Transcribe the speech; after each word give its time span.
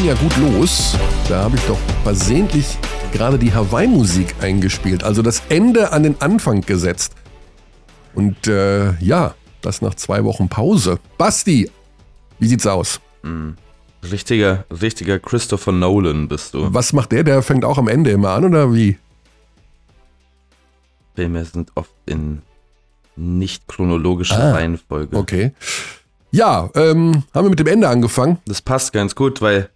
ging 0.00 0.08
ja 0.08 0.14
gut 0.14 0.36
los. 0.38 0.96
Da 1.28 1.44
habe 1.44 1.56
ich 1.56 1.62
doch 1.64 1.78
versehentlich 2.02 2.78
gerade 3.12 3.38
die 3.38 3.52
Hawaii-Musik 3.52 4.34
eingespielt, 4.40 5.04
also 5.04 5.20
das 5.20 5.42
Ende 5.48 5.92
an 5.92 6.04
den 6.04 6.20
Anfang 6.20 6.62
gesetzt. 6.62 7.12
Und 8.14 8.46
äh, 8.46 8.94
ja, 9.00 9.34
das 9.60 9.82
nach 9.82 9.94
zwei 9.94 10.24
Wochen 10.24 10.48
Pause. 10.48 10.98
Basti, 11.18 11.70
wie 12.38 12.46
sieht's 12.46 12.66
aus? 12.66 13.00
Mhm. 13.22 13.56
Richtiger, 14.10 14.64
richtiger 14.70 15.18
Christopher 15.18 15.72
Nolan 15.72 16.28
bist 16.28 16.54
du. 16.54 16.72
Was 16.72 16.94
macht 16.94 17.12
der? 17.12 17.22
Der 17.22 17.42
fängt 17.42 17.64
auch 17.66 17.76
am 17.76 17.88
Ende 17.88 18.10
immer 18.10 18.30
an, 18.30 18.46
oder 18.46 18.72
wie? 18.72 18.96
Filme 21.14 21.44
sind 21.44 21.72
oft 21.74 21.92
in 22.06 22.40
nicht 23.16 23.68
chronologischer 23.68 24.42
ah, 24.42 24.52
Reihenfolge. 24.52 25.14
Okay. 25.16 25.52
Ja, 26.30 26.70
ähm, 26.74 27.24
haben 27.34 27.44
wir 27.44 27.50
mit 27.50 27.58
dem 27.58 27.66
Ende 27.66 27.88
angefangen? 27.88 28.38
Das 28.46 28.62
passt 28.62 28.94
ganz 28.94 29.14
gut, 29.14 29.42
weil 29.42 29.68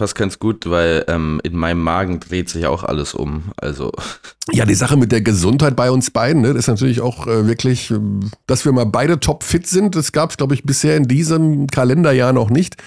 passt 0.00 0.14
ganz 0.14 0.38
gut, 0.38 0.70
weil 0.70 1.04
ähm, 1.08 1.42
in 1.44 1.54
meinem 1.54 1.82
Magen 1.82 2.20
dreht 2.20 2.48
sich 2.48 2.64
auch 2.64 2.84
alles 2.84 3.12
um. 3.12 3.52
Also 3.58 3.92
ja, 4.50 4.64
die 4.64 4.74
Sache 4.74 4.96
mit 4.96 5.12
der 5.12 5.20
Gesundheit 5.20 5.76
bei 5.76 5.90
uns 5.90 6.10
beiden, 6.10 6.40
ne, 6.40 6.54
das 6.54 6.60
ist 6.60 6.68
natürlich 6.68 7.02
auch 7.02 7.26
äh, 7.26 7.46
wirklich, 7.46 7.90
äh, 7.90 8.00
dass 8.46 8.64
wir 8.64 8.72
mal 8.72 8.86
beide 8.86 9.20
top 9.20 9.44
fit 9.44 9.66
sind. 9.66 9.94
Das 9.94 10.12
gab 10.12 10.30
es, 10.30 10.38
glaube 10.38 10.54
ich, 10.54 10.62
bisher 10.62 10.96
in 10.96 11.06
diesem 11.06 11.66
Kalenderjahr 11.66 12.32
noch 12.32 12.48
nicht. 12.48 12.78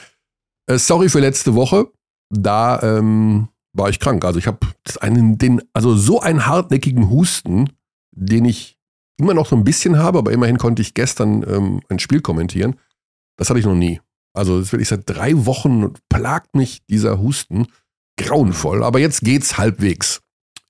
Äh, 0.66 0.80
sorry 0.80 1.08
für 1.08 1.20
letzte 1.20 1.54
Woche. 1.54 1.86
Da 2.32 2.82
ähm, 2.82 3.50
war 3.74 3.90
ich 3.90 4.00
krank. 4.00 4.26
Also 4.26 4.40
ich 4.40 4.48
habe 4.48 4.58
den, 5.04 5.62
also 5.72 5.96
so 5.96 6.20
einen 6.20 6.48
hartnäckigen 6.48 7.12
Husten, 7.12 7.70
den 8.12 8.46
ich 8.46 8.80
immer 9.20 9.36
noch 9.36 9.46
so 9.46 9.56
ein 9.56 9.64
bisschen 9.64 10.00
habe, 10.00 10.18
aber 10.18 10.32
immerhin 10.32 10.58
konnte 10.58 10.82
ich 10.82 10.96
gestern 10.96 11.44
ähm, 11.48 11.82
ein 11.90 12.00
Spiel 12.00 12.22
kommentieren. 12.22 12.76
Das 13.38 13.52
hatte 13.52 13.60
ich 13.60 13.68
noch 13.68 13.76
nie. 13.76 14.02
Also 14.34 14.60
es 14.60 14.72
wirklich 14.72 14.90
seit 14.90 15.10
drei 15.10 15.46
Wochen 15.46 15.94
plagt 16.10 16.56
mich 16.56 16.84
dieser 16.88 17.20
Husten 17.20 17.68
grauenvoll, 18.18 18.84
aber 18.84 19.00
jetzt 19.00 19.22
geht's 19.22 19.58
halbwegs. 19.58 20.22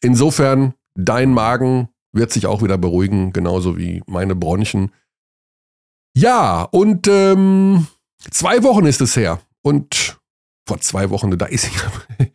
Insofern, 0.01 0.73
dein 0.95 1.33
Magen 1.33 1.89
wird 2.11 2.31
sich 2.31 2.45
auch 2.45 2.61
wieder 2.61 2.77
beruhigen, 2.77 3.33
genauso 3.33 3.77
wie 3.77 4.03
meine 4.05 4.35
Bronchien. 4.35 4.91
Ja, 6.15 6.63
und 6.63 7.07
ähm, 7.07 7.87
zwei 8.29 8.63
Wochen 8.63 8.85
ist 8.85 9.01
es 9.01 9.15
her. 9.15 9.41
Und 9.61 10.19
vor 10.67 10.79
zwei 10.79 11.09
Wochen, 11.09 11.37
da 11.37 11.45
ist 11.45 11.69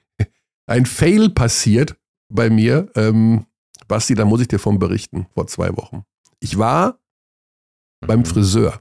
ein 0.67 0.87
Fail 0.87 1.31
passiert 1.31 1.97
bei 2.33 2.51
mir. 2.51 2.91
Ähm, 2.97 3.47
Basti, 3.87 4.15
da 4.15 4.25
muss 4.25 4.41
ich 4.41 4.49
dir 4.49 4.59
von 4.59 4.79
berichten, 4.79 5.27
vor 5.35 5.47
zwei 5.47 5.77
Wochen. 5.77 6.05
Ich 6.41 6.59
war 6.59 6.99
mhm. 8.03 8.07
beim 8.07 8.25
Friseur. 8.25 8.81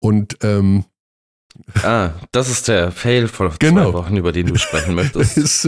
Und 0.00 0.38
ähm, 0.42 0.84
Ah, 1.82 2.10
das 2.32 2.48
ist 2.48 2.68
der 2.68 2.92
Fail 2.92 3.28
vor 3.28 3.52
genau. 3.58 3.90
zwei 3.90 3.98
Wochen, 3.98 4.16
über 4.16 4.32
den 4.32 4.46
du 4.46 4.58
sprechen 4.58 4.94
möchtest. 4.94 5.36
ist, 5.36 5.64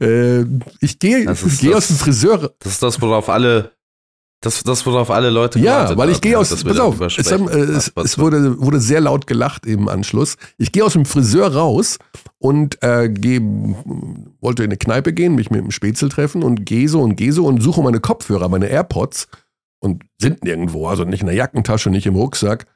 äh, 0.00 0.44
ich 0.80 0.98
gehe 0.98 1.24
geh 1.60 1.74
aus 1.74 1.88
dem 1.88 1.96
Friseur. 1.96 2.52
Das 2.58 2.72
ist 2.72 2.82
das, 2.82 3.00
worauf 3.00 3.28
alle, 3.28 3.72
das, 4.40 4.62
das 4.62 4.84
worauf 4.84 5.10
alle 5.10 5.30
Leute 5.30 5.58
Ja, 5.58 5.96
weil 5.96 6.10
ich 6.10 6.20
gehe 6.20 6.38
aus, 6.38 6.62
pass 6.62 6.78
auf, 6.78 7.00
es, 7.00 7.32
haben, 7.32 7.48
äh, 7.48 7.58
es, 7.58 7.92
es, 7.96 8.18
wurde, 8.18 8.60
wurde 8.60 8.80
sehr 8.80 9.00
laut 9.00 9.26
gelacht 9.26 9.66
im 9.66 9.88
Anschluss. 9.88 10.36
Ich 10.58 10.72
gehe 10.72 10.84
aus 10.84 10.92
dem 10.92 11.06
Friseur 11.06 11.54
raus 11.54 11.98
und 12.38 12.82
äh, 12.82 13.08
geh, 13.08 13.40
wollte 14.40 14.64
in 14.64 14.70
eine 14.70 14.76
Kneipe 14.76 15.12
gehen, 15.12 15.34
mich 15.34 15.50
mit 15.50 15.60
dem 15.60 15.70
Spätzle 15.70 16.10
treffen 16.10 16.42
und 16.42 16.66
gehe 16.66 16.88
so 16.88 17.00
und 17.00 17.16
gehe 17.16 17.32
so 17.32 17.46
und 17.46 17.62
suche 17.62 17.82
meine 17.82 18.00
Kopfhörer, 18.00 18.48
meine 18.48 18.66
AirPods 18.66 19.28
und 19.80 20.04
sind 20.20 20.44
nirgendwo, 20.44 20.86
also 20.88 21.04
nicht 21.04 21.20
in 21.20 21.26
der 21.26 21.36
Jackentasche, 21.36 21.90
nicht 21.90 22.06
im 22.06 22.16
Rucksack 22.16 22.66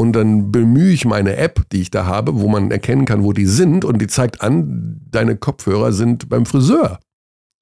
und 0.00 0.14
dann 0.14 0.50
bemühe 0.50 0.94
ich 0.94 1.04
meine 1.04 1.36
App, 1.36 1.68
die 1.72 1.82
ich 1.82 1.90
da 1.90 2.06
habe, 2.06 2.40
wo 2.40 2.48
man 2.48 2.70
erkennen 2.70 3.04
kann, 3.04 3.22
wo 3.22 3.34
die 3.34 3.44
sind 3.44 3.84
und 3.84 4.00
die 4.00 4.06
zeigt 4.06 4.40
an, 4.40 4.98
deine 5.10 5.36
Kopfhörer 5.36 5.92
sind 5.92 6.30
beim 6.30 6.46
Friseur. 6.46 7.00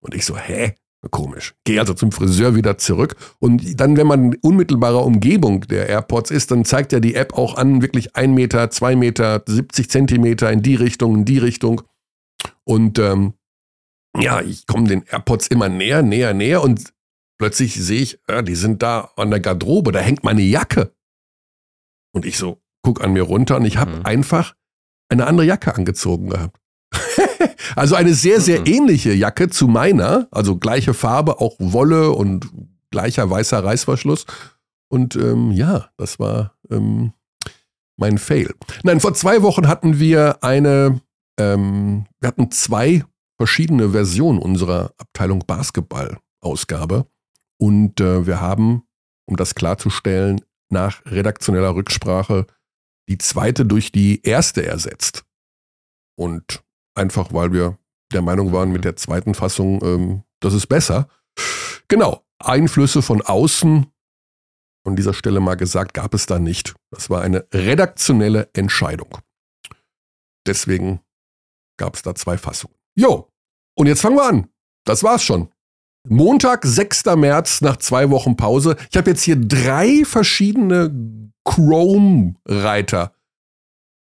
Und 0.00 0.15
ich 0.15 0.25
so, 0.25 0.37
hä? 0.37 0.76
Komisch. 1.10 1.56
Gehe 1.65 1.81
also 1.81 1.94
zum 1.94 2.12
Friseur 2.12 2.54
wieder 2.54 2.78
zurück. 2.78 3.16
Und 3.41 3.81
dann, 3.81 3.97
wenn 3.97 4.06
man 4.06 4.32
in 4.32 4.38
unmittelbarer 4.41 5.04
Umgebung 5.04 5.62
der 5.62 5.88
AirPods 5.88 6.31
ist, 6.31 6.53
dann 6.53 6.65
zeigt 6.65 6.93
ja 6.93 7.00
die 7.00 7.16
App 7.16 7.34
auch 7.34 7.56
an, 7.56 7.82
wirklich 7.82 8.15
ein 8.15 8.34
Meter, 8.34 8.70
zwei 8.70 8.94
Meter, 8.94 9.43
70 9.44 9.91
Zentimeter 9.91 10.53
in 10.53 10.62
die 10.62 10.76
Richtung, 10.76 11.16
in 11.16 11.25
die 11.25 11.38
Richtung. 11.38 11.82
Und 12.62 13.00
ähm, 13.00 13.34
ja, 14.16 14.43
ich 14.43 14.69
komme 14.69 14.87
den 14.87 15.03
AirPods 15.10 15.49
immer 15.49 15.69
näher, 15.69 16.03
näher, 16.03 16.34
näher 16.34 16.62
und 16.62 16.93
plötzlich 17.37 17.75
sehe 17.75 18.00
ich, 18.00 18.20
äh, 18.28 18.44
die 18.44 18.55
sind 18.55 18.81
da 18.81 19.10
an 19.16 19.31
der 19.31 19.41
Garderobe, 19.41 19.91
da 19.91 19.99
hängt 19.99 20.22
meine 20.22 20.43
Jacke. 20.43 20.93
Und 22.12 22.24
ich 22.24 22.38
so, 22.38 22.60
guck 22.82 23.02
an 23.02 23.12
mir 23.12 23.22
runter 23.22 23.56
und 23.56 23.64
ich 23.64 23.76
habe 23.76 23.96
mhm. 23.96 24.06
einfach 24.06 24.54
eine 25.08 25.26
andere 25.26 25.46
Jacke 25.46 25.74
angezogen 25.74 26.30
gehabt. 26.30 26.60
also 27.76 27.94
eine 27.94 28.14
sehr, 28.14 28.41
sehr 28.41 28.60
mhm. 28.60 28.66
ähnliche 28.66 29.12
Jacke 29.12 29.48
zu 29.48 29.69
meiner, 29.69 30.28
also 30.30 30.56
gleiche 30.56 30.94
Farbe, 30.94 31.41
auch 31.41 31.56
Wolle 31.58 32.10
und 32.10 32.48
gleicher 32.91 33.28
weißer 33.30 33.62
Reißverschluss. 33.62 34.26
Und 34.91 35.16
ähm, 35.16 35.50
ja, 35.50 35.91
das 35.96 36.19
war 36.19 36.54
ähm, 36.70 37.12
mein 37.98 38.19
Fail. 38.19 38.54
Nein, 38.84 39.00
vor 39.00 39.12
zwei 39.14 39.42
Wochen 39.42 39.69
hatten 39.69 39.98
wir 39.98 40.42
eine, 40.42 41.00
ähm, 41.38 42.06
wir 42.20 42.28
hatten 42.28 42.50
zwei 42.50 43.04
verschiedene 43.36 43.90
Versionen 43.90 44.38
unserer 44.38 44.92
Abteilung 44.98 45.44
Basketball-Ausgabe. 45.46 47.06
Und 47.58 48.00
äh, 48.00 48.26
wir 48.26 48.40
haben, 48.40 48.82
um 49.26 49.36
das 49.36 49.54
klarzustellen, 49.54 50.40
nach 50.70 51.04
redaktioneller 51.06 51.74
Rücksprache 51.74 52.46
die 53.08 53.18
zweite 53.18 53.64
durch 53.64 53.90
die 53.90 54.22
erste 54.22 54.64
ersetzt. 54.66 55.24
Und 56.16 56.62
einfach, 56.94 57.32
weil 57.32 57.52
wir 57.52 57.78
der 58.12 58.22
Meinung 58.22 58.52
waren, 58.52 58.70
mit 58.70 58.84
der 58.84 58.96
zweiten 58.96 59.34
Fassung, 59.34 59.82
ähm, 59.82 60.22
das 60.40 60.54
ist 60.54 60.66
besser. 60.66 61.08
Genau, 61.88 62.24
Einflüsse 62.38 63.02
von 63.02 63.22
außen, 63.22 63.86
an 64.84 64.96
dieser 64.96 65.14
Stelle 65.14 65.40
mal 65.40 65.56
gesagt, 65.56 65.94
gab 65.94 66.14
es 66.14 66.26
da 66.26 66.38
nicht. 66.38 66.74
Das 66.90 67.10
war 67.10 67.22
eine 67.22 67.46
redaktionelle 67.52 68.48
Entscheidung. 68.54 69.18
Deswegen 70.46 71.00
gab 71.78 71.94
es 71.94 72.02
da 72.02 72.14
zwei 72.14 72.38
Fassungen. 72.38 72.76
Jo, 72.96 73.30
und 73.76 73.86
jetzt 73.86 74.00
fangen 74.00 74.16
wir 74.16 74.26
an. 74.26 74.50
Das 74.84 75.02
war's 75.02 75.22
schon. 75.22 75.52
Montag, 76.06 76.64
6. 76.64 77.04
März, 77.16 77.60
nach 77.60 77.76
zwei 77.76 78.10
Wochen 78.10 78.36
Pause. 78.36 78.76
Ich 78.91 78.97
habe 78.97 79.10
jetzt 79.10 79.22
hier 79.22 79.36
drei 79.36 80.04
verschiedene 80.04 80.92
Chrome-Reiter 81.44 83.12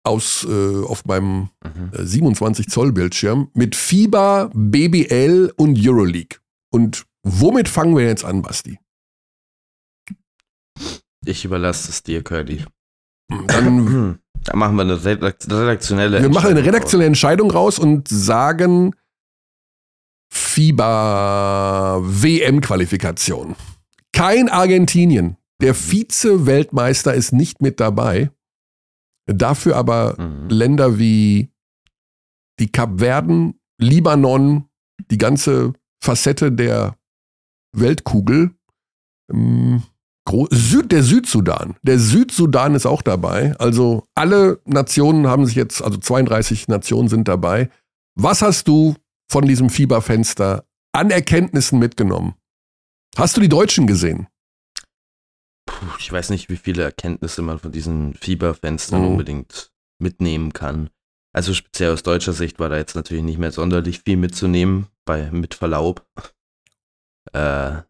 aus 0.04 0.48
äh, 0.50 0.84
auf 0.84 1.06
meinem 1.06 1.50
mhm. 1.64 1.92
äh, 1.94 2.06
27 2.06 2.70
Zoll 2.70 2.92
Bildschirm 2.92 3.50
mit 3.54 3.76
FIBA, 3.76 4.52
BBL 4.54 5.54
und 5.58 5.78
Euroleague. 5.80 6.40
Und 6.72 7.06
womit 7.24 7.68
fangen 7.68 7.96
wir 7.96 8.06
jetzt 8.06 8.24
an, 8.24 8.42
Basti? 8.42 8.80
Ich 11.26 11.44
überlasse 11.44 11.90
es 11.90 12.04
dir, 12.04 12.24
Curly. 12.24 12.64
Dann, 13.48 14.20
Dann 14.44 14.60
machen 14.60 14.78
wir 14.78 14.84
eine 14.84 15.04
redaktionelle 15.04 16.22
Wir 16.22 16.30
machen 16.30 16.52
eine 16.52 16.64
redaktionelle 16.64 17.08
Entscheidung 17.08 17.52
raus 17.52 17.80
und 17.80 18.08
sagen, 18.08 18.96
FIBA-WM-Qualifikation. 20.58 23.56
Kein 24.12 24.50
Argentinien. 24.50 25.38
Der 25.62 25.76
Vize-Weltmeister 25.76 27.14
ist 27.14 27.32
nicht 27.32 27.62
mit 27.62 27.80
dabei. 27.80 28.32
Dafür 29.28 29.76
aber 29.76 30.20
mhm. 30.20 30.50
Länder 30.50 30.98
wie 30.98 31.52
die 32.60 32.72
Kapverden, 32.72 33.60
Libanon, 33.80 34.68
die 35.12 35.20
ganze 35.20 35.74
Facette 36.04 36.52
der 36.52 36.98
Weltkugel. 37.76 38.50
Ähm, 39.32 39.84
Süd, 40.50 40.92
der 40.92 41.04
Südsudan. 41.04 41.76
Der 41.84 42.00
Südsudan 42.00 42.74
ist 42.74 42.88
auch 42.88 43.04
dabei. 43.04 43.56
Also 43.60 44.06
alle 44.16 44.60
Nationen 44.66 45.28
haben 45.28 45.46
sich 45.46 45.54
jetzt, 45.56 45.84
also 45.84 46.00
32 46.00 46.68
Nationen 46.68 47.10
sind 47.10 47.28
dabei. 47.28 47.70
Was 48.16 48.42
hast 48.42 48.68
du 48.68 48.96
von 49.30 49.46
diesem 49.46 49.70
Fieberfenster 49.70 50.66
an 50.94 51.12
Erkenntnissen 51.12 51.80
mitgenommen? 51.80 52.36
Hast 53.16 53.38
du 53.38 53.42
die 53.42 53.50
Deutschen 53.50 53.88
gesehen? 53.88 54.28
Puh, 55.66 55.86
ich 56.00 56.12
weiß 56.12 56.30
nicht, 56.30 56.50
wie 56.50 56.58
viele 56.58 56.84
Erkenntnisse 56.84 57.42
man 57.42 57.60
von 57.60 57.72
diesen 57.72 58.14
Fieberfenstern 58.16 59.02
mhm. 59.02 59.08
unbedingt 59.08 59.72
mitnehmen 60.00 60.54
kann. 60.54 60.90
Also 61.34 61.54
speziell 61.54 61.92
aus 61.92 62.04
deutscher 62.04 62.34
Sicht 62.34 62.60
war 62.60 62.70
da 62.70 62.78
jetzt 62.78 62.96
natürlich 62.96 63.24
nicht 63.24 63.38
mehr 63.38 63.52
sonderlich 63.52 64.02
viel 64.02 64.18
mitzunehmen, 64.18 64.88
bei 65.06 65.32
mit 65.32 65.54
Verlaub. 65.54 66.06
Äh, 67.34 67.82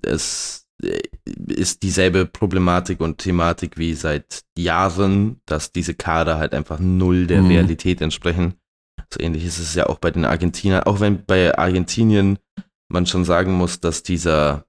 es 0.00 0.66
äh, 0.82 1.02
ist 1.48 1.82
dieselbe 1.82 2.24
Problematik 2.24 3.00
und 3.00 3.18
Thematik 3.18 3.76
wie 3.76 3.92
seit 3.92 4.42
Jahren, 4.56 5.42
dass 5.44 5.70
diese 5.70 5.92
Kader 5.92 6.38
halt 6.38 6.54
einfach 6.54 6.78
null 6.78 7.26
der 7.26 7.42
mhm. 7.42 7.48
Realität 7.48 8.00
entsprechen. 8.00 8.54
So 9.12 9.20
ähnlich 9.20 9.44
ist 9.44 9.58
es 9.58 9.74
ja 9.74 9.86
auch 9.86 9.98
bei 9.98 10.10
den 10.10 10.24
Argentinern, 10.24 10.84
auch 10.84 11.00
wenn 11.00 11.24
bei 11.24 11.56
Argentinien 11.56 12.38
man 12.88 13.06
schon 13.06 13.24
sagen 13.24 13.52
muss, 13.54 13.80
dass 13.80 14.02
dieser 14.02 14.66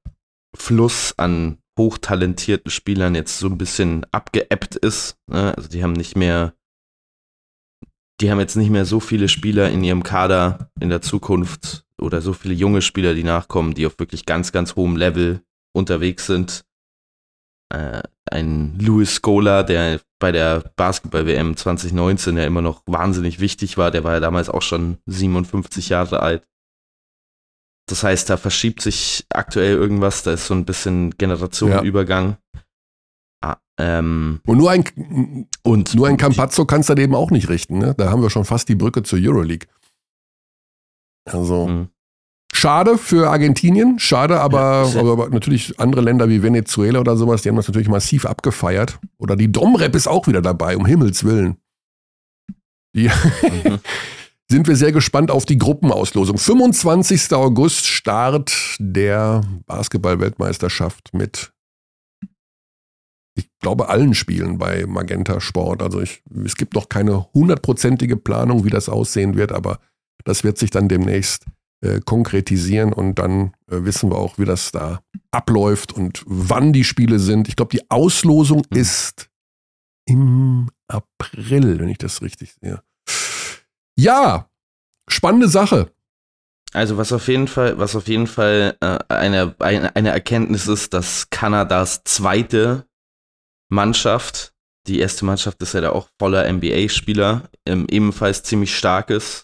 Fluss 0.56 1.14
an 1.18 1.58
hochtalentierten 1.78 2.72
Spielern 2.72 3.16
jetzt 3.16 3.38
so 3.40 3.48
ein 3.48 3.58
bisschen 3.58 4.06
abgeebbt 4.12 4.76
ist. 4.76 5.18
Ne? 5.28 5.54
Also 5.56 5.68
die 5.70 5.84
haben 5.84 5.94
nicht 5.94 6.16
mehr 6.16 6.54
die 8.22 8.32
haben 8.32 8.40
jetzt 8.40 8.56
nicht 8.56 8.70
mehr 8.70 8.86
so 8.86 9.00
viele 9.00 9.28
Spieler 9.28 9.70
in 9.70 9.84
ihrem 9.84 10.04
Kader 10.04 10.72
in 10.80 10.90
der 10.90 11.02
Zukunft 11.02 11.86
oder 12.00 12.22
so 12.22 12.34
viele 12.34 12.54
junge 12.54 12.82
Spieler, 12.82 13.14
die 13.14 13.24
nachkommen, 13.24 13.74
die 13.74 13.86
auf 13.86 14.00
wirklich 14.00 14.26
ganz, 14.26 14.52
ganz 14.52 14.76
hohem 14.76 14.96
Level 14.96 15.42
unterwegs 15.74 16.26
sind. 16.26 16.64
Äh, 17.70 18.04
ein 18.36 18.78
Louis 18.80 19.16
Scola, 19.16 19.64
der 19.64 20.02
bei 20.20 20.32
der 20.32 20.72
Basketball-WM 20.76 21.58
2019 21.58 22.38
ja 22.38 22.46
immer 22.46 22.62
noch 22.62 22.82
wahnsinnig 22.86 23.40
wichtig 23.40 23.78
war, 23.78 23.92
der 23.92 24.04
war 24.04 24.14
ja 24.14 24.20
damals 24.20 24.50
auch 24.50 24.62
schon 24.62 24.98
57 25.06 25.90
Jahre 25.90 26.22
alt. 26.22 26.48
Das 27.88 28.04
heißt, 28.04 28.30
da 28.30 28.38
verschiebt 28.38 28.82
sich 28.82 29.26
aktuell 29.30 29.76
irgendwas, 29.76 30.24
da 30.24 30.34
ist 30.34 30.48
so 30.48 30.54
ein 30.54 30.66
bisschen 30.66 31.12
Generationenübergang. 31.18 32.38
Ja. 32.54 32.62
Ah, 33.42 33.58
ähm, 33.78 34.42
und 34.48 34.58
nur 34.58 34.72
ein, 34.72 35.48
und 35.64 35.94
nur 35.94 36.08
ein 36.08 36.18
Campazzo 36.18 36.66
kannst 36.66 36.90
du 36.90 36.96
eben 36.96 37.14
auch 37.14 37.30
nicht 37.30 37.50
richten. 37.50 37.78
Ne? 37.78 37.94
Da 37.96 38.10
haben 38.10 38.22
wir 38.22 38.32
schon 38.32 38.46
fast 38.46 38.70
die 38.70 38.76
Brücke 38.76 39.04
zur 39.04 39.20
Euroleague. 39.22 39.68
Also. 41.26 41.68
Mhm. 41.68 41.90
Schade 42.56 42.98
für 42.98 43.30
Argentinien, 43.30 44.00
schade, 44.00 44.40
aber, 44.40 44.90
ja, 44.94 45.02
aber, 45.02 45.30
natürlich 45.30 45.78
andere 45.78 46.00
Länder 46.00 46.30
wie 46.30 46.42
Venezuela 46.42 47.02
oder 47.02 47.18
sowas, 47.18 47.42
die 47.42 47.50
haben 47.50 47.58
das 47.58 47.68
natürlich 47.68 47.90
massiv 47.90 48.26
abgefeiert. 48.26 48.98
Oder 49.18 49.36
die 49.36 49.52
Domrep 49.52 49.94
ist 49.94 50.08
auch 50.08 50.26
wieder 50.28 50.42
dabei, 50.42 50.78
um 50.78 50.86
Himmels 50.86 51.26
Willen. 51.26 51.58
Die 52.96 53.10
mhm. 53.10 53.80
sind 54.50 54.70
wir 54.70 54.78
sehr 54.78 54.94
gespannt 54.94 55.32
auf 55.32 55.46
die 55.46 55.58
Gruppenauslosung. 55.58 56.38
25. 56.38 57.34
August 57.34 57.88
Start 57.88 58.78
der 58.80 59.42
Basketball-Weltmeisterschaft 59.66 61.14
mit, 61.14 61.52
ich 63.38 63.50
glaube, 63.60 63.90
allen 63.90 64.14
Spielen 64.14 64.60
bei 64.60 64.86
Magenta 64.86 65.42
Sport. 65.42 65.84
Also 65.84 66.00
ich, 66.00 66.24
es 66.46 66.56
gibt 66.56 66.74
noch 66.74 66.88
keine 66.88 67.26
hundertprozentige 67.34 68.16
Planung, 68.16 68.64
wie 68.64 68.70
das 68.70 68.88
aussehen 68.88 69.36
wird, 69.36 69.52
aber 69.52 69.80
das 70.24 70.46
wird 70.46 70.58
sich 70.58 70.70
dann 70.70 70.88
demnächst 70.88 71.46
äh, 71.86 72.02
konkretisieren 72.04 72.94
und 72.94 73.16
dann 73.16 73.54
äh, 73.70 73.84
wissen 73.84 74.10
wir 74.10 74.18
auch, 74.18 74.38
wie 74.38 74.46
das 74.46 74.72
da 74.72 75.02
abläuft 75.32 75.94
und 75.94 76.24
wann 76.26 76.74
die 76.74 76.84
Spiele 76.84 77.20
sind. 77.20 77.48
Ich 77.48 77.56
glaube, 77.56 77.78
die 77.78 77.90
Auslosung 77.92 78.64
mhm. 78.70 78.78
ist 78.78 79.30
im 80.06 80.70
April, 80.88 81.80
wenn 81.80 81.90
ich 81.90 81.98
das 81.98 82.22
richtig 82.22 82.56
sehe. 82.60 82.82
Ja, 83.98 84.50
spannende 85.08 85.48
Sache. 85.48 85.92
Also 86.74 86.98
was 86.98 87.14
auf 87.14 87.28
jeden 87.28 87.48
Fall, 87.48 87.78
was 87.78 87.96
auf 87.96 88.08
jeden 88.08 88.28
Fall 88.28 88.76
äh, 88.82 88.98
eine, 89.08 89.56
eine, 89.60 89.96
eine 89.96 90.10
Erkenntnis 90.10 90.68
ist, 90.68 90.94
dass 90.94 91.30
Kanadas 91.30 92.04
zweite 92.04 92.86
Mannschaft, 93.70 94.54
die 94.88 95.00
erste 95.00 95.26
Mannschaft 95.26 95.62
ist 95.62 95.74
ja 95.74 95.82
da 95.82 95.92
auch 95.92 96.10
voller 96.20 96.52
NBA-Spieler, 96.52 97.50
ähm, 97.66 97.88
ebenfalls 97.90 98.44
ziemlich 98.44 98.76
stark 98.76 99.10
ist. 99.10 99.44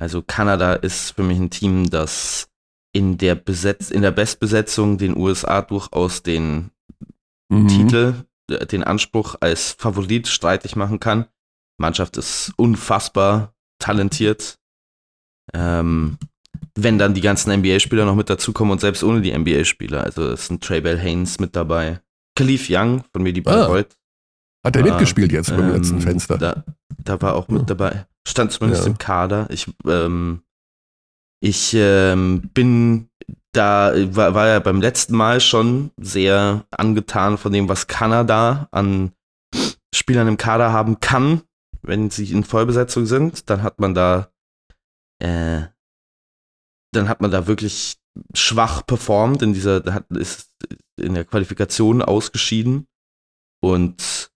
Also 0.00 0.22
Kanada 0.22 0.72
ist 0.72 1.10
für 1.10 1.22
mich 1.22 1.38
ein 1.38 1.50
Team, 1.50 1.90
das 1.90 2.48
in 2.92 3.18
der 3.18 3.34
Besetz 3.34 3.90
in 3.90 4.00
der 4.00 4.10
Bestbesetzung 4.10 4.96
den 4.96 5.14
USA 5.14 5.60
durchaus 5.60 6.22
den 6.22 6.70
mhm. 7.50 7.68
Titel, 7.68 8.14
den 8.48 8.82
Anspruch 8.82 9.36
als 9.40 9.72
Favorit 9.72 10.26
streitig 10.26 10.74
machen 10.74 11.00
kann. 11.00 11.26
Mannschaft 11.78 12.16
ist 12.16 12.52
unfassbar 12.56 13.52
talentiert. 13.78 14.58
Ähm, 15.52 16.16
wenn 16.74 16.98
dann 16.98 17.12
die 17.12 17.20
ganzen 17.20 17.52
NBA-Spieler 17.52 18.06
noch 18.06 18.14
mit 18.14 18.30
dazukommen 18.30 18.72
und 18.72 18.80
selbst 18.80 19.04
ohne 19.04 19.20
die 19.20 19.36
NBA-Spieler. 19.36 20.02
Also 20.02 20.30
es 20.30 20.46
sind 20.46 20.64
Trey 20.64 20.80
Bell 20.80 20.98
Haynes 20.98 21.40
mit 21.40 21.54
dabei. 21.54 22.00
Khalif 22.36 22.68
Young 22.70 23.04
von 23.12 23.22
mir 23.22 23.34
die 23.34 23.46
ah. 23.46 23.84
Hat 24.64 24.76
er 24.76 24.82
mitgespielt 24.82 25.30
jetzt 25.30 25.50
ähm, 25.50 25.56
beim 25.58 25.72
letzten 25.74 26.00
Fenster? 26.00 26.38
Da, 26.38 26.64
da 27.04 27.20
war 27.20 27.34
auch 27.34 27.48
mit 27.48 27.68
dabei. 27.68 28.06
Stand 28.26 28.52
zumindest 28.52 28.84
ja. 28.84 28.90
im 28.90 28.98
Kader. 28.98 29.48
Ich, 29.50 29.66
ähm, 29.86 30.42
ich 31.40 31.74
ähm, 31.74 32.50
bin 32.52 33.08
da, 33.52 33.92
war, 34.14 34.34
war 34.34 34.46
ja 34.46 34.58
beim 34.60 34.80
letzten 34.80 35.16
Mal 35.16 35.40
schon 35.40 35.90
sehr 35.96 36.66
angetan 36.70 37.38
von 37.38 37.52
dem, 37.52 37.68
was 37.68 37.86
Kanada 37.86 38.68
an 38.70 39.12
Spielern 39.94 40.28
im 40.28 40.36
Kader 40.36 40.72
haben 40.72 41.00
kann, 41.00 41.42
wenn 41.82 42.10
sie 42.10 42.30
in 42.30 42.44
Vollbesetzung 42.44 43.06
sind. 43.06 43.50
Dann 43.50 43.62
hat 43.62 43.80
man 43.80 43.94
da, 43.94 44.30
äh, 45.20 45.62
dann 46.92 47.08
hat 47.08 47.20
man 47.20 47.30
da 47.30 47.46
wirklich 47.46 47.96
schwach 48.34 48.86
performt 48.86 49.42
in 49.42 49.52
dieser, 49.52 49.82
hat, 49.92 50.08
ist 50.10 50.50
in 50.96 51.14
der 51.14 51.24
Qualifikation 51.24 52.02
ausgeschieden. 52.02 52.86
Und 53.62 54.30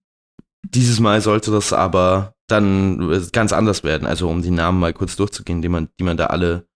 dieses 0.63 0.99
Mal 0.99 1.21
sollte 1.21 1.51
das 1.51 1.71
aber 1.71 2.34
dann 2.47 3.29
ganz 3.31 3.53
anders 3.53 3.83
werden. 3.83 4.07
Also 4.07 4.29
um 4.29 4.41
die 4.41 4.51
Namen 4.51 4.79
mal 4.79 4.93
kurz 4.93 5.15
durchzugehen, 5.15 5.61
die 5.61 5.69
man, 5.69 5.89
die 5.99 6.03
man 6.03 6.17
da 6.17 6.27
alle 6.27 6.67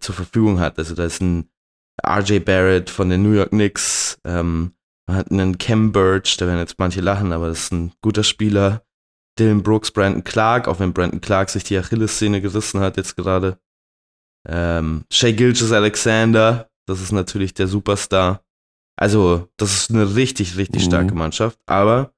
zur 0.00 0.14
Verfügung 0.14 0.60
hat. 0.60 0.78
Also 0.78 0.94
da 0.94 1.04
ist 1.04 1.20
ein 1.20 1.50
RJ 2.06 2.40
Barrett 2.40 2.90
von 2.90 3.10
den 3.10 3.22
New 3.22 3.32
York 3.32 3.50
Knicks, 3.50 4.18
ähm, 4.24 4.72
man 5.08 5.16
hat 5.16 5.30
einen 5.30 5.56
Cam 5.56 5.90
Birch, 5.90 6.36
da 6.36 6.46
werden 6.46 6.58
jetzt 6.58 6.78
manche 6.78 7.00
lachen, 7.00 7.32
aber 7.32 7.48
das 7.48 7.60
ist 7.60 7.72
ein 7.72 7.92
guter 8.02 8.22
Spieler. 8.22 8.84
Dylan 9.38 9.62
Brooks, 9.62 9.90
Brandon 9.90 10.22
Clark, 10.22 10.68
auch 10.68 10.80
wenn 10.80 10.92
Brandon 10.92 11.20
Clark 11.20 11.48
sich 11.48 11.64
die 11.64 11.78
Achilles-Szene 11.78 12.42
gerissen 12.42 12.80
hat 12.80 12.98
jetzt 12.98 13.16
gerade. 13.16 13.58
Ähm, 14.46 15.04
Shea 15.10 15.32
Gilges 15.32 15.72
Alexander, 15.72 16.68
das 16.86 17.00
ist 17.00 17.12
natürlich 17.12 17.54
der 17.54 17.68
Superstar. 17.68 18.42
Also, 18.96 19.48
das 19.56 19.74
ist 19.74 19.90
eine 19.90 20.14
richtig, 20.14 20.56
richtig 20.56 20.82
mhm. 20.84 20.86
starke 20.88 21.14
Mannschaft. 21.14 21.58
Aber 21.66 22.12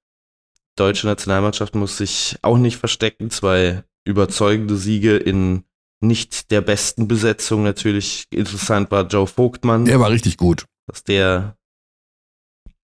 deutsche 0.76 1.06
Nationalmannschaft 1.06 1.74
muss 1.74 1.96
sich 1.96 2.36
auch 2.42 2.58
nicht 2.58 2.76
verstecken. 2.76 3.30
Zwei 3.30 3.84
überzeugende 4.04 4.76
Siege 4.76 5.16
in 5.16 5.64
nicht 6.00 6.50
der 6.50 6.60
besten 6.60 7.08
Besetzung. 7.08 7.62
Natürlich 7.62 8.24
interessant 8.30 8.90
war 8.90 9.06
Joe 9.06 9.26
Vogtmann. 9.26 9.84
Der 9.84 10.00
war 10.00 10.10
richtig 10.10 10.36
gut. 10.36 10.64
Dass 10.86 11.04
der, 11.04 11.56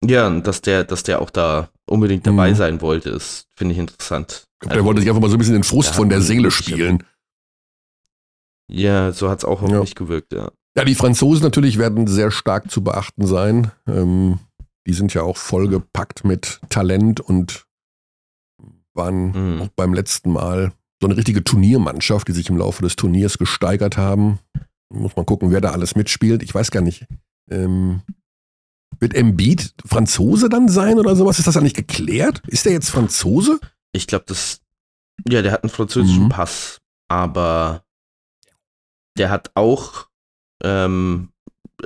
ja, 0.04 0.30
dass 0.30 0.62
der, 0.62 0.84
dass 0.84 1.04
der 1.04 1.22
auch 1.22 1.30
da 1.30 1.70
unbedingt 1.86 2.26
dabei 2.26 2.52
mhm. 2.52 2.56
sein 2.56 2.82
wollte, 2.82 3.10
ist, 3.10 3.48
finde 3.56 3.74
ich 3.74 3.80
interessant. 3.80 4.46
Ich 4.54 4.60
glaub, 4.60 4.72
also, 4.72 4.80
der 4.80 4.86
wollte 4.86 5.02
sich 5.02 5.10
einfach 5.10 5.22
mal 5.22 5.30
so 5.30 5.36
ein 5.36 5.40
bisschen 5.40 5.54
den 5.54 5.64
Frust 5.64 5.94
von 5.94 6.10
der 6.10 6.22
Seele 6.22 6.50
spielen. 6.52 7.04
Ja, 8.72 9.12
so 9.12 9.30
hat 9.30 9.40
es 9.40 9.46
auch 9.46 9.62
auf 9.62 9.70
ja. 9.70 9.82
mich 9.82 9.96
gewirkt, 9.96 10.34
ja. 10.34 10.52
Ja, 10.76 10.86
die 10.86 10.96
Franzosen 10.96 11.44
natürlich 11.44 11.78
werden 11.78 12.08
sehr 12.08 12.32
stark 12.32 12.72
zu 12.72 12.84
beachten 12.84 13.28
sein. 13.28 13.72
Ähm, 13.88 14.40
die 14.88 14.94
sind 14.94 15.14
ja 15.14 15.22
auch 15.22 15.38
vollgepackt 15.38 16.26
mit 16.26 16.60
Talent 16.70 17.20
und 17.20 17.66
waren 18.94 19.56
mhm. 19.56 19.62
auch 19.62 19.68
beim 19.70 19.94
letzten 19.94 20.32
Mal 20.32 20.74
so 21.02 21.08
eine 21.08 21.18
richtige 21.18 21.44
Turniermannschaft, 21.44 22.28
die 22.28 22.34
sich 22.34 22.50
im 22.50 22.58
Laufe 22.58 22.82
des 22.82 22.96
Turniers 22.96 23.38
gesteigert 23.38 23.98
haben. 23.98 24.40
Muss 24.90 25.16
man 25.16 25.26
gucken, 25.26 25.52
wer 25.52 25.62
da 25.62 25.72
alles 25.72 25.96
mitspielt. 25.96 26.44
Ich 26.44 26.54
weiß 26.54 26.72
gar 26.72 26.82
nicht. 26.82 27.08
Ähm, 27.50 28.02
wird 29.00 29.16
Embiid 29.16 29.74
Franzose 29.86 30.50
dann 30.50 30.70
sein 30.70 31.00
oder 31.00 31.16
sowas? 31.16 31.40
Ist 31.40 31.48
das 31.48 31.58
eigentlich 31.58 31.74
geklärt? 31.74 32.42
Ist 32.48 32.66
der 32.66 32.74
jetzt 32.74 32.90
Franzose? 32.90 33.60
Ich 33.92 34.08
glaube, 34.08 34.26
das. 34.28 34.62
Ja, 35.28 35.42
der 35.42 35.52
hat 35.52 35.64
einen 35.64 35.70
französischen 35.70 36.26
mhm. 36.26 36.30
Pass, 36.30 36.82
aber 37.10 37.84
der 39.18 39.30
hat 39.30 39.52
auch. 39.56 40.08
Ähm, 40.64 41.33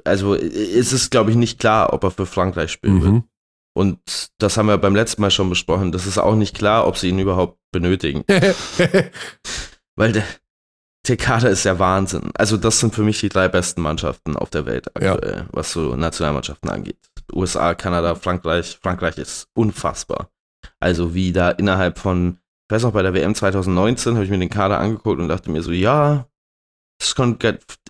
also 0.06 0.34
ist 0.34 0.92
es, 0.92 1.10
glaube 1.10 1.32
ich, 1.32 1.38
nicht 1.38 1.60
klar, 1.60 1.94
ob 1.94 2.04
er 2.04 2.12
für 2.12 2.26
Frankreich 2.26 2.72
spielen 2.72 2.96
mhm. 2.96 3.04
will. 3.04 3.24
Und 3.78 4.32
das 4.40 4.58
haben 4.58 4.66
wir 4.66 4.78
beim 4.80 4.96
letzten 4.96 5.22
Mal 5.22 5.30
schon 5.30 5.50
besprochen. 5.50 5.92
Das 5.92 6.08
ist 6.08 6.18
auch 6.18 6.34
nicht 6.34 6.58
klar, 6.58 6.88
ob 6.88 6.98
sie 6.98 7.10
ihn 7.10 7.20
überhaupt 7.20 7.60
benötigen. 7.72 8.24
Weil 9.96 10.14
der, 10.14 10.24
der 11.08 11.18
Kader 11.18 11.52
ist 11.52 11.64
ja 11.64 11.78
Wahnsinn. 11.78 12.32
Also, 12.34 12.58
das 12.58 12.80
sind 12.80 12.96
für 12.96 13.04
mich 13.04 13.20
die 13.20 13.30
drei 13.30 13.48
besten 13.48 13.82
Mannschaften 13.82 14.36
auf 14.36 14.50
der 14.50 14.66
Welt 14.66 14.88
aktuell, 14.96 15.38
ja. 15.38 15.46
was 15.52 15.72
so 15.72 15.96
Nationalmannschaften 15.96 16.72
angeht. 16.72 16.98
USA, 17.32 17.76
Kanada, 17.76 18.16
Frankreich. 18.16 18.80
Frankreich 18.82 19.20
ist 19.20 19.48
unfassbar. 19.54 20.32
Also, 20.80 21.14
wie 21.14 21.32
da 21.32 21.52
innerhalb 21.52 22.00
von, 22.00 22.40
ich 22.68 22.74
weiß 22.74 22.86
auch, 22.86 22.94
bei 22.94 23.04
der 23.04 23.14
WM 23.14 23.36
2019 23.36 24.16
habe 24.16 24.26
ich 24.26 24.32
mir 24.32 24.40
den 24.40 24.50
Kader 24.50 24.80
angeguckt 24.80 25.20
und 25.20 25.28
dachte 25.28 25.52
mir 25.52 25.62
so, 25.62 25.72
ja, 25.72 26.28
ist 27.00 27.16
schon, 27.16 27.38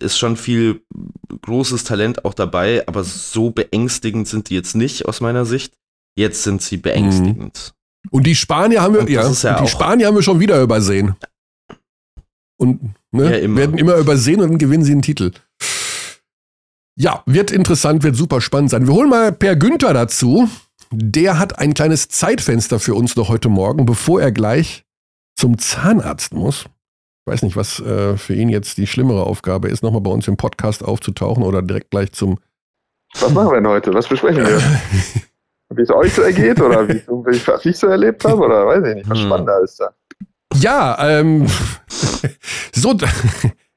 ist 0.00 0.18
schon 0.18 0.36
viel 0.36 0.82
großes 1.42 1.84
Talent 1.84 2.24
auch 2.24 2.34
dabei, 2.34 2.86
aber 2.86 3.04
so 3.04 3.50
beängstigend 3.50 4.28
sind 4.28 4.50
die 4.50 4.54
jetzt 4.54 4.74
nicht 4.74 5.06
aus 5.06 5.20
meiner 5.20 5.44
Sicht. 5.44 5.74
Jetzt 6.16 6.42
sind 6.42 6.62
sie 6.62 6.76
beängstigend. 6.76 7.74
Mhm. 8.04 8.10
Und 8.10 8.26
die 8.26 8.34
Spanier 8.34 8.82
haben 8.82 8.94
wir, 8.94 9.08
ja, 9.08 9.30
ja 9.30 9.62
die 9.62 9.68
Spanier 9.68 10.06
haben 10.06 10.14
wir 10.14 10.22
schon 10.22 10.40
wieder 10.40 10.60
übersehen. 10.60 11.16
Und 12.60 12.94
ne, 13.12 13.30
ja, 13.30 13.36
immer. 13.38 13.56
werden 13.56 13.78
immer 13.78 13.96
übersehen 13.96 14.40
und 14.40 14.50
dann 14.50 14.58
gewinnen 14.58 14.84
sie 14.84 14.92
einen 14.92 15.02
Titel. 15.02 15.32
Ja, 16.96 17.22
wird 17.26 17.52
interessant, 17.52 18.02
wird 18.02 18.16
super 18.16 18.40
spannend 18.40 18.70
sein. 18.70 18.86
Wir 18.86 18.94
holen 18.94 19.08
mal 19.08 19.30
Per 19.32 19.54
Günther 19.54 19.94
dazu. 19.94 20.48
Der 20.90 21.38
hat 21.38 21.58
ein 21.58 21.74
kleines 21.74 22.08
Zeitfenster 22.08 22.80
für 22.80 22.94
uns 22.94 23.14
noch 23.14 23.28
heute 23.28 23.48
Morgen, 23.48 23.86
bevor 23.86 24.20
er 24.20 24.32
gleich 24.32 24.84
zum 25.36 25.58
Zahnarzt 25.58 26.32
muss 26.32 26.64
weiß 27.28 27.42
nicht, 27.42 27.56
was 27.56 27.80
äh, 27.80 28.16
für 28.16 28.34
ihn 28.34 28.48
jetzt 28.48 28.78
die 28.78 28.86
schlimmere 28.86 29.24
Aufgabe 29.24 29.68
ist, 29.68 29.82
nochmal 29.82 30.00
bei 30.00 30.10
uns 30.10 30.26
im 30.28 30.36
Podcast 30.36 30.84
aufzutauchen 30.84 31.42
oder 31.42 31.62
direkt 31.62 31.90
gleich 31.90 32.12
zum. 32.12 32.38
Was 33.20 33.32
machen 33.32 33.50
wir 33.50 33.56
denn 33.56 33.68
heute? 33.68 33.94
Was 33.94 34.08
besprechen 34.08 34.44
wir? 34.44 34.60
wie 35.74 35.82
es 35.82 35.90
euch 35.90 36.12
so 36.12 36.22
ergeht 36.22 36.60
oder 36.60 36.88
wie, 36.88 37.02
was 37.46 37.66
ich 37.66 37.76
so 37.76 37.88
erlebt 37.88 38.24
habe 38.24 38.42
oder 38.42 38.66
weiß 38.66 38.88
ich 38.88 38.94
nicht, 38.96 39.10
was 39.10 39.18
hm. 39.18 39.26
spannender 39.26 39.60
ist 39.62 39.78
da. 39.80 39.90
Ja, 40.54 40.96
ähm, 41.20 41.46
so, 42.74 42.96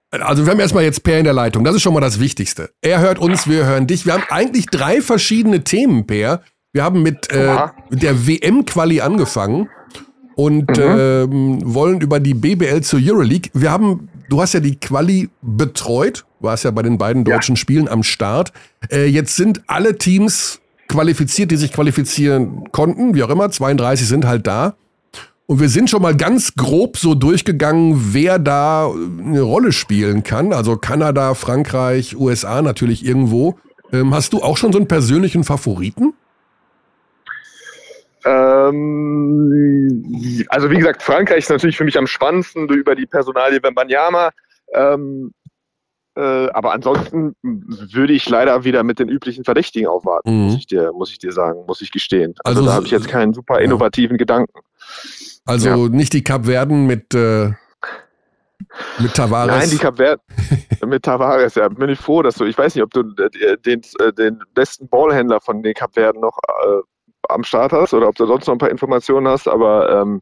also 0.10 0.46
wir 0.46 0.52
haben 0.52 0.60
erstmal 0.60 0.84
jetzt 0.84 1.04
Per 1.04 1.18
in 1.18 1.26
der 1.26 1.34
Leitung. 1.34 1.64
Das 1.64 1.76
ist 1.76 1.82
schon 1.82 1.94
mal 1.94 2.00
das 2.00 2.20
Wichtigste. 2.20 2.72
Er 2.82 3.00
hört 3.00 3.20
uns, 3.20 3.48
wir 3.48 3.66
hören 3.66 3.88
dich. 3.88 4.06
Wir 4.06 4.14
haben 4.14 4.24
eigentlich 4.30 4.68
drei 4.68 5.02
verschiedene 5.02 5.64
Themen, 5.64 6.08
Per. 6.08 6.42
Wir 6.74 6.84
haben 6.84 7.04
mit, 7.04 7.30
äh, 7.32 7.68
mit 7.90 8.02
der 8.02 8.26
WM-Quali 8.26 9.02
angefangen 9.02 9.70
und 10.36 10.70
mhm. 10.70 10.84
ähm, 10.84 11.60
wollen 11.64 12.02
über 12.02 12.20
die 12.20 12.34
BBL 12.34 12.82
zur 12.82 13.00
Euroleague. 13.02 13.50
Wir 13.54 13.72
haben, 13.72 14.10
du 14.30 14.42
hast 14.42 14.54
ja 14.54 14.60
die 14.60 14.76
Quali 14.76 15.30
betreut, 15.42 16.26
warst 16.40 16.64
ja 16.64 16.72
bei 16.72 16.82
den 16.82 16.98
beiden 16.98 17.24
deutschen 17.24 17.56
ja. 17.56 17.60
Spielen 17.60 17.88
am 17.88 18.04
Start. 18.04 18.52
Äh, 18.92 19.06
jetzt 19.06 19.36
sind 19.36 19.62
alle 19.68 19.98
Teams 19.98 20.60
qualifiziert, 20.88 21.52
die 21.52 21.58
sich 21.58 21.72
qualifizieren 21.72 22.72
konnten, 22.72 23.16
wie 23.16 23.24
auch 23.24 23.30
immer. 23.30 23.50
32 23.50 24.08
sind 24.08 24.26
halt 24.26 24.48
da. 24.48 24.76
Und 25.48 25.60
wir 25.60 25.70
sind 25.70 25.90
schon 25.90 26.02
mal 26.02 26.16
ganz 26.16 26.56
grob 26.56 26.98
so 26.98 27.14
durchgegangen, 27.14 28.14
wer 28.14 28.40
da 28.40 28.90
eine 28.90 29.42
Rolle 29.42 29.74
spielen 29.74 30.24
kann. 30.24 30.54
Also 30.54 30.78
Kanada, 30.78 31.34
Frankreich, 31.34 32.16
USA 32.16 32.62
natürlich 32.62 33.06
irgendwo. 33.06 33.58
Ähm, 33.92 34.14
hast 34.14 34.32
du 34.34 34.42
auch 34.42 34.56
schon 34.56 34.72
so 34.72 34.78
einen 34.78 34.88
persönlichen 34.88 35.44
Favoriten? 35.44 36.14
Ähm, 38.26 40.04
also 40.50 40.70
wie 40.70 40.78
gesagt, 40.78 41.02
Frankreich 41.04 41.40
ist 41.40 41.50
natürlich 41.50 41.78
für 41.78 41.86
mich 41.86 41.98
am 41.98 42.08
spannendsten 42.08 42.68
über 42.70 42.96
die 42.96 43.06
Personalie 43.06 43.60
Banyama. 43.60 44.32
Ähm, 44.74 45.32
äh, 46.16 46.50
aber 46.50 46.74
ansonsten 46.74 47.36
würde 47.42 48.12
ich 48.14 48.28
leider 48.28 48.66
wieder 48.66 48.84
mit 48.84 49.00
den 49.00 49.08
üblichen 49.08 49.46
Verdächtigen 49.46 49.88
aufwarten, 49.88 50.30
mhm. 50.30 50.46
muss, 50.46 50.56
ich 50.56 50.68
dir, 50.68 50.92
muss 50.92 51.10
ich 51.12 51.20
dir 51.20 51.32
sagen, 51.32 51.64
muss 51.66 51.82
ich 51.82 51.92
gestehen. 51.92 52.36
Also, 52.44 52.60
also 52.60 52.70
da 52.70 52.76
habe 52.76 52.86
ich 52.86 52.92
jetzt 52.92 53.08
keinen 53.08 53.34
super 53.34 53.60
innovativen 53.60 54.16
ja. 54.16 54.18
Gedanken. 54.18 54.60
Also 55.46 55.70
ja. 55.70 55.78
nicht 55.90 56.12
die 56.12 56.24
Kapverden 56.24 56.86
mit, 56.86 57.14
äh, 57.14 57.52
mit 59.00 59.14
Tavares. 59.14 59.56
Nein, 59.56 59.70
die 59.70 59.78
Kapverden 59.78 60.22
mit 60.86 61.04
Tavares, 61.04 61.56
ja. 61.56 61.70
Bin 61.70 61.90
ich 61.90 62.00
froh, 62.00 62.22
dass 62.22 62.36
du, 62.36 62.44
ich 62.44 62.58
weiß 62.58 62.76
nicht, 62.76 62.84
ob 62.84 62.92
du 62.92 63.02
äh, 63.24 63.58
den, 63.58 63.82
äh, 64.00 64.12
den 64.12 64.44
besten 64.54 64.90
Ballhändler 64.90 65.40
von 65.40 65.64
den 65.64 65.74
Kapverden 65.74 66.20
noch 66.20 66.38
äh, 66.66 66.82
am 67.34 67.44
Start 67.44 67.72
hast 67.72 67.94
oder 67.94 68.08
ob 68.08 68.16
du 68.16 68.26
sonst 68.26 68.48
noch 68.48 68.56
ein 68.56 68.60
paar 68.60 68.72
Informationen 68.72 69.28
hast, 69.28 69.48
aber 69.48 70.02
ähm, 70.02 70.22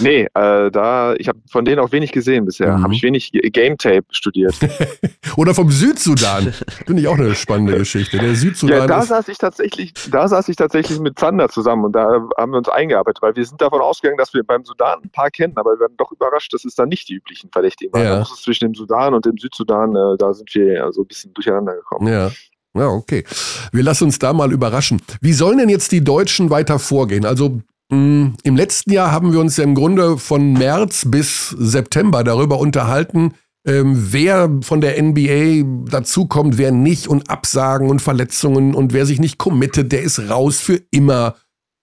Nee, 0.00 0.26
äh, 0.34 0.70
da, 0.70 1.14
ich 1.14 1.28
habe 1.28 1.38
von 1.50 1.64
denen 1.64 1.78
auch 1.78 1.92
wenig 1.92 2.12
gesehen 2.12 2.44
bisher. 2.44 2.76
Mhm. 2.76 2.82
Habe 2.82 2.94
ich 2.94 3.02
wenig 3.02 3.30
Game 3.32 3.78
Tape 3.78 4.04
studiert. 4.10 4.54
Oder 5.36 5.54
vom 5.54 5.70
Südsudan. 5.70 6.52
Finde 6.86 7.02
ich 7.02 7.08
auch 7.08 7.18
eine 7.18 7.34
spannende 7.34 7.78
Geschichte. 7.78 8.18
Der 8.18 8.34
Südsudan. 8.34 8.78
Ja, 8.78 8.86
da 8.86 9.02
saß 9.02 9.28
ich 9.28 9.38
tatsächlich, 9.38 9.92
da 10.10 10.28
saß 10.28 10.48
ich 10.48 10.56
tatsächlich 10.56 10.98
mit 11.00 11.18
Zander 11.18 11.48
zusammen 11.48 11.84
und 11.84 11.92
da 11.92 12.20
haben 12.36 12.52
wir 12.52 12.58
uns 12.58 12.68
eingearbeitet, 12.68 13.22
weil 13.22 13.36
wir 13.36 13.44
sind 13.44 13.60
davon 13.60 13.80
ausgegangen, 13.80 14.18
dass 14.18 14.34
wir 14.34 14.44
beim 14.44 14.64
Sudan 14.64 15.00
ein 15.02 15.10
paar 15.10 15.30
kennen, 15.30 15.54
aber 15.56 15.72
wir 15.72 15.80
werden 15.80 15.96
doch 15.96 16.12
überrascht, 16.12 16.52
dass 16.52 16.64
es 16.64 16.74
da 16.74 16.86
nicht 16.86 17.08
die 17.08 17.14
üblichen 17.14 17.50
Verdächtigen 17.50 17.92
waren. 17.92 18.04
Ja. 18.04 18.10
Da 18.10 18.18
muss 18.20 18.32
es 18.32 18.42
zwischen 18.42 18.64
dem 18.68 18.74
Sudan 18.74 19.14
und 19.14 19.24
dem 19.24 19.38
Südsudan, 19.38 19.94
äh, 19.94 20.16
da 20.18 20.32
sind 20.34 20.52
wir 20.54 20.72
ja 20.72 20.92
so 20.92 21.02
ein 21.02 21.06
bisschen 21.06 21.32
durcheinander 21.34 21.74
gekommen. 21.74 22.08
Ja. 22.08 22.30
Ja, 22.78 22.88
okay. 22.88 23.24
Wir 23.72 23.82
lassen 23.82 24.04
uns 24.04 24.18
da 24.18 24.32
mal 24.32 24.52
überraschen. 24.52 25.00
Wie 25.20 25.32
sollen 25.32 25.58
denn 25.58 25.68
jetzt 25.68 25.92
die 25.92 26.04
Deutschen 26.04 26.50
weiter 26.50 26.78
vorgehen? 26.78 27.24
Also 27.24 27.60
Mm, 27.88 28.30
Im 28.42 28.56
letzten 28.56 28.92
Jahr 28.92 29.12
haben 29.12 29.32
wir 29.32 29.40
uns 29.40 29.56
ja 29.56 29.64
im 29.64 29.74
Grunde 29.74 30.18
von 30.18 30.54
März 30.54 31.04
bis 31.08 31.50
September 31.50 32.24
darüber 32.24 32.58
unterhalten, 32.58 33.34
ähm, 33.64 33.94
wer 34.12 34.50
von 34.62 34.80
der 34.80 35.00
NBA 35.00 35.88
dazukommt, 35.88 36.58
wer 36.58 36.72
nicht 36.72 37.06
und 37.06 37.30
Absagen 37.30 37.88
und 37.88 38.02
Verletzungen 38.02 38.74
und 38.74 38.92
wer 38.92 39.06
sich 39.06 39.20
nicht 39.20 39.38
committet, 39.38 39.92
der 39.92 40.02
ist 40.02 40.30
raus 40.30 40.60
für 40.60 40.80
immer. 40.90 41.36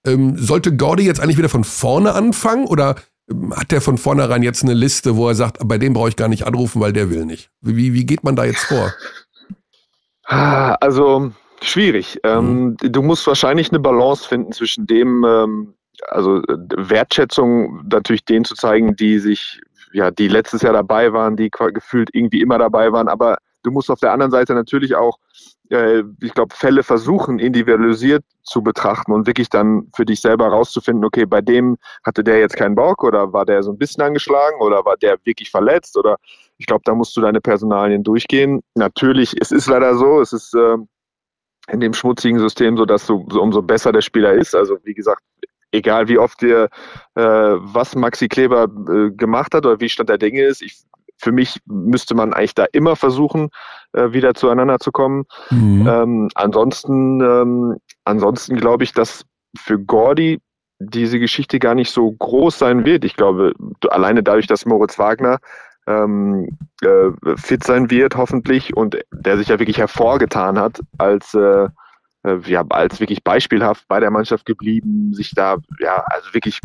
Ähm, 0.06 0.38
sollte 0.38 0.76
Gordy 0.76 1.04
jetzt 1.06 1.22
eigentlich 1.22 1.38
wieder 1.38 1.50
von 1.50 1.64
vorne 1.64 2.14
anfangen 2.14 2.66
oder 2.66 2.96
ähm, 3.32 3.54
hat 3.56 3.72
der 3.72 3.80
von 3.80 3.98
vornherein 3.98 4.44
jetzt 4.44 4.64
eine 4.64 4.74
Liste, 4.74 5.16
wo 5.16 5.30
er 5.30 5.36
sagt, 5.36 5.66
bei 5.66 5.78
dem 5.78 5.94
brauche 5.94 6.10
ich 6.10 6.18
gar 6.18 6.28
nicht 6.28 6.46
anrufen, 6.46 6.82
weil 6.82 6.92
der 6.92 7.10
will 7.10 7.26
nicht? 7.26 7.50
Wie, 7.62 7.94
wie 7.94 8.06
geht 8.06 8.26
man 8.26 8.36
da 8.36 8.44
jetzt 8.44 8.64
vor? 8.64 8.94
Ah, 10.25 10.75
also 10.80 11.32
schwierig. 11.62 12.20
Mhm. 12.25 12.77
du 12.77 13.01
musst 13.01 13.27
wahrscheinlich 13.27 13.70
eine 13.70 13.80
Balance 13.80 14.27
finden 14.27 14.51
zwischen 14.51 14.86
dem, 14.88 15.74
also 16.08 16.38
äh, 16.38 16.58
Wertschätzung 16.75 17.84
natürlich 17.89 18.25
denen 18.25 18.46
zu 18.46 18.56
zeigen, 18.56 18.96
die 18.96 19.20
sich, 19.20 19.62
ja, 19.92 20.12
die 20.12 20.27
letztes 20.27 20.62
Jahr 20.62 20.74
dabei 20.74 21.13
waren, 21.13 21.36
die 21.36 21.50
gefühlt 21.50 22.10
irgendwie 22.13 22.42
immer 22.42 22.58
dabei 22.58 22.92
waren, 22.92 23.08
aber 23.08 23.38
du 23.63 23.72
musst 23.72 23.89
auf 23.89 24.00
der 24.00 24.12
anderen 24.12 24.32
Seite 24.32 24.53
natürlich 24.53 24.96
auch, 24.96 25.18
äh, 25.70 26.03
ich 26.22 26.34
glaube, 26.34 26.56
Fälle 26.56 26.84
versuchen, 26.84 27.39
individualisiert 27.39 28.24
zu 28.44 28.62
betrachten 28.62 29.12
und 29.13 29.27
wirklich 29.27 29.50
dann 29.50 29.88
für 29.96 30.06
dich 30.06 30.22
selber 30.22 30.48
rauszufinden, 30.48 31.06
okay, 31.06 31.25
bei 31.25 31.42
dem 31.42 31.77
hatte 32.03 32.24
der 32.24 32.39
jetzt 32.39 32.58
keinen 32.58 32.75
Bock 32.75 33.03
oder 33.03 33.32
war 33.34 33.46
der 33.46 33.63
so 33.63 33.72
ein 33.72 33.77
bisschen 33.77 34.03
angeschlagen 34.03 34.60
oder 34.60 34.84
war 34.86 34.98
der 34.98 35.18
wirklich 35.24 35.50
verletzt 35.50 35.98
oder 35.98 36.18
ich 36.58 36.66
glaube, 36.66 36.82
da 36.86 36.94
musst 36.94 37.16
du 37.18 37.22
deine 37.22 37.42
Personalien 37.42 38.04
durchgehen. 38.04 38.62
Natürlich, 38.76 39.34
es 39.40 39.52
ist 39.52 39.68
leider 39.68 39.96
so, 39.96 40.22
es 40.22 40.34
ist 40.34 40.54
äh, 40.54 40.78
in 41.72 41.80
dem 41.80 41.94
schmutzigen 41.94 42.40
System 42.40 42.78
so, 42.78 42.86
dass 42.86 43.06
du 43.06 43.26
so, 43.32 43.42
umso 43.42 43.62
besser 43.62 43.92
der 43.92 44.02
Spieler 44.02 44.34
ist. 44.34 44.56
Also 44.56 44.78
wie 44.84 44.94
gesagt, 44.94 45.22
egal 45.72 46.08
wie 46.08 46.18
oft 46.18 46.42
dir 46.42 46.70
äh, 47.16 47.22
was 47.22 47.96
Maxi 47.96 48.28
Kleber 48.28 48.64
äh, 48.64 49.12
gemacht 49.12 49.54
hat 49.54 49.66
oder 49.66 49.80
wie 49.80 49.90
Stand 49.90 50.10
der 50.10 50.18
Dinge 50.18 50.44
ist, 50.44 50.62
ich, 50.62 50.84
für 51.18 51.32
mich 51.32 51.60
müsste 51.66 52.16
man 52.16 52.34
eigentlich 52.34 52.56
da 52.56 52.66
immer 52.72 52.96
versuchen, 52.96 53.50
äh, 53.94 54.12
wieder 54.12 54.34
zueinander 54.34 54.80
zu 54.80 54.92
kommen. 54.92 55.26
Mhm. 55.50 55.88
Ähm, 55.88 56.30
ansonsten, 56.36 57.22
ähm, 57.22 57.78
ansonsten 58.04 58.58
glaube 58.58 58.84
ich, 58.84 58.94
dass 58.94 59.26
für 59.58 59.80
Gordy 59.80 60.40
diese 60.80 61.20
Geschichte 61.20 61.60
gar 61.60 61.76
nicht 61.76 61.92
so 61.92 62.12
groß 62.12 62.60
sein 62.60 62.86
wird. 62.86 63.06
Ich 63.06 63.16
glaube, 63.16 63.54
alleine 63.90 64.22
dadurch, 64.22 64.48
dass 64.48 64.66
Moritz 64.66 65.00
Wagner 65.00 65.40
ähm, 65.88 66.58
äh, 66.82 67.36
fit 67.36 67.63
sein 67.63 67.90
wird, 67.90 68.16
hoffentlich, 68.16 68.75
und 68.75 68.98
der 69.12 69.38
sich 69.38 69.50
ja 69.50 69.60
wirklich 69.60 69.78
hervorgetan 69.78 70.60
hat 70.60 70.80
als 70.98 71.34
äh, 71.34 71.68
äh, 72.24 72.38
ja, 72.46 72.63
als 72.70 73.00
wirklich 73.00 73.24
beispielhaft 73.24 73.88
bei 73.88 74.00
der 74.00 74.12
Mannschaft 74.12 74.46
geblieben, 74.46 75.13
sich 75.13 75.32
da, 75.32 75.58
ja, 75.80 76.04
also 76.08 76.34
wirklich 76.34 76.60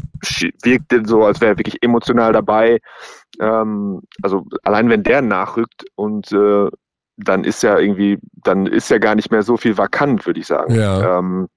wirkte 0.62 1.02
so, 1.04 1.24
als 1.24 1.40
wäre 1.40 1.52
er 1.52 1.58
wirklich 1.58 1.82
emotional 1.82 2.32
dabei. 2.32 2.80
Ähm, 3.40 4.02
also 4.22 4.46
allein 4.62 4.88
wenn 4.88 5.02
der 5.02 5.22
nachrückt 5.22 5.84
und 5.96 6.32
äh, 6.32 6.68
dann 7.16 7.42
ist 7.42 7.62
ja 7.62 7.78
irgendwie, 7.78 8.18
dann 8.44 8.66
ist 8.66 8.90
ja 8.90 8.98
gar 8.98 9.16
nicht 9.16 9.32
mehr 9.32 9.42
so 9.42 9.56
viel 9.56 9.76
vakant, 9.76 10.24
würde 10.26 10.40
ich 10.40 10.46
sagen. 10.46 10.74
Ja. 10.74 11.18
Ähm, 11.18 11.48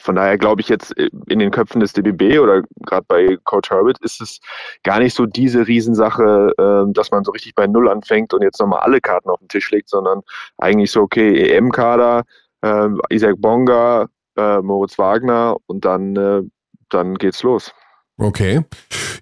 von 0.00 0.16
daher 0.16 0.38
glaube 0.38 0.60
ich 0.60 0.68
jetzt 0.68 0.96
äh, 0.98 1.10
in 1.28 1.38
den 1.38 1.50
Köpfen 1.50 1.80
des 1.80 1.92
DBB 1.92 2.38
oder 2.38 2.62
gerade 2.86 3.04
bei 3.06 3.38
Coach 3.44 3.70
Herbert 3.70 3.98
ist 4.02 4.20
es 4.20 4.40
gar 4.82 4.98
nicht 4.98 5.14
so 5.14 5.26
diese 5.26 5.66
Riesensache, 5.66 6.52
äh, 6.58 6.92
dass 6.92 7.10
man 7.10 7.24
so 7.24 7.32
richtig 7.32 7.54
bei 7.54 7.66
Null 7.66 7.88
anfängt 7.88 8.32
und 8.34 8.42
jetzt 8.42 8.60
nochmal 8.60 8.80
alle 8.80 9.00
Karten 9.00 9.30
auf 9.30 9.38
den 9.38 9.48
Tisch 9.48 9.70
legt, 9.70 9.88
sondern 9.88 10.22
eigentlich 10.58 10.90
so, 10.90 11.02
okay, 11.02 11.50
EM-Kader, 11.50 12.24
äh, 12.62 12.88
Isaac 13.10 13.36
Bonga, 13.38 14.08
äh, 14.36 14.60
Moritz 14.60 14.98
Wagner 14.98 15.56
und 15.66 15.84
dann, 15.84 16.16
äh, 16.16 16.42
dann 16.88 17.14
geht's 17.14 17.42
los. 17.42 17.72
Okay. 18.18 18.62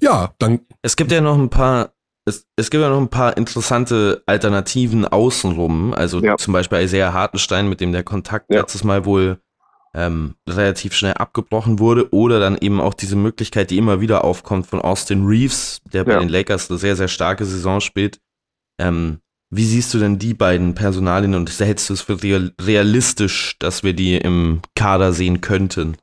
Ja, 0.01 0.33
dann. 0.39 0.61
Es 0.83 0.97
gibt 0.97 1.13
ja 1.13 1.21
noch 1.21 1.39
ein 1.39 1.51
paar, 1.51 1.93
es, 2.25 2.47
es 2.57 2.71
gibt 2.71 2.83
ja 2.83 2.91
noch 2.91 3.01
ein 3.01 3.09
paar 3.09 3.37
interessante 3.37 4.23
Alternativen 4.27 5.07
außenrum. 5.07 5.95
Also 5.95 6.21
ja. 6.21 6.37
zum 6.37 6.53
Beispiel 6.53 6.81
Isaiah 6.81 7.13
Hartenstein, 7.13 7.69
mit 7.69 7.81
dem 7.81 7.93
der 7.93 8.03
Kontakt 8.03 8.53
ja. 8.53 8.61
letztes 8.61 8.85
Mal 8.85 9.05
wohl 9.05 9.39
ähm, 9.99 10.37
relativ 10.49 10.95
schnell 10.95 11.15
abgebrochen 11.15 11.81
wurde. 11.81 12.13
Oder 12.13 12.39
dann 12.39 12.57
eben 12.57 12.81
auch 12.81 12.95
diese 12.95 13.17
Möglichkeit, 13.17 13.71
die 13.71 13.79
immer 13.79 14.01
wieder 14.01 14.23
aufkommt 14.25 14.69
von 14.69 14.81
Austin 14.81 15.27
Reeves, 15.27 15.81
der 15.93 16.05
bei 16.05 16.13
ja. 16.13 16.21
den 16.21 16.29
Lakers 16.29 16.71
eine 16.71 16.79
sehr, 16.79 16.95
sehr 16.95 17.09
starke 17.09 17.45
Saison 17.45 17.81
spielt. 17.81 18.21
Ähm, 18.79 19.19
wie 19.51 19.65
siehst 19.65 19.93
du 19.93 19.99
denn 19.99 20.19
die 20.19 20.35
beiden 20.35 20.75
Personalien 20.75 21.35
und 21.35 21.59
hältst 21.59 21.89
du 21.89 21.95
es 21.95 22.03
für 22.03 22.19
realistisch, 22.23 23.57
dass 23.59 23.83
wir 23.83 23.93
die 23.93 24.17
im 24.17 24.61
Kader 24.77 25.13
sehen 25.13 25.41
könnten? 25.41 25.97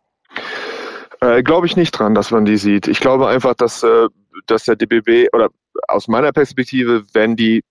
Äh, 1.22 1.42
glaube 1.42 1.66
ich 1.66 1.78
nicht 1.78 1.92
dran, 1.92 2.16
dass 2.16 2.32
man 2.32 2.44
die 2.44 2.58
sieht. 2.58 2.88
Ich 2.88 3.00
glaube 3.00 3.28
einfach, 3.28 3.54
dass, 3.54 3.82
äh, 3.84 4.08
dass 4.48 4.66
der 4.66 4.76
DBB 4.76 5.30
oder 5.32 5.50
aus 5.88 6.08
meiner 6.08 6.34
Perspektive, 6.34 7.06
wenn 7.14 7.36
die 7.38 7.64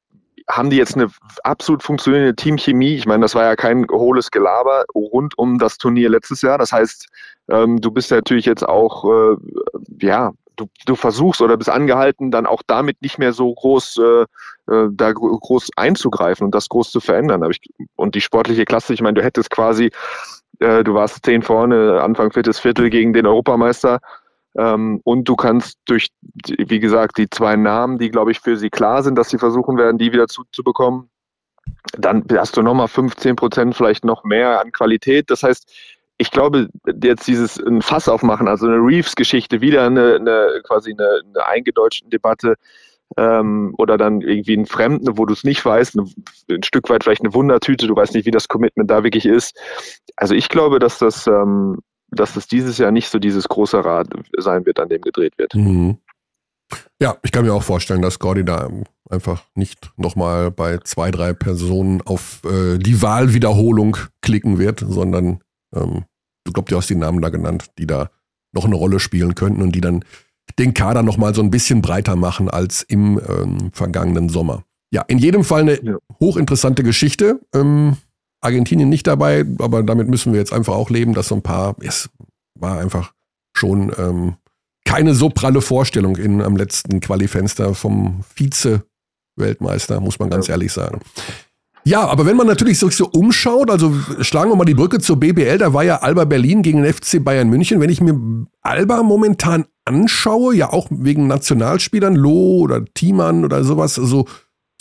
haben 0.49 0.71
die 0.71 0.77
jetzt 0.77 0.95
eine 0.95 1.09
absolut 1.43 1.83
funktionierende 1.83 2.37
Teamchemie. 2.37 2.95
Ich 2.95 3.07
meine, 3.07 3.23
das 3.23 3.35
war 3.35 3.45
ja 3.45 3.57
kein 3.57 3.87
hohles 3.91 4.31
Gelaber 4.31 4.85
rund 4.95 5.39
um 5.39 5.59
das 5.59 5.79
Turnier 5.79 6.11
letztes 6.11 6.43
Jahr. 6.43 6.59
Das 6.59 6.73
heißt, 6.73 7.09
ähm, 7.49 7.81
du 7.81 7.91
bist 7.91 8.11
natürlich 8.11 8.45
jetzt 8.45 8.67
auch, 8.67 9.05
äh, 9.05 9.37
ja, 10.01 10.33
du, 10.57 10.67
du 10.87 10.97
versuchst 10.97 11.41
oder 11.41 11.57
bist 11.57 11.71
angehalten, 11.71 12.31
dann 12.31 12.47
auch 12.47 12.63
damit 12.67 13.01
nicht 13.03 13.19
mehr 13.19 13.33
so 13.33 13.53
groß 13.53 13.99
äh, 13.99 14.73
äh 14.73 14.89
da 14.93 15.13
groß 15.13 15.71
einzugreifen 15.77 16.45
und 16.45 16.55
das 16.55 16.69
groß 16.69 16.91
zu 16.91 17.01
verändern. 17.01 17.49
Und 17.97 18.15
die 18.15 18.21
sportliche 18.21 18.65
Klasse, 18.65 18.95
ich 18.95 19.01
meine, 19.01 19.15
du 19.15 19.25
hättest 19.25 19.51
quasi, 19.51 19.91
äh, 20.61 20.85
du 20.85 20.95
warst 20.95 21.25
zehn 21.25 21.43
vorne, 21.43 22.03
Anfang 22.03 22.33
viertes 22.33 22.59
Viertel 22.61 22.91
gegen 22.91 23.13
den 23.15 23.27
Europameister. 23.27 24.01
Ähm, 24.57 25.01
und 25.05 25.29
du 25.29 25.37
kannst 25.37 25.79
durch, 25.87 26.09
wie 26.47 26.81
gesagt, 26.81 27.19
die 27.19 27.29
zwei 27.29 27.57
Namen, 27.57 27.99
die, 27.99 28.11
glaube 28.11 28.31
ich, 28.31 28.41
für 28.41 28.57
sie 28.57 28.71
klar 28.71 29.03
sind, 29.03 29.17
dass 29.17 29.31
sie 29.31 29.39
versuchen 29.39 29.77
werden, 29.77 29.99
die 29.99 30.13
wieder 30.13 30.29
zuzubekommen, 30.29 31.11
dann 31.99 32.25
hast 32.37 32.57
du 32.57 32.63
nochmal 32.63 32.89
15 32.89 33.37
Prozent, 33.37 33.75
vielleicht 33.75 34.05
noch 34.05 34.25
mehr 34.25 34.61
an 34.61 34.73
Qualität. 34.73 35.31
Das 35.31 35.43
heißt, 35.43 35.71
ich 36.19 36.31
glaube, 36.31 36.69
jetzt 37.03 37.27
dieses 37.27 37.59
ein 37.59 37.83
Fass 37.83 38.09
aufmachen, 38.09 38.49
also 38.49 38.67
eine 38.67 38.77
Reeves-Geschichte, 38.77 39.61
wieder 39.61 39.87
eine, 39.87 40.17
eine 40.17 40.63
quasi 40.65 40.93
eine, 40.93 41.23
eine 41.25 41.47
eingedeutschte 41.47 42.09
Debatte 42.09 42.55
ähm, 43.17 43.75
oder 43.79 43.97
dann 43.97 44.21
irgendwie 44.21 44.55
einen 44.55 44.67
Fremden, 44.67 45.19
wo 45.19 45.27
du 45.27 45.33
es 45.33 45.45
nicht 45.45 45.65
weißt, 45.65 45.97
ein, 45.97 46.11
ein, 46.51 46.63
Stück 46.63 46.89
weit 46.89 47.05
vielleicht 47.05 47.23
eine 47.23 47.35
Wundertüte, 47.35 47.87
du 47.87 47.97
weißt 47.97 48.15
nicht, 48.15 48.27
wie 48.27 48.31
das 48.31 48.49
Commitment 48.49 48.91
da 48.91 49.03
wirklich 49.03 49.27
ist. 49.27 49.59
Also 50.17 50.35
ich 50.35 50.49
glaube, 50.49 50.79
dass 50.79 50.99
das, 50.99 51.27
ähm, 51.27 51.81
dass 52.15 52.35
das 52.35 52.47
dieses 52.47 52.79
Jahr 52.79 52.91
nicht 52.91 53.09
so 53.09 53.19
dieses 53.19 53.49
große 53.49 53.85
Rad 53.85 54.09
sein 54.39 54.67
wird, 54.67 54.79
an 54.81 54.89
dem 54.89 55.01
gedreht 55.01 55.35
wird. 55.37 55.55
Mhm. 55.55 55.99
Ja, 57.01 57.17
ich 57.23 57.33
kann 57.33 57.45
mir 57.45 57.53
auch 57.53 57.63
vorstellen, 57.63 58.03
dass 58.03 58.19
Gordy 58.19 58.45
da 58.45 58.71
einfach 59.11 59.45
nicht 59.55 59.93
nochmal 59.97 60.51
bei 60.51 60.79
zwei, 60.79 61.11
drei 61.11 61.33
Personen 61.33 62.01
auf 62.03 62.43
äh, 62.45 62.79
die 62.79 63.03
Wahlwiederholung 63.03 63.97
klicken 64.23 64.59
wird, 64.59 64.85
sondern 64.87 65.41
ähm, 65.75 66.05
du 66.45 66.53
glaubst, 66.53 66.73
du 66.73 66.77
hast 66.77 66.91
die 66.91 66.95
Namen 66.95 67.21
da 67.21 67.29
genannt, 67.29 67.67
die 67.79 67.87
da 67.87 68.11
noch 68.53 68.65
eine 68.65 68.77
Rolle 68.77 69.01
spielen 69.01 69.35
könnten 69.35 69.63
und 69.63 69.73
die 69.73 69.81
dann 69.81 70.05
den 70.59 70.75
Kader 70.75 71.03
nochmal 71.03 71.35
so 71.35 71.43
ein 71.43 71.51
bisschen 71.51 71.83
breiter 71.83 72.17
machen 72.17 72.49
als 72.49 72.83
im 72.83 73.21
ähm, 73.29 73.71
vergangenen 73.73 74.29
Sommer. 74.29 74.65
Ja, 74.91 75.03
in 75.09 75.19
jedem 75.19 75.43
Fall 75.43 75.63
eine 75.63 75.83
ja. 75.83 75.97
hochinteressante 76.21 76.83
Geschichte. 76.83 77.41
Ähm, 77.53 77.97
Argentinien 78.45 78.89
nicht 78.89 79.07
dabei, 79.07 79.45
aber 79.59 79.83
damit 79.83 80.09
müssen 80.09 80.33
wir 80.33 80.41
jetzt 80.41 80.53
einfach 80.53 80.75
auch 80.75 80.91
leben, 80.91 81.15
dass 81.15 81.29
so 81.29 81.35
ein 81.35 81.43
paar, 81.43 81.77
es 81.81 82.11
war 82.59 82.79
einfach 82.79 83.13
schon 83.57 83.93
ähm, 83.99 84.35
keine 84.85 85.15
so 85.15 85.31
pralle 85.31 85.61
Vorstellung 85.61 86.17
in, 86.17 86.43
am 86.43 86.57
letzten 86.57 87.01
Qualifenster 87.01 87.75
vom 87.75 88.21
Vize-Weltmeister, 88.35 90.01
muss 90.01 90.19
man 90.19 90.31
ganz 90.31 90.47
ja. 90.47 90.55
ehrlich 90.55 90.73
sagen. 90.73 91.01
Ja, 91.87 92.07
aber 92.07 92.25
wenn 92.25 92.37
man 92.37 92.47
natürlich 92.47 92.79
sich 92.79 92.97
so 92.97 93.09
umschaut, 93.11 93.71
also 93.71 93.93
schlagen 94.21 94.51
wir 94.51 94.57
mal 94.57 94.65
die 94.65 94.75
Brücke 94.75 95.01
zur 95.01 95.21
BBL, 95.21 95.59
da 95.59 95.75
war 95.75 95.85
ja 95.85 95.97
Alba 95.97 96.25
Berlin 96.25 96.63
gegen 96.63 96.83
den 96.83 96.93
FC 96.93 97.23
Bayern 97.23 97.51
München. 97.51 97.79
Wenn 97.81 97.91
ich 97.91 98.01
mir 98.01 98.19
Alba 98.63 99.03
momentan 99.03 99.67
anschaue, 99.85 100.55
ja 100.55 100.73
auch 100.73 100.87
wegen 100.91 101.27
Nationalspielern, 101.27 102.15
Loh 102.15 102.61
oder 102.61 102.83
Thiemann 102.87 103.45
oder 103.45 103.65
sowas, 103.65 103.99
also 103.99 104.27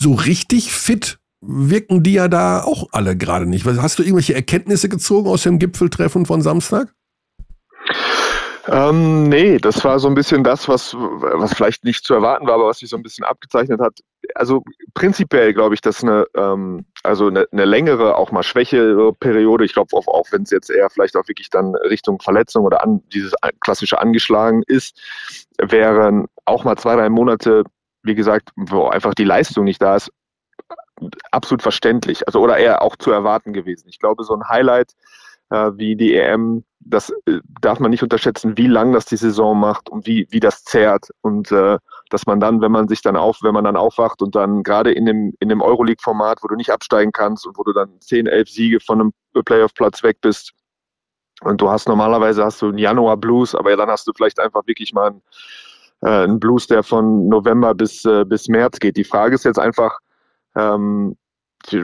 so 0.00 0.14
richtig 0.14 0.72
fit 0.72 1.18
wirken 1.46 2.02
die 2.02 2.14
ja 2.14 2.28
da 2.28 2.62
auch 2.62 2.88
alle 2.92 3.16
gerade 3.16 3.46
nicht. 3.46 3.66
Hast 3.66 3.98
du 3.98 4.02
irgendwelche 4.02 4.34
Erkenntnisse 4.34 4.88
gezogen 4.88 5.28
aus 5.28 5.42
dem 5.42 5.58
Gipfeltreffen 5.58 6.26
von 6.26 6.42
Samstag? 6.42 6.94
Ähm, 8.66 9.28
nee, 9.28 9.58
das 9.58 9.84
war 9.84 9.98
so 9.98 10.08
ein 10.08 10.14
bisschen 10.14 10.42
das, 10.42 10.68
was, 10.68 10.94
was 10.94 11.52
vielleicht 11.52 11.84
nicht 11.84 12.04
zu 12.04 12.14
erwarten 12.14 12.46
war, 12.46 12.54
aber 12.54 12.68
was 12.68 12.78
sich 12.78 12.88
so 12.88 12.96
ein 12.96 13.02
bisschen 13.02 13.24
abgezeichnet 13.24 13.78
hat. 13.78 13.98
Also 14.34 14.64
prinzipiell 14.94 15.52
glaube 15.52 15.74
ich, 15.74 15.82
dass 15.82 16.02
eine, 16.02 16.26
ähm, 16.34 16.86
also 17.02 17.26
eine, 17.26 17.46
eine 17.52 17.66
längere, 17.66 18.16
auch 18.16 18.32
mal 18.32 18.42
schwächere 18.42 19.12
Periode, 19.12 19.66
ich 19.66 19.74
glaube 19.74 19.94
auch, 19.94 20.06
auch 20.08 20.26
wenn 20.30 20.42
es 20.42 20.50
jetzt 20.50 20.70
eher 20.70 20.88
vielleicht 20.88 21.14
auch 21.16 21.28
wirklich 21.28 21.50
dann 21.50 21.74
Richtung 21.74 22.20
Verletzung 22.20 22.64
oder 22.64 22.82
an, 22.82 23.02
dieses 23.12 23.34
klassische 23.60 24.00
angeschlagen 24.00 24.62
ist, 24.66 24.98
wären 25.58 26.26
auch 26.46 26.64
mal 26.64 26.76
zwei, 26.76 26.96
drei 26.96 27.10
Monate, 27.10 27.64
wie 28.02 28.14
gesagt, 28.14 28.48
wo 28.56 28.86
einfach 28.86 29.12
die 29.12 29.24
Leistung 29.24 29.64
nicht 29.64 29.82
da 29.82 29.96
ist, 29.96 30.10
absolut 31.30 31.62
verständlich. 31.62 32.26
Also 32.26 32.40
oder 32.40 32.56
eher 32.56 32.82
auch 32.82 32.96
zu 32.96 33.10
erwarten 33.10 33.52
gewesen. 33.52 33.88
Ich 33.88 33.98
glaube, 33.98 34.24
so 34.24 34.34
ein 34.34 34.48
Highlight 34.48 34.92
äh, 35.50 35.72
wie 35.74 35.96
die 35.96 36.14
EM 36.14 36.64
das 36.84 37.10
äh, 37.26 37.40
darf 37.60 37.80
man 37.80 37.90
nicht 37.90 38.02
unterschätzen, 38.02 38.56
wie 38.56 38.66
lang 38.66 38.92
das 38.92 39.06
die 39.06 39.16
Saison 39.16 39.58
macht 39.58 39.88
und 39.88 40.06
wie, 40.06 40.26
wie 40.30 40.40
das 40.40 40.64
zehrt. 40.64 41.10
Und 41.22 41.50
äh, 41.50 41.78
dass 42.10 42.26
man 42.26 42.40
dann, 42.40 42.60
wenn 42.60 42.72
man 42.72 42.88
sich 42.88 43.02
dann 43.02 43.16
auf, 43.16 43.38
wenn 43.42 43.54
man 43.54 43.64
dann 43.64 43.76
aufwacht 43.76 44.22
und 44.22 44.34
dann 44.34 44.62
gerade 44.62 44.92
in 44.92 45.06
dem, 45.06 45.34
in 45.40 45.48
dem 45.48 45.62
Euroleague-Format, 45.62 46.38
wo 46.42 46.48
du 46.48 46.56
nicht 46.56 46.70
absteigen 46.70 47.12
kannst 47.12 47.46
und 47.46 47.58
wo 47.58 47.62
du 47.62 47.72
dann 47.72 48.00
10, 48.00 48.26
11 48.26 48.48
Siege 48.48 48.80
von 48.80 49.00
einem 49.00 49.12
Playoff-Platz 49.44 50.02
weg 50.02 50.18
bist, 50.20 50.52
und 51.40 51.60
du 51.60 51.68
hast 51.68 51.88
normalerweise 51.88 52.44
hast 52.44 52.62
du 52.62 52.68
einen 52.68 52.78
Januar 52.78 53.16
Blues, 53.16 53.56
aber 53.56 53.76
dann 53.76 53.90
hast 53.90 54.06
du 54.06 54.12
vielleicht 54.14 54.38
einfach 54.38 54.66
wirklich 54.66 54.92
mal 54.92 55.08
einen, 55.08 55.22
äh, 56.02 56.24
einen 56.24 56.38
Blues, 56.38 56.68
der 56.68 56.84
von 56.84 57.28
November 57.28 57.74
bis, 57.74 58.04
äh, 58.04 58.24
bis 58.24 58.46
März 58.46 58.78
geht. 58.78 58.96
Die 58.96 59.04
Frage 59.04 59.34
ist 59.34 59.44
jetzt 59.44 59.58
einfach, 59.58 59.98
ähm, 60.56 61.16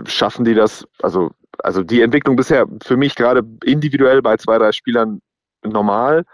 schaffen 0.07 0.45
die 0.45 0.55
das, 0.55 0.87
also 1.03 1.31
also 1.63 1.83
die 1.83 2.03
Entwicklung 2.03 2.37
bisher 2.37 2.67
für 2.83 2.97
mich 2.97 3.15
gerade 3.15 3.43
individuell 3.65 4.23
bei 4.23 4.37
zwei, 4.37 4.59
drei 4.59 4.73
Spielern 4.73 5.21
normal. 5.63 6.25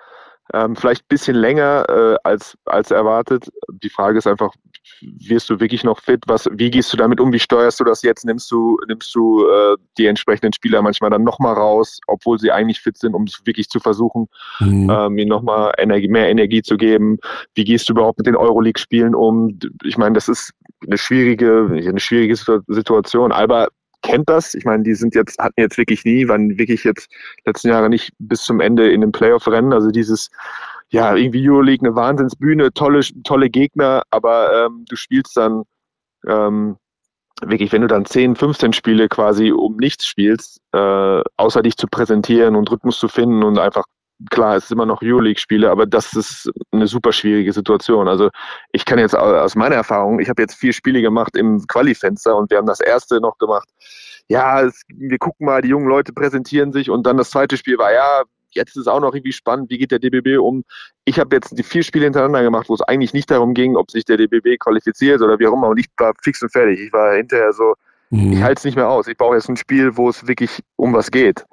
Ähm, 0.54 0.76
vielleicht 0.76 1.02
ein 1.02 1.08
bisschen 1.08 1.34
länger 1.34 1.84
äh, 1.88 2.16
als, 2.22 2.56
als 2.66 2.92
erwartet. 2.92 3.50
Die 3.82 3.90
Frage 3.90 4.18
ist 4.18 4.28
einfach, 4.28 4.52
wirst 5.00 5.50
du 5.50 5.58
wirklich 5.58 5.82
noch 5.82 6.00
fit? 6.00 6.22
Was, 6.28 6.48
wie 6.52 6.70
gehst 6.70 6.92
du 6.92 6.96
damit 6.96 7.18
um? 7.18 7.32
Wie 7.32 7.40
steuerst 7.40 7.80
du 7.80 7.84
das 7.84 8.02
jetzt? 8.02 8.24
Nimmst 8.24 8.48
du, 8.52 8.78
nimmst 8.86 9.12
du 9.12 9.44
äh, 9.44 9.76
die 9.98 10.06
entsprechenden 10.06 10.52
Spieler 10.52 10.82
manchmal 10.82 11.10
dann 11.10 11.24
nochmal 11.24 11.54
raus, 11.54 11.98
obwohl 12.06 12.38
sie 12.38 12.52
eigentlich 12.52 12.80
fit 12.80 12.96
sind, 12.96 13.14
um 13.14 13.24
es 13.24 13.44
wirklich 13.44 13.68
zu 13.68 13.80
versuchen, 13.80 14.28
mhm. 14.60 14.88
ähm, 14.88 15.18
ihnen 15.18 15.30
nochmal 15.30 15.72
Energie, 15.78 16.06
mehr 16.06 16.28
Energie 16.28 16.62
zu 16.62 16.76
geben? 16.76 17.18
Wie 17.54 17.64
gehst 17.64 17.88
du 17.88 17.94
überhaupt 17.94 18.18
mit 18.18 18.28
den 18.28 18.36
Euroleague-Spielen 18.36 19.16
um? 19.16 19.58
Ich 19.82 19.98
meine, 19.98 20.14
das 20.14 20.28
ist 20.28 20.52
eine 20.86 20.98
schwierige, 20.98 21.68
eine 21.70 22.00
schwierige 22.00 22.36
Situation. 22.68 23.32
Alba 23.32 23.68
kennt 24.02 24.28
das. 24.28 24.54
Ich 24.54 24.64
meine, 24.64 24.82
die 24.82 24.94
sind 24.94 25.14
jetzt, 25.14 25.38
hatten 25.38 25.60
jetzt 25.60 25.78
wirklich 25.78 26.04
nie, 26.04 26.28
waren 26.28 26.58
wirklich 26.58 26.84
jetzt 26.84 27.08
letzten 27.44 27.68
Jahre 27.68 27.88
nicht 27.88 28.12
bis 28.18 28.42
zum 28.42 28.60
Ende 28.60 28.90
in 28.90 29.00
den 29.00 29.12
Playoff-Rennen. 29.12 29.72
Also 29.72 29.90
dieses, 29.90 30.30
ja, 30.90 31.14
irgendwie 31.16 31.48
Euroleague, 31.48 31.86
eine 31.86 31.96
Wahnsinnsbühne, 31.96 32.72
tolle, 32.72 33.00
tolle 33.24 33.50
Gegner, 33.50 34.02
aber 34.10 34.66
ähm, 34.66 34.84
du 34.88 34.96
spielst 34.96 35.36
dann 35.36 35.64
ähm, 36.26 36.76
wirklich, 37.42 37.72
wenn 37.72 37.82
du 37.82 37.88
dann 37.88 38.04
10, 38.04 38.36
15 38.36 38.72
Spiele 38.72 39.08
quasi 39.08 39.52
um 39.52 39.76
nichts 39.76 40.06
spielst, 40.06 40.60
äh, 40.72 41.22
außer 41.36 41.62
dich 41.62 41.76
zu 41.76 41.86
präsentieren 41.88 42.56
und 42.56 42.70
Rhythmus 42.70 42.98
zu 42.98 43.08
finden 43.08 43.42
und 43.42 43.58
einfach 43.58 43.84
klar, 44.30 44.56
es 44.56 44.64
ist 44.64 44.72
immer 44.72 44.86
noch 44.86 45.02
Euroleague-Spiele, 45.02 45.70
aber 45.70 45.86
das 45.86 46.14
ist 46.14 46.50
eine 46.72 46.86
super 46.86 47.12
schwierige 47.12 47.52
Situation. 47.52 48.08
Also 48.08 48.30
ich 48.72 48.84
kann 48.84 48.98
jetzt 48.98 49.14
aus 49.14 49.54
meiner 49.54 49.76
Erfahrung, 49.76 50.20
ich 50.20 50.28
habe 50.28 50.42
jetzt 50.42 50.54
vier 50.54 50.72
Spiele 50.72 51.02
gemacht 51.02 51.36
im 51.36 51.66
Quali-Fenster 51.66 52.36
und 52.36 52.50
wir 52.50 52.58
haben 52.58 52.66
das 52.66 52.80
erste 52.80 53.20
noch 53.20 53.38
gemacht. 53.38 53.68
Ja, 54.28 54.62
es, 54.62 54.82
wir 54.88 55.18
gucken 55.18 55.46
mal, 55.46 55.62
die 55.62 55.68
jungen 55.68 55.88
Leute 55.88 56.12
präsentieren 56.12 56.72
sich 56.72 56.90
und 56.90 57.06
dann 57.06 57.16
das 57.16 57.30
zweite 57.30 57.56
Spiel 57.56 57.78
war, 57.78 57.92
ja, 57.92 58.22
jetzt 58.50 58.76
ist 58.76 58.88
auch 58.88 59.00
noch 59.00 59.14
irgendwie 59.14 59.32
spannend, 59.32 59.70
wie 59.70 59.78
geht 59.78 59.92
der 59.92 59.98
DBB 59.98 60.38
um. 60.38 60.64
Ich 61.04 61.20
habe 61.20 61.36
jetzt 61.36 61.56
die 61.56 61.62
vier 61.62 61.82
Spiele 61.82 62.04
hintereinander 62.04 62.42
gemacht, 62.42 62.68
wo 62.68 62.74
es 62.74 62.82
eigentlich 62.82 63.12
nicht 63.12 63.30
darum 63.30 63.54
ging, 63.54 63.76
ob 63.76 63.90
sich 63.90 64.04
der 64.04 64.16
DBB 64.16 64.58
qualifiziert 64.58 65.20
oder 65.20 65.38
wie 65.38 65.46
auch 65.46 65.52
immer 65.52 65.68
und 65.68 65.78
ich 65.78 65.86
war 65.98 66.14
fix 66.22 66.42
und 66.42 66.50
fertig. 66.50 66.80
Ich 66.80 66.92
war 66.92 67.14
hinterher 67.14 67.52
so, 67.52 67.74
mhm. 68.10 68.32
ich 68.32 68.42
halte 68.42 68.58
es 68.58 68.64
nicht 68.64 68.76
mehr 68.76 68.88
aus. 68.88 69.06
Ich 69.06 69.16
brauche 69.16 69.36
jetzt 69.36 69.48
ein 69.48 69.56
Spiel, 69.56 69.96
wo 69.96 70.08
es 70.08 70.26
wirklich 70.26 70.62
um 70.76 70.94
was 70.94 71.10
geht. 71.10 71.44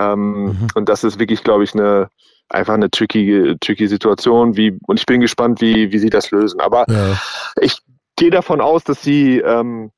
Ähm, 0.00 0.44
mhm. 0.44 0.68
Und 0.74 0.88
das 0.88 1.04
ist 1.04 1.18
wirklich, 1.18 1.44
glaube 1.44 1.64
ich, 1.64 1.74
eine 1.74 2.08
einfach 2.50 2.74
eine 2.74 2.90
tricky, 2.90 3.56
tricky 3.60 3.86
Situation. 3.86 4.56
Wie, 4.56 4.76
und 4.86 4.98
ich 4.98 5.06
bin 5.06 5.20
gespannt, 5.20 5.60
wie, 5.60 5.92
wie 5.92 5.98
sie 5.98 6.10
das 6.10 6.30
lösen. 6.30 6.60
Aber 6.60 6.84
ja. 6.88 7.16
ich 7.60 7.78
gehe 8.16 8.30
davon 8.30 8.60
aus, 8.60 8.84
dass 8.84 9.02
sie, 9.02 9.38
ähm, 9.38 9.92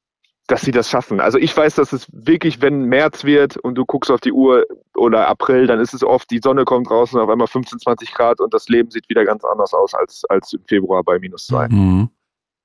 dass 0.46 0.62
sie 0.62 0.70
das 0.70 0.90
schaffen. 0.90 1.20
Also 1.20 1.38
ich 1.38 1.56
weiß, 1.56 1.76
dass 1.76 1.92
es 1.92 2.06
wirklich, 2.12 2.60
wenn 2.60 2.84
März 2.84 3.24
wird 3.24 3.56
und 3.56 3.74
du 3.76 3.84
guckst 3.84 4.10
auf 4.10 4.20
die 4.20 4.32
Uhr 4.32 4.66
oder 4.94 5.28
April, 5.28 5.66
dann 5.66 5.80
ist 5.80 5.94
es 5.94 6.04
oft, 6.04 6.30
die 6.30 6.40
Sonne 6.42 6.64
kommt 6.64 6.90
raus 6.90 7.14
und 7.14 7.20
auf 7.20 7.30
einmal 7.30 7.46
15, 7.46 7.80
20 7.80 8.12
Grad 8.12 8.40
und 8.40 8.52
das 8.52 8.68
Leben 8.68 8.90
sieht 8.90 9.08
wieder 9.08 9.24
ganz 9.24 9.44
anders 9.44 9.72
aus 9.72 9.94
als, 9.94 10.24
als 10.28 10.52
im 10.52 10.62
Februar 10.66 11.02
bei 11.02 11.18
minus 11.18 11.46
zwei. 11.46 11.68
Mhm. 11.68 12.10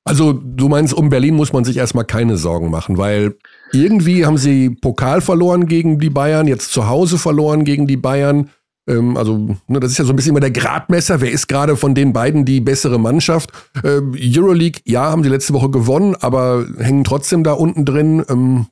Also 0.07 0.33
du 0.33 0.69
meinst, 0.69 0.93
um 0.93 1.09
Berlin 1.09 1.35
muss 1.35 1.53
man 1.53 1.63
sich 1.63 1.77
erstmal 1.77 2.05
keine 2.05 2.37
Sorgen 2.37 2.69
machen, 2.69 2.97
weil 2.97 3.35
irgendwie 3.73 4.25
haben 4.25 4.37
sie 4.37 4.69
Pokal 4.69 5.21
verloren 5.21 5.67
gegen 5.67 5.99
die 5.99 6.09
Bayern, 6.09 6.47
jetzt 6.47 6.71
zu 6.71 6.87
Hause 6.87 7.17
verloren 7.17 7.63
gegen 7.63 7.87
die 7.87 7.97
Bayern. 7.97 8.49
Ähm, 8.87 9.17
also 9.17 9.57
ne, 9.67 9.79
das 9.79 9.91
ist 9.91 9.97
ja 9.97 10.05
so 10.05 10.13
ein 10.13 10.15
bisschen 10.15 10.31
immer 10.31 10.39
der 10.39 10.51
Gradmesser. 10.51 11.21
Wer 11.21 11.31
ist 11.31 11.47
gerade 11.47 11.75
von 11.75 11.93
den 11.93 12.13
beiden 12.13 12.45
die 12.45 12.61
bessere 12.61 12.99
Mannschaft? 12.99 13.51
Ähm, 13.83 14.15
Euroleague, 14.17 14.81
ja, 14.85 15.11
haben 15.11 15.23
sie 15.23 15.29
letzte 15.29 15.53
Woche 15.53 15.69
gewonnen, 15.69 16.15
aber 16.19 16.65
hängen 16.77 17.03
trotzdem 17.03 17.43
da 17.43 17.53
unten 17.53 17.85
drin. 17.85 18.23
Ähm, 18.29 18.67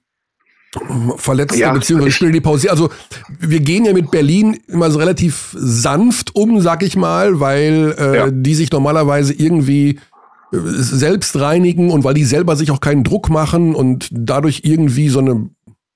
Verletzte 1.15 1.59
ja, 1.59 1.71
beziehungsweise 1.71 2.11
spielen 2.11 2.33
die 2.33 2.41
Pause. 2.41 2.69
Also 2.69 2.89
wir 3.39 3.61
gehen 3.61 3.85
ja 3.85 3.93
mit 3.93 4.11
Berlin 4.11 4.59
immer 4.67 4.91
so 4.91 4.99
relativ 4.99 5.55
sanft 5.57 6.35
um, 6.35 6.59
sag 6.59 6.83
ich 6.83 6.97
mal, 6.97 7.39
weil 7.39 7.95
äh, 7.97 8.17
ja. 8.17 8.29
die 8.29 8.55
sich 8.55 8.69
normalerweise 8.71 9.33
irgendwie 9.33 9.99
selbst 10.63 11.39
reinigen 11.39 11.91
und 11.91 12.03
weil 12.03 12.13
die 12.13 12.25
selber 12.25 12.55
sich 12.55 12.71
auch 12.71 12.79
keinen 12.79 13.03
Druck 13.03 13.29
machen 13.29 13.75
und 13.75 14.09
dadurch 14.11 14.61
irgendwie 14.63 15.09
so 15.09 15.19
eine 15.19 15.49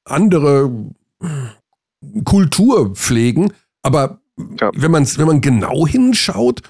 andere 0.06 0.72
Kultur 2.24 2.95
pflegen. 2.95 3.54
Aber 3.82 4.19
ja. 4.60 4.72
wenn, 4.76 4.91
man, 4.91 5.06
wenn 5.17 5.28
man 5.28 5.41
genau 5.41 5.88
hinschaut, 5.88 6.62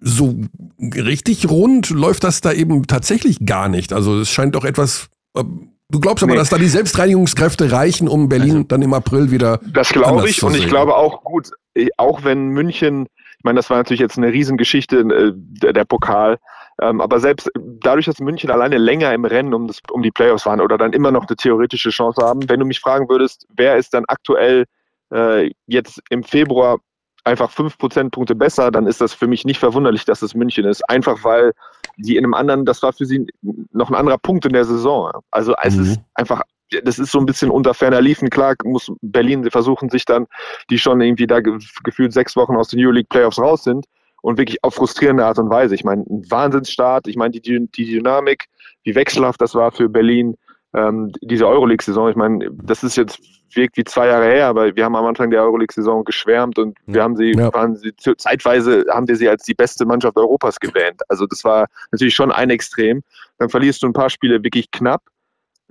so 0.00 0.36
richtig 0.80 1.48
rund 1.48 1.90
läuft 1.90 2.24
das 2.24 2.40
da 2.40 2.52
eben 2.52 2.86
tatsächlich 2.86 3.44
gar 3.46 3.68
nicht. 3.68 3.92
Also 3.92 4.20
es 4.20 4.30
scheint 4.30 4.54
doch 4.54 4.64
etwas. 4.64 5.08
Du 5.32 6.00
glaubst 6.00 6.22
aber, 6.22 6.32
nee. 6.32 6.38
dass 6.38 6.50
da 6.50 6.58
die 6.58 6.68
Selbstreinigungskräfte 6.68 7.72
reichen, 7.72 8.08
um 8.08 8.28
Berlin 8.28 8.56
also, 8.56 8.64
dann 8.64 8.82
im 8.82 8.94
April 8.94 9.30
wieder. 9.30 9.60
Das 9.72 9.90
glaube 9.90 10.28
ich 10.28 10.42
und 10.42 10.56
ich 10.56 10.68
glaube 10.68 10.94
auch 10.94 11.22
gut, 11.24 11.50
auch 11.96 12.24
wenn 12.24 12.48
München, 12.48 13.06
ich 13.38 13.44
meine, 13.44 13.56
das 13.56 13.70
war 13.70 13.78
natürlich 13.78 14.00
jetzt 14.00 14.18
eine 14.18 14.32
Riesengeschichte, 14.32 15.00
äh, 15.00 15.72
der 15.72 15.84
Pokal, 15.84 16.38
ähm, 16.80 17.00
aber 17.00 17.20
selbst 17.20 17.50
dadurch, 17.56 18.06
dass 18.06 18.18
München 18.18 18.50
alleine 18.50 18.78
länger 18.78 19.12
im 19.14 19.24
Rennen 19.24 19.54
um, 19.54 19.66
das, 19.66 19.80
um 19.90 20.02
die 20.02 20.10
Playoffs 20.10 20.46
waren 20.46 20.60
oder 20.60 20.76
dann 20.76 20.92
immer 20.92 21.10
noch 21.10 21.26
eine 21.26 21.36
theoretische 21.36 21.90
Chance 21.90 22.22
haben, 22.22 22.48
wenn 22.48 22.60
du 22.60 22.66
mich 22.66 22.80
fragen 22.80 23.08
würdest, 23.08 23.46
wer 23.56 23.76
ist 23.76 23.94
dann 23.94 24.04
aktuell 24.08 24.64
äh, 25.12 25.50
jetzt 25.66 26.00
im 26.10 26.24
Februar 26.24 26.78
einfach 27.24 27.50
fünf 27.50 27.78
Prozentpunkte 27.78 28.34
besser, 28.34 28.70
dann 28.70 28.86
ist 28.86 29.00
das 29.00 29.14
für 29.14 29.26
mich 29.26 29.44
nicht 29.44 29.58
verwunderlich, 29.58 30.04
dass 30.04 30.20
es 30.20 30.34
München 30.34 30.66
ist. 30.66 30.82
Einfach 30.90 31.24
weil 31.24 31.52
die 31.96 32.16
in 32.16 32.24
einem 32.24 32.34
anderen, 32.34 32.64
das 32.64 32.82
war 32.82 32.92
für 32.92 33.06
sie 33.06 33.26
noch 33.72 33.88
ein 33.88 33.94
anderer 33.94 34.18
Punkt 34.18 34.44
in 34.44 34.52
der 34.52 34.64
Saison. 34.64 35.10
Also 35.30 35.54
es 35.62 35.76
mhm. 35.76 35.82
ist 35.84 36.00
einfach, 36.14 36.42
das 36.82 36.98
ist 36.98 37.12
so 37.12 37.18
ein 37.18 37.26
bisschen 37.26 37.50
unter 37.50 37.72
ferner 37.72 38.00
Liefen. 38.00 38.28
Klar 38.28 38.56
muss 38.64 38.90
Berlin 39.00 39.48
versuchen 39.50 39.88
sich 39.88 40.04
dann, 40.04 40.26
die 40.68 40.78
schon 40.78 41.00
irgendwie 41.00 41.26
da 41.26 41.40
gefühlt 41.40 42.12
sechs 42.12 42.36
Wochen 42.36 42.56
aus 42.56 42.68
den 42.68 42.80
Euroleague 42.80 43.08
Playoffs 43.08 43.38
raus 43.38 43.64
sind 43.64 43.86
und 44.24 44.38
wirklich 44.38 44.64
auf 44.64 44.74
frustrierende 44.76 45.26
Art 45.26 45.38
und 45.38 45.50
Weise. 45.50 45.74
Ich 45.74 45.84
meine, 45.84 46.02
ein 46.08 46.24
Wahnsinnsstart, 46.30 47.06
ich 47.08 47.16
meine, 47.16 47.32
die, 47.32 47.40
die 47.68 47.84
Dynamik, 47.84 48.46
wie 48.82 48.94
wechselhaft 48.94 49.38
das 49.42 49.54
war 49.54 49.70
für 49.70 49.90
Berlin, 49.90 50.34
ähm, 50.72 51.12
diese 51.20 51.46
Euroleague-Saison. 51.46 52.08
Ich 52.08 52.16
meine, 52.16 52.48
das 52.50 52.82
ist 52.82 52.96
jetzt 52.96 53.20
wirkt 53.52 53.76
wie 53.76 53.84
zwei 53.84 54.06
Jahre 54.06 54.24
her, 54.24 54.46
aber 54.46 54.74
wir 54.74 54.82
haben 54.82 54.96
am 54.96 55.04
Anfang 55.04 55.30
der 55.30 55.42
Euroleague-Saison 55.42 56.04
geschwärmt 56.04 56.58
und 56.58 56.78
wir 56.86 57.02
haben 57.02 57.16
sie, 57.16 57.32
ja. 57.32 57.52
waren 57.52 57.76
sie, 57.76 57.92
zeitweise 58.16 58.86
haben 58.90 59.06
wir 59.06 59.14
sie 59.14 59.28
als 59.28 59.42
die 59.42 59.52
beste 59.52 59.84
Mannschaft 59.84 60.16
Europas 60.16 60.58
gewähnt. 60.58 61.02
Also 61.08 61.26
das 61.26 61.44
war 61.44 61.66
natürlich 61.92 62.14
schon 62.14 62.32
ein 62.32 62.48
Extrem. 62.48 63.02
Dann 63.38 63.50
verlierst 63.50 63.82
du 63.82 63.88
ein 63.88 63.92
paar 63.92 64.08
Spiele 64.08 64.42
wirklich 64.42 64.70
knapp, 64.70 65.02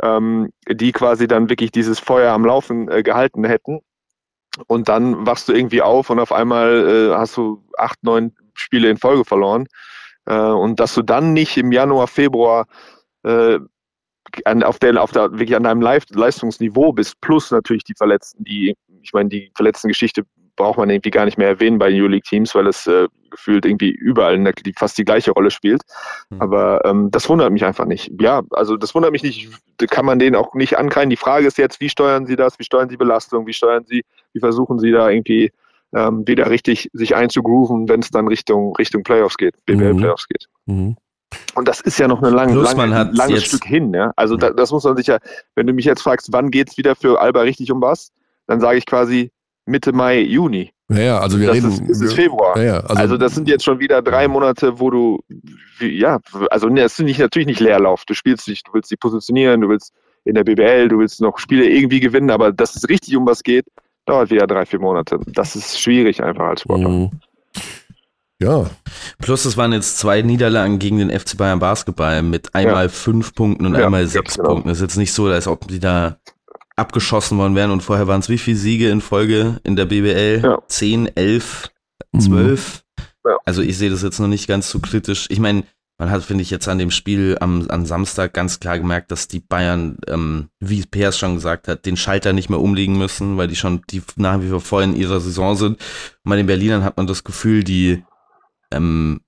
ähm, 0.03 0.51
die 0.69 0.91
quasi 0.91 1.27
dann 1.27 1.49
wirklich 1.49 1.71
dieses 1.71 1.99
Feuer 1.99 2.31
am 2.31 2.45
Laufen 2.45 2.87
äh, 2.91 3.01
gehalten 3.01 3.45
hätten. 3.45 3.79
Und 4.67 4.87
dann 4.87 5.25
wachst 5.25 5.49
du 5.49 5.53
irgendwie 5.53 5.81
auf 5.81 6.11
und 6.11 6.19
auf 6.19 6.31
einmal 6.31 6.87
äh, 6.87 7.15
hast 7.15 7.35
du 7.35 7.63
acht, 7.79 7.97
neun 8.03 8.31
Spiele 8.53 8.89
in 8.89 8.97
Folge 8.97 9.25
verloren. 9.25 9.67
Äh, 10.25 10.35
und 10.35 10.79
dass 10.79 10.93
du 10.93 11.01
dann 11.01 11.33
nicht 11.33 11.57
im 11.57 11.71
Januar, 11.71 12.07
Februar 12.07 12.65
äh, 13.23 13.59
an, 14.45 14.63
auf, 14.63 14.79
der, 14.79 15.01
auf 15.01 15.11
der, 15.11 15.31
wirklich 15.31 15.55
an 15.55 15.63
deinem 15.63 15.81
Leistungsniveau 15.81 16.93
bist, 16.93 17.19
plus 17.21 17.51
natürlich 17.51 17.83
die 17.83 17.95
Verletzten, 17.95 18.43
die, 18.43 18.75
ich 19.01 19.13
meine, 19.13 19.29
die 19.29 19.51
Verletzten-Geschichte 19.53 20.23
braucht 20.55 20.77
man 20.77 20.89
irgendwie 20.89 21.11
gar 21.11 21.25
nicht 21.25 21.37
mehr 21.37 21.47
erwähnen 21.47 21.79
bei 21.79 21.89
EU-League-Teams, 21.89 22.53
weil 22.55 22.67
es 22.67 22.85
äh, 22.87 23.07
gefühlt 23.31 23.65
irgendwie 23.65 23.89
überall 23.89 24.41
der, 24.43 24.53
die, 24.53 24.73
fast 24.77 24.97
die 24.97 25.05
gleiche 25.05 25.31
Rolle 25.31 25.51
spielt. 25.51 25.81
Mhm. 26.29 26.41
Aber 26.41 26.85
ähm, 26.85 27.09
das 27.11 27.27
wundert 27.27 27.51
mich 27.51 27.65
einfach 27.65 27.85
nicht. 27.85 28.11
Ja, 28.21 28.43
also 28.51 28.77
das 28.77 28.93
wundert 28.93 29.11
mich 29.11 29.23
nicht, 29.23 29.49
kann 29.89 30.05
man 30.05 30.19
denen 30.19 30.35
auch 30.35 30.53
nicht 30.53 30.77
ankreiden. 30.77 31.09
Die 31.09 31.17
Frage 31.17 31.47
ist 31.47 31.57
jetzt, 31.57 31.79
wie 31.81 31.89
steuern 31.89 32.25
sie 32.25 32.35
das, 32.35 32.59
wie 32.59 32.63
steuern 32.63 32.89
sie 32.89 32.97
Belastung, 32.97 33.47
wie 33.47 33.53
steuern 33.53 33.85
sie, 33.85 34.03
wie 34.33 34.39
versuchen 34.39 34.79
sie 34.79 34.91
da 34.91 35.09
irgendwie 35.09 35.51
ähm, 35.95 36.27
wieder 36.27 36.49
richtig 36.49 36.89
sich 36.93 37.15
einzugrooven, 37.15 37.87
wenn 37.87 38.01
es 38.01 38.09
dann 38.09 38.27
Richtung, 38.27 38.75
Richtung 38.75 39.03
Playoffs 39.03 39.37
geht, 39.37 39.55
BWL-Playoffs 39.65 40.27
mhm. 40.29 40.33
geht. 40.33 40.49
Mhm. 40.65 40.97
Und 41.55 41.67
das 41.67 41.81
ist 41.81 41.99
ja 41.99 42.07
noch 42.07 42.21
ein 42.21 42.33
lang, 42.33 42.53
lang, 42.53 43.11
langes 43.13 43.45
Stück 43.45 43.65
hin. 43.65 43.93
Ja? 43.93 44.11
Also 44.15 44.37
da, 44.37 44.51
das 44.51 44.71
muss 44.71 44.83
man 44.83 44.97
sich 44.97 45.07
ja, 45.07 45.17
wenn 45.55 45.67
du 45.67 45.73
mich 45.73 45.85
jetzt 45.85 46.01
fragst, 46.01 46.29
wann 46.31 46.51
geht 46.51 46.69
es 46.69 46.77
wieder 46.77 46.95
für 46.95 47.19
Alba 47.19 47.41
richtig 47.41 47.71
um 47.71 47.81
was, 47.81 48.11
dann 48.47 48.59
sage 48.59 48.77
ich 48.77 48.85
quasi 48.85 49.31
Mitte 49.65 49.93
Mai, 49.93 50.19
Juni. 50.19 50.71
Ja, 50.89 51.19
also 51.19 51.39
wir 51.39 51.47
das 51.47 51.55
reden. 51.57 51.69
Ist, 51.69 51.89
das 51.89 52.01
ist 52.01 52.13
Februar. 52.13 52.61
Ja, 52.61 52.79
also, 52.81 52.95
also, 52.95 53.17
das 53.17 53.33
sind 53.33 53.47
jetzt 53.47 53.63
schon 53.63 53.79
wieder 53.79 54.01
drei 54.01 54.27
Monate, 54.27 54.79
wo 54.79 54.89
du, 54.89 55.19
ja, 55.79 56.19
also 56.51 56.67
ne, 56.67 56.81
das 56.81 56.99
ist 56.99 57.05
nicht, 57.05 57.19
natürlich 57.19 57.47
nicht 57.47 57.61
Leerlauf. 57.61 58.03
Du 58.05 58.13
spielst 58.13 58.47
dich, 58.47 58.63
du 58.63 58.73
willst 58.73 58.91
dich 58.91 58.99
positionieren, 58.99 59.61
du 59.61 59.69
willst 59.69 59.93
in 60.25 60.35
der 60.35 60.43
BBL, 60.43 60.89
du 60.89 60.99
willst 60.99 61.21
noch 61.21 61.37
Spiele 61.37 61.67
irgendwie 61.67 61.99
gewinnen, 61.99 62.29
aber 62.29 62.51
dass 62.51 62.75
es 62.75 62.87
richtig 62.89 63.15
um 63.15 63.25
was 63.25 63.43
geht, 63.43 63.65
dauert 64.05 64.29
wieder 64.29 64.47
drei, 64.47 64.65
vier 64.65 64.79
Monate. 64.79 65.19
Das 65.27 65.55
ist 65.55 65.79
schwierig 65.79 66.23
einfach 66.23 66.45
als 66.45 66.61
Sportler. 66.61 66.89
Mhm. 66.89 67.11
Ja. 68.41 68.69
Plus 69.19 69.45
es 69.45 69.55
waren 69.55 69.71
jetzt 69.71 69.99
zwei 69.99 70.21
Niederlagen 70.21 70.79
gegen 70.79 70.97
den 70.97 71.09
FC 71.09 71.37
Bayern 71.37 71.59
Basketball 71.59 72.21
mit 72.23 72.53
einmal 72.53 72.85
ja. 72.85 72.89
fünf 72.89 73.33
Punkten 73.35 73.65
und 73.65 73.75
ja, 73.75 73.85
einmal 73.85 74.05
sechs 74.07 74.35
genau. 74.35 74.49
Punkten. 74.49 74.69
Es 74.69 74.77
ist 74.77 74.81
jetzt 74.81 74.97
nicht 74.97 75.13
so, 75.13 75.27
als 75.27 75.47
ob 75.47 75.67
die 75.67 75.79
da 75.79 76.17
abgeschossen 76.75 77.37
worden 77.37 77.55
wären 77.55 77.71
und 77.71 77.81
vorher 77.81 78.07
waren 78.07 78.19
es 78.19 78.29
wie 78.29 78.37
viele 78.37 78.57
Siege 78.57 78.89
in 78.89 78.99
Folge 78.99 79.59
in 79.63 79.75
der 79.75 79.85
BBL? 79.85 80.41
Ja. 80.43 80.59
Zehn, 80.67 81.07
elf, 81.15 81.71
zwölf. 82.19 82.83
Mhm. 82.97 83.31
Also 83.45 83.61
ich 83.61 83.77
sehe 83.77 83.89
das 83.89 84.01
jetzt 84.01 84.19
noch 84.19 84.27
nicht 84.27 84.47
ganz 84.47 84.69
so 84.69 84.79
kritisch. 84.79 85.27
Ich 85.29 85.39
meine, 85.39 85.63
man 85.97 86.09
hat, 86.09 86.23
finde 86.23 86.41
ich, 86.41 86.49
jetzt 86.49 86.67
an 86.67 86.79
dem 86.79 86.91
Spiel 86.91 87.37
am, 87.39 87.67
am 87.69 87.85
Samstag 87.85 88.33
ganz 88.33 88.59
klar 88.59 88.79
gemerkt, 88.79 89.11
dass 89.11 89.27
die 89.27 89.39
Bayern, 89.39 89.97
ähm, 90.07 90.49
wie 90.59 90.83
Peers 90.83 91.17
schon 91.17 91.35
gesagt 91.35 91.67
hat, 91.67 91.85
den 91.85 91.97
Schalter 91.97 92.33
nicht 92.33 92.49
mehr 92.49 92.59
umlegen 92.59 92.97
müssen, 92.97 93.37
weil 93.37 93.47
die 93.47 93.55
schon 93.55 93.81
die 93.89 94.01
nach 94.15 94.41
wie 94.41 94.49
vor 94.49 94.59
voll 94.59 94.83
in 94.83 94.95
ihrer 94.95 95.19
Saison 95.19 95.55
sind. 95.55 95.77
Und 96.23 96.29
bei 96.29 96.35
den 96.35 96.47
Berlinern 96.47 96.83
hat 96.83 96.97
man 96.97 97.07
das 97.07 97.23
Gefühl, 97.23 97.63
die 97.63 98.03
ähm, 98.71 99.21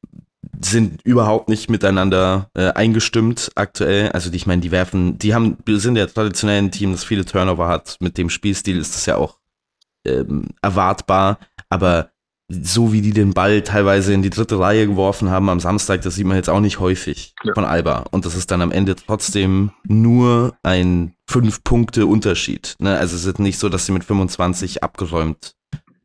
sind 0.60 1.02
überhaupt 1.04 1.50
nicht 1.50 1.70
miteinander 1.70 2.50
äh, 2.56 2.72
eingestimmt 2.72 3.52
aktuell. 3.56 4.10
Also 4.10 4.30
die, 4.30 4.38
ich 4.38 4.48
meine, 4.48 4.62
die 4.62 4.72
werfen, 4.72 5.20
die 5.20 5.34
haben, 5.34 5.58
sind 5.68 5.98
ja 5.98 6.08
traditionell 6.08 6.62
ein 6.62 6.72
Team, 6.72 6.92
das 6.92 7.04
viele 7.04 7.26
Turnover 7.26 7.68
hat. 7.68 7.98
Mit 8.00 8.18
dem 8.18 8.30
Spielstil 8.30 8.78
ist 8.78 8.96
das 8.96 9.06
ja 9.06 9.18
auch 9.18 9.38
ähm, 10.06 10.50
erwartbar. 10.62 11.40
Aber 11.70 12.12
so 12.48 12.94
wie 12.94 13.02
die 13.02 13.14
den 13.14 13.34
Ball 13.34 13.62
teilweise 13.64 14.14
in 14.14 14.22
die 14.22 14.30
dritte 14.30 14.60
Reihe 14.60 14.88
geworfen 14.88 15.30
haben 15.30 15.50
am 15.50 15.60
Samstag, 15.60 16.02
das 16.02 16.16
sieht 16.16 16.28
man 16.28 16.38
jetzt 16.38 16.50
auch 16.50 16.60
nicht 16.60 16.80
häufig 16.80 17.34
ja. 17.44 17.54
von 17.54 17.66
Alba. 17.66 18.06
Und 18.12 18.26
das 18.26 18.36
ist 18.36 18.52
dann 18.52 18.62
am 18.62 18.72
Ende 18.72 18.96
trotzdem 18.96 19.72
nur 19.84 20.56
ein 20.62 21.14
fünf 21.28 21.64
Punkte 21.64 22.06
Unterschied. 22.06 22.76
Ne? 22.80 22.98
Also 22.98 23.16
es 23.16 23.26
ist 23.26 23.40
nicht 23.40 23.58
so, 23.58 23.70
dass 23.70 23.86
sie 23.86 23.92
mit 23.92 24.04
25 24.04 24.84
abgeräumt 24.84 25.56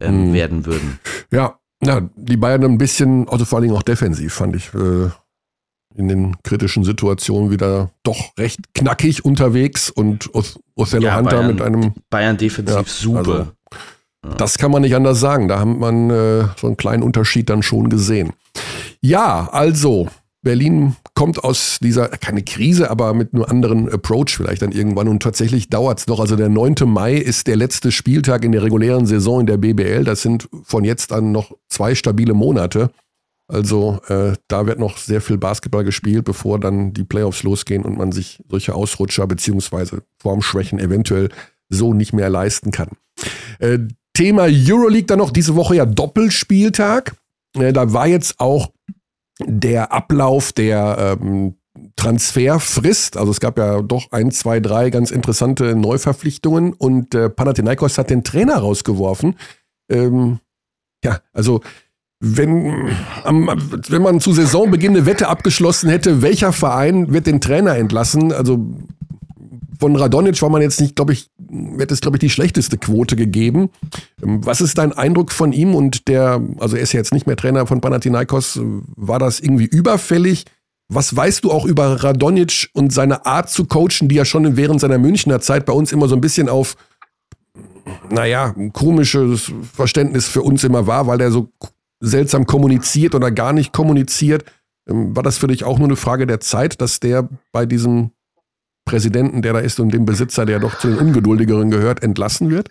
ähm, 0.00 0.26
hm. 0.26 0.32
werden 0.32 0.66
würden. 0.66 0.98
Ja, 1.30 1.58
ja, 1.82 2.08
die 2.16 2.36
Bayern 2.36 2.64
ein 2.64 2.78
bisschen, 2.78 3.28
also 3.28 3.44
vor 3.44 3.58
allen 3.58 3.68
Dingen 3.68 3.76
auch 3.76 3.82
defensiv, 3.82 4.34
fand 4.34 4.56
ich 4.56 4.72
äh, 4.74 5.10
in 5.94 6.08
den 6.08 6.36
kritischen 6.42 6.84
Situationen 6.84 7.50
wieder 7.50 7.90
doch 8.02 8.36
recht 8.38 8.74
knackig 8.74 9.24
unterwegs 9.24 9.90
und 9.90 10.30
Othello 10.74 11.04
ja, 11.04 11.16
Hunter 11.16 11.36
Bayern, 11.36 11.46
mit 11.46 11.62
einem. 11.62 11.94
Bayern 12.10 12.36
defensiv 12.36 12.76
ja, 12.76 12.84
super. 12.86 13.18
Also, 13.18 13.52
das 14.22 14.58
kann 14.58 14.70
man 14.70 14.82
nicht 14.82 14.94
anders 14.94 15.20
sagen. 15.20 15.48
Da 15.48 15.60
hat 15.60 15.66
man 15.66 16.10
äh, 16.10 16.44
so 16.56 16.66
einen 16.66 16.76
kleinen 16.76 17.02
Unterschied 17.02 17.48
dann 17.50 17.62
schon 17.62 17.88
gesehen. 17.88 18.32
Ja, 19.00 19.48
also 19.50 20.08
Berlin 20.42 20.96
kommt 21.14 21.44
aus 21.44 21.78
dieser, 21.82 22.08
keine 22.08 22.42
Krise, 22.42 22.90
aber 22.90 23.12
mit 23.12 23.34
einem 23.34 23.44
anderen 23.44 23.90
Approach 23.90 24.36
vielleicht 24.36 24.62
dann 24.62 24.72
irgendwann. 24.72 25.08
Und 25.08 25.22
tatsächlich 25.22 25.68
dauert 25.68 26.00
es 26.00 26.06
noch. 26.06 26.20
Also 26.20 26.36
der 26.36 26.48
9. 26.48 26.76
Mai 26.86 27.14
ist 27.14 27.46
der 27.46 27.56
letzte 27.56 27.92
Spieltag 27.92 28.44
in 28.44 28.52
der 28.52 28.62
regulären 28.62 29.06
Saison 29.06 29.40
in 29.40 29.46
der 29.46 29.58
BBL. 29.58 30.04
Das 30.04 30.22
sind 30.22 30.48
von 30.64 30.84
jetzt 30.84 31.12
an 31.12 31.32
noch 31.32 31.52
zwei 31.68 31.94
stabile 31.94 32.34
Monate. 32.34 32.90
Also 33.48 34.00
äh, 34.08 34.34
da 34.48 34.66
wird 34.66 34.78
noch 34.78 34.96
sehr 34.96 35.20
viel 35.20 35.36
Basketball 35.36 35.84
gespielt, 35.84 36.24
bevor 36.24 36.60
dann 36.60 36.92
die 36.92 37.04
Playoffs 37.04 37.42
losgehen 37.42 37.84
und 37.84 37.98
man 37.98 38.12
sich 38.12 38.42
solche 38.48 38.74
Ausrutscher 38.74 39.26
beziehungsweise 39.26 40.02
Formschwächen 40.18 40.78
eventuell 40.78 41.30
so 41.68 41.92
nicht 41.92 42.12
mehr 42.12 42.30
leisten 42.30 42.70
kann. 42.70 42.90
Äh, 43.58 43.80
Thema 44.20 44.48
Euroleague 44.50 45.06
dann 45.06 45.18
noch 45.18 45.30
diese 45.30 45.56
Woche 45.56 45.76
ja 45.76 45.86
Doppelspieltag. 45.86 47.16
Äh, 47.56 47.72
da 47.72 47.94
war 47.94 48.06
jetzt 48.06 48.38
auch 48.38 48.70
der 49.42 49.94
Ablauf 49.94 50.52
der 50.52 51.16
ähm, 51.18 51.54
Transferfrist. 51.96 53.16
Also 53.16 53.30
es 53.30 53.40
gab 53.40 53.56
ja 53.56 53.80
doch 53.80 54.12
ein, 54.12 54.30
zwei, 54.30 54.60
drei 54.60 54.90
ganz 54.90 55.10
interessante 55.10 55.74
Neuverpflichtungen 55.74 56.74
und 56.74 57.14
äh, 57.14 57.30
Panathinaikos 57.30 57.96
hat 57.96 58.10
den 58.10 58.22
Trainer 58.22 58.58
rausgeworfen. 58.58 59.36
Ähm, 59.90 60.40
ja, 61.02 61.20
also 61.32 61.62
wenn, 62.22 62.90
am, 63.24 63.48
wenn 63.88 64.02
man 64.02 64.20
zu 64.20 64.34
Saisonbeginn 64.34 64.98
eine 64.98 65.06
Wette 65.06 65.28
abgeschlossen 65.28 65.88
hätte, 65.88 66.20
welcher 66.20 66.52
Verein 66.52 67.10
wird 67.10 67.26
den 67.26 67.40
Trainer 67.40 67.76
entlassen, 67.76 68.34
also 68.34 68.66
von 69.80 69.96
Radonic 69.96 70.40
war 70.42 70.50
man 70.50 70.62
jetzt 70.62 70.80
nicht, 70.80 70.94
glaube 70.94 71.14
ich, 71.14 71.30
wird 71.38 71.90
es, 71.90 72.00
glaube 72.00 72.18
ich, 72.18 72.20
die 72.20 72.30
schlechteste 72.30 72.76
Quote 72.76 73.16
gegeben. 73.16 73.70
Ähm, 74.22 74.44
was 74.44 74.60
ist 74.60 74.78
dein 74.78 74.92
Eindruck 74.92 75.32
von 75.32 75.52
ihm 75.52 75.74
und 75.74 76.06
der, 76.06 76.40
also 76.58 76.76
er 76.76 76.82
ist 76.82 76.92
ja 76.92 76.98
jetzt 76.98 77.14
nicht 77.14 77.26
mehr 77.26 77.36
Trainer 77.36 77.66
von 77.66 77.80
Panathinaikos, 77.80 78.60
war 78.62 79.18
das 79.18 79.40
irgendwie 79.40 79.64
überfällig? 79.64 80.44
Was 80.92 81.14
weißt 81.16 81.44
du 81.44 81.50
auch 81.50 81.64
über 81.64 82.02
Radonic 82.04 82.68
und 82.74 82.92
seine 82.92 83.24
Art 83.24 83.48
zu 83.48 83.64
coachen, 83.64 84.08
die 84.08 84.16
ja 84.16 84.24
schon 84.24 84.56
während 84.56 84.80
seiner 84.80 84.98
Münchner 84.98 85.40
Zeit 85.40 85.64
bei 85.64 85.72
uns 85.72 85.92
immer 85.92 86.08
so 86.08 86.16
ein 86.16 86.20
bisschen 86.20 86.48
auf, 86.48 86.76
naja, 88.10 88.52
ein 88.56 88.72
komisches 88.72 89.52
Verständnis 89.72 90.28
für 90.28 90.42
uns 90.42 90.64
immer 90.64 90.86
war, 90.86 91.06
weil 91.06 91.20
er 91.20 91.30
so 91.30 91.48
seltsam 92.00 92.44
kommuniziert 92.44 93.14
oder 93.14 93.30
gar 93.30 93.52
nicht 93.52 93.72
kommuniziert. 93.72 94.44
Ähm, 94.88 95.14
war 95.16 95.22
das 95.22 95.38
für 95.38 95.46
dich 95.46 95.64
auch 95.64 95.78
nur 95.78 95.88
eine 95.88 95.96
Frage 95.96 96.26
der 96.26 96.40
Zeit, 96.40 96.80
dass 96.80 97.00
der 97.00 97.28
bei 97.52 97.66
diesem 97.66 98.10
Präsidenten, 98.84 99.42
der 99.42 99.52
da 99.52 99.58
ist 99.60 99.78
und 99.80 99.92
dem 99.92 100.04
Besitzer, 100.04 100.46
der 100.46 100.58
doch 100.58 100.78
zu 100.78 100.88
den 100.88 100.98
Ungeduldigeren 100.98 101.70
gehört, 101.70 102.02
entlassen 102.02 102.50
wird? 102.50 102.70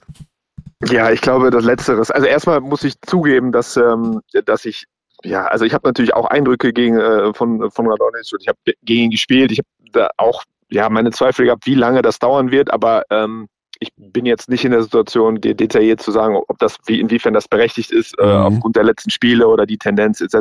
Ja, 0.85 1.11
ich 1.11 1.21
glaube, 1.21 1.49
das 1.51 1.63
Letzteres. 1.63 2.11
Also 2.11 2.27
erstmal 2.27 2.61
muss 2.61 2.83
ich 2.83 2.95
zugeben, 3.01 3.51
dass, 3.51 3.77
ähm, 3.77 4.21
dass 4.45 4.65
ich, 4.65 4.85
ja, 5.23 5.45
also 5.45 5.65
ich 5.65 5.73
habe 5.73 5.87
natürlich 5.87 6.13
auch 6.13 6.25
Eindrücke 6.25 6.71
gegen, 6.71 6.97
äh, 6.97 7.33
von, 7.33 7.69
von 7.71 7.87
Radonic 7.87 8.31
und 8.31 8.41
ich 8.41 8.47
habe 8.47 8.59
gegen 8.83 9.03
ihn 9.03 9.11
gespielt. 9.11 9.51
Ich 9.51 9.59
habe 9.59 9.91
da 9.91 10.09
auch 10.17 10.43
ja, 10.69 10.89
meine 10.89 11.11
Zweifel 11.11 11.45
gehabt, 11.45 11.65
wie 11.65 11.75
lange 11.75 12.01
das 12.01 12.19
dauern 12.19 12.51
wird, 12.51 12.71
aber 12.71 13.03
ähm, 13.09 13.47
ich 13.79 13.91
bin 13.95 14.25
jetzt 14.25 14.49
nicht 14.49 14.65
in 14.65 14.71
der 14.71 14.83
Situation, 14.83 15.39
dir 15.39 15.55
detailliert 15.55 16.01
zu 16.01 16.11
sagen, 16.11 16.35
ob 16.35 16.57
das, 16.59 16.77
wie, 16.85 16.99
inwiefern 16.99 17.33
das 17.33 17.47
berechtigt 17.47 17.91
ist, 17.91 18.17
äh, 18.19 18.25
mhm. 18.25 18.29
äh, 18.29 18.35
aufgrund 18.35 18.75
der 18.75 18.83
letzten 18.83 19.09
Spiele 19.09 19.47
oder 19.47 19.65
die 19.65 19.77
Tendenz 19.77 20.21
etc. 20.21 20.35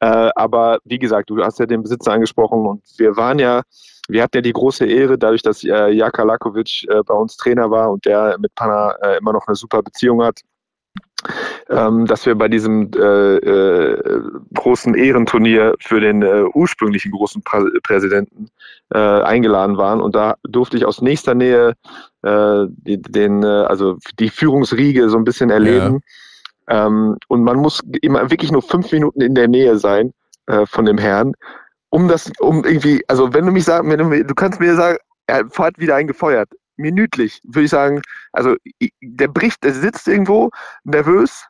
Äh, 0.00 0.30
aber 0.36 0.78
wie 0.84 0.98
gesagt, 0.98 1.30
du 1.30 1.42
hast 1.42 1.58
ja 1.58 1.66
den 1.66 1.82
Besitzer 1.82 2.12
angesprochen 2.12 2.66
und 2.66 2.82
wir 2.98 3.16
waren 3.16 3.38
ja, 3.38 3.62
wir 4.12 4.22
hatten 4.22 4.36
ja 4.36 4.42
die 4.42 4.52
große 4.52 4.86
Ehre, 4.86 5.18
dadurch, 5.18 5.42
dass 5.42 5.64
äh, 5.64 5.88
Jaka 5.90 6.22
Lakovic 6.22 6.84
äh, 6.88 7.02
bei 7.02 7.14
uns 7.14 7.36
Trainer 7.36 7.70
war 7.70 7.90
und 7.90 8.04
der 8.04 8.36
mit 8.38 8.54
Panna 8.54 8.94
äh, 9.02 9.18
immer 9.18 9.32
noch 9.32 9.46
eine 9.46 9.56
super 9.56 9.82
Beziehung 9.82 10.22
hat, 10.22 10.40
ähm, 11.70 12.06
dass 12.06 12.26
wir 12.26 12.34
bei 12.34 12.48
diesem 12.48 12.90
äh, 12.94 13.36
äh, 13.36 14.22
großen 14.54 14.94
Ehrenturnier 14.94 15.74
für 15.80 16.00
den 16.00 16.22
äh, 16.22 16.44
ursprünglichen 16.52 17.12
großen 17.12 17.42
Prä 17.42 17.64
Präsidenten 17.82 18.48
äh, 18.92 18.98
eingeladen 18.98 19.76
waren. 19.76 20.00
Und 20.00 20.14
da 20.14 20.34
durfte 20.42 20.76
ich 20.76 20.84
aus 20.84 21.00
nächster 21.00 21.34
Nähe 21.34 21.74
äh, 22.22 22.66
die, 22.68 23.00
den, 23.00 23.42
äh, 23.42 23.46
also 23.46 23.96
die 24.18 24.28
Führungsriege 24.28 25.08
so 25.08 25.16
ein 25.16 25.24
bisschen 25.24 25.50
erleben. 25.50 26.00
Ja. 26.68 26.86
Ähm, 26.86 27.16
und 27.28 27.44
man 27.44 27.56
muss 27.56 27.80
immer 28.02 28.30
wirklich 28.30 28.52
nur 28.52 28.62
fünf 28.62 28.92
Minuten 28.92 29.20
in 29.20 29.34
der 29.34 29.48
Nähe 29.48 29.78
sein 29.78 30.12
von 30.64 30.84
dem 30.84 30.98
Herrn, 30.98 31.34
um 31.92 32.08
das, 32.08 32.32
um 32.40 32.64
irgendwie, 32.64 33.04
also 33.06 33.32
wenn 33.34 33.44
du 33.44 33.52
mich 33.52 33.64
sagst, 33.64 33.88
du, 33.88 34.24
du 34.24 34.34
kannst 34.34 34.58
mir 34.58 34.74
sagen, 34.74 34.96
er 35.26 35.44
hat 35.58 35.78
wieder 35.78 35.94
einen 35.94 36.08
gefeuert 36.08 36.48
minütlich, 36.76 37.40
würde 37.44 37.64
ich 37.64 37.70
sagen, 37.70 38.00
also 38.32 38.56
der 39.02 39.28
bricht, 39.28 39.62
der 39.62 39.74
sitzt 39.74 40.08
irgendwo 40.08 40.50
nervös, 40.84 41.44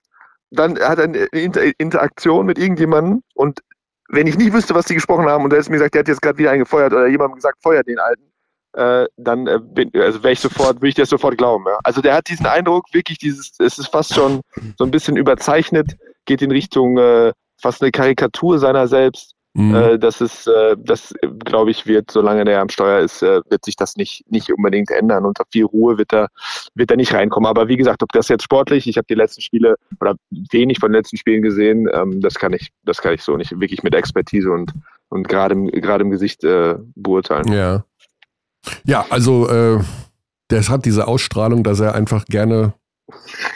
dann 0.51 0.79
hat 0.81 0.99
er 0.99 1.05
eine 1.05 1.73
Interaktion 1.79 2.45
mit 2.45 2.59
irgendjemandem 2.59 3.23
und 3.35 3.61
wenn 4.09 4.27
ich 4.27 4.37
nicht 4.37 4.53
wüsste, 4.53 4.75
was 4.75 4.87
die 4.87 4.95
gesprochen 4.95 5.27
haben 5.27 5.45
und 5.45 5.53
er 5.53 5.61
hat 5.61 5.69
mir 5.69 5.77
gesagt, 5.77 5.95
der 5.95 6.01
hat 6.01 6.09
jetzt 6.09 6.21
gerade 6.21 6.39
wieder 6.39 6.51
einen 6.51 6.65
gefeuert 6.65 6.93
oder 6.93 7.07
jemandem 7.07 7.37
gesagt, 7.37 7.63
feuert 7.63 7.87
den 7.87 8.01
Alten, 8.01 8.33
äh, 8.73 9.07
dann 9.17 9.47
äh, 9.47 9.61
bin, 9.63 9.91
also 9.95 10.23
wäre 10.25 10.33
ich 10.33 10.41
sofort, 10.41 10.79
würde 10.79 10.89
ich 10.89 10.95
das 10.97 11.09
sofort 11.09 11.39
glauben. 11.39 11.65
Ja. 11.67 11.79
Also 11.85 12.01
der 12.03 12.15
hat 12.15 12.29
diesen 12.29 12.47
Eindruck, 12.47 12.87
wirklich 12.93 13.19
dieses, 13.19 13.53
es 13.61 13.79
ist 13.79 13.89
fast 13.89 14.13
schon 14.13 14.41
so 14.77 14.85
ein 14.85 14.91
bisschen 14.91 15.17
überzeichnet, 15.17 15.97
geht 16.27 16.43
in 16.43 16.51
Richtung 16.51 16.99
äh, 16.99 17.33
fast 17.61 17.81
eine 17.81 17.93
Karikatur 17.93 18.59
seiner 18.59 18.89
selbst 18.89 19.37
Mhm. 19.55 19.75
Äh, 19.75 19.99
das 19.99 20.21
ist, 20.21 20.47
äh, 20.47 20.77
das 20.79 21.15
glaube 21.45 21.71
ich, 21.71 21.87
wird, 21.87 22.11
solange 22.11 22.45
der 22.45 22.61
am 22.61 22.71
Steuer 22.71 23.01
ist, 23.01 23.23
äh, 23.23 23.41
wird 23.51 23.65
sich 23.65 23.77
das 23.77 23.97
nicht, 23.97 24.25
nicht 24.31 24.51
unbedingt 24.51 24.91
ändern. 24.91 25.27
Unter 25.27 25.45
viel 25.51 25.65
Ruhe 25.65 25.99
wird 25.99 26.13
er, 26.15 26.29
wird 26.75 26.91
er 26.91 26.97
nicht 26.97 27.13
reinkommen. 27.13 27.49
Aber 27.49 27.69
wie 27.69 27.77
gesagt, 27.77 28.03
ob 28.03 28.13
das 28.13 28.29
jetzt 28.29 28.45
sportlich, 28.45 28.87
ich 28.87 28.97
habe 28.97 29.07
die 29.09 29.15
letzten 29.15 29.43
Spiele 29.43 29.77
oder 30.01 30.15
wenig 30.31 30.79
von 30.79 30.91
den 30.91 30.97
letzten 30.99 31.19
Spielen 31.19 31.43
gesehen, 31.43 31.89
ähm, 31.93 32.21
das 32.21 32.35
kann 32.35 32.55
ich, 32.55 32.71
das 32.85 33.03
kann 33.03 33.15
ich 33.15 33.23
so 33.23 33.37
nicht 33.37 33.53
wirklich 33.61 33.83
mit 33.83 33.95
Expertise 33.95 34.51
und, 34.51 34.73
und 35.11 35.29
gerade 35.29 35.55
im, 35.55 35.67
gerade 35.67 36.03
im 36.03 36.11
Gesicht 36.11 36.45
äh, 36.45 36.77
beurteilen. 36.95 37.53
Ja. 37.53 37.85
Ja, 38.85 39.05
also 39.11 39.49
äh, 39.49 39.81
der 40.51 40.69
hat 40.69 40.85
diese 40.85 41.09
Ausstrahlung, 41.09 41.65
dass 41.65 41.81
er 41.81 41.95
einfach 41.95 42.25
gerne 42.27 42.75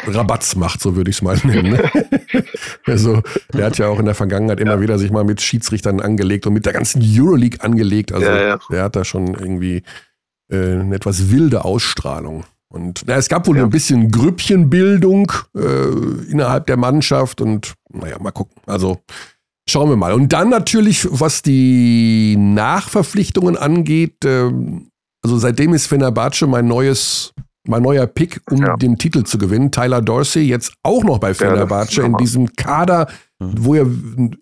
Rabatz 0.06 0.56
macht, 0.56 0.80
so 0.80 0.96
würde 0.96 1.11
ich 1.11 1.16
es 1.16 1.22
mal 1.22 1.38
nennen. 1.44 1.72
Ne? 1.72 1.90
also, 2.87 3.22
der 3.52 3.66
hat 3.66 3.78
ja 3.78 3.88
auch 3.88 3.98
in 3.98 4.04
der 4.04 4.14
Vergangenheit 4.14 4.61
immer 4.61 4.74
ja. 4.74 4.80
wieder 4.80 4.98
sich 4.98 5.11
mal 5.11 5.24
mit 5.24 5.40
Schiedsrichtern 5.40 6.00
angelegt 6.00 6.46
und 6.46 6.52
mit 6.52 6.66
der 6.66 6.72
ganzen 6.72 7.02
Euroleague 7.02 7.62
angelegt. 7.62 8.12
Also, 8.12 8.26
ja, 8.26 8.48
ja. 8.48 8.59
der 8.70 8.85
hat 8.85 8.96
da 8.96 9.04
schon 9.04 9.35
irgendwie 9.35 9.82
äh, 10.50 10.56
eine 10.56 10.94
etwas 10.94 11.30
wilde 11.30 11.64
Ausstrahlung. 11.64 12.44
Und 12.68 13.04
na, 13.06 13.14
es 13.14 13.28
gab 13.28 13.46
wohl 13.46 13.59
ein 13.59 13.70
bisschen 13.70 14.11
Grüppchenbildung 14.11 15.32
äh, 15.56 16.30
innerhalb 16.30 16.66
der 16.66 16.76
Mannschaft 16.76 17.40
und 17.40 17.74
naja, 17.92 18.18
mal 18.18 18.32
gucken. 18.32 18.61
Also, 18.66 19.00
schauen 19.68 19.88
wir 19.88 19.96
mal. 19.96 20.12
Und 20.12 20.32
dann 20.32 20.48
natürlich, 20.48 21.06
was 21.11 21.42
die 21.42 22.37
Nachverpflichtungen 22.37 23.56
angeht, 23.56 24.24
äh, 24.24 24.50
also 25.22 25.38
seitdem 25.38 25.74
ist 25.74 25.87
Fenerbahce 25.87 26.46
mein 26.46 26.68
neues 26.68 27.32
mein 27.68 27.83
neuer 27.83 28.07
Pick, 28.07 28.40
um 28.50 28.59
ja. 28.59 28.76
den 28.76 28.98
Titel 28.98 29.24
zu 29.24 29.38
gewinnen. 29.38 29.70
Tyler 29.70 30.00
Dorsey 30.00 30.42
jetzt 30.42 30.72
auch 30.83 31.05
noch 31.05 31.18
bei 31.18 31.35
Fenerbahce 31.35 32.00
ja, 32.00 32.07
in 32.07 32.16
diesem 32.16 32.55
Kader, 32.55 33.09
mhm. 33.38 33.52
wo 33.59 33.74
ja 33.74 33.85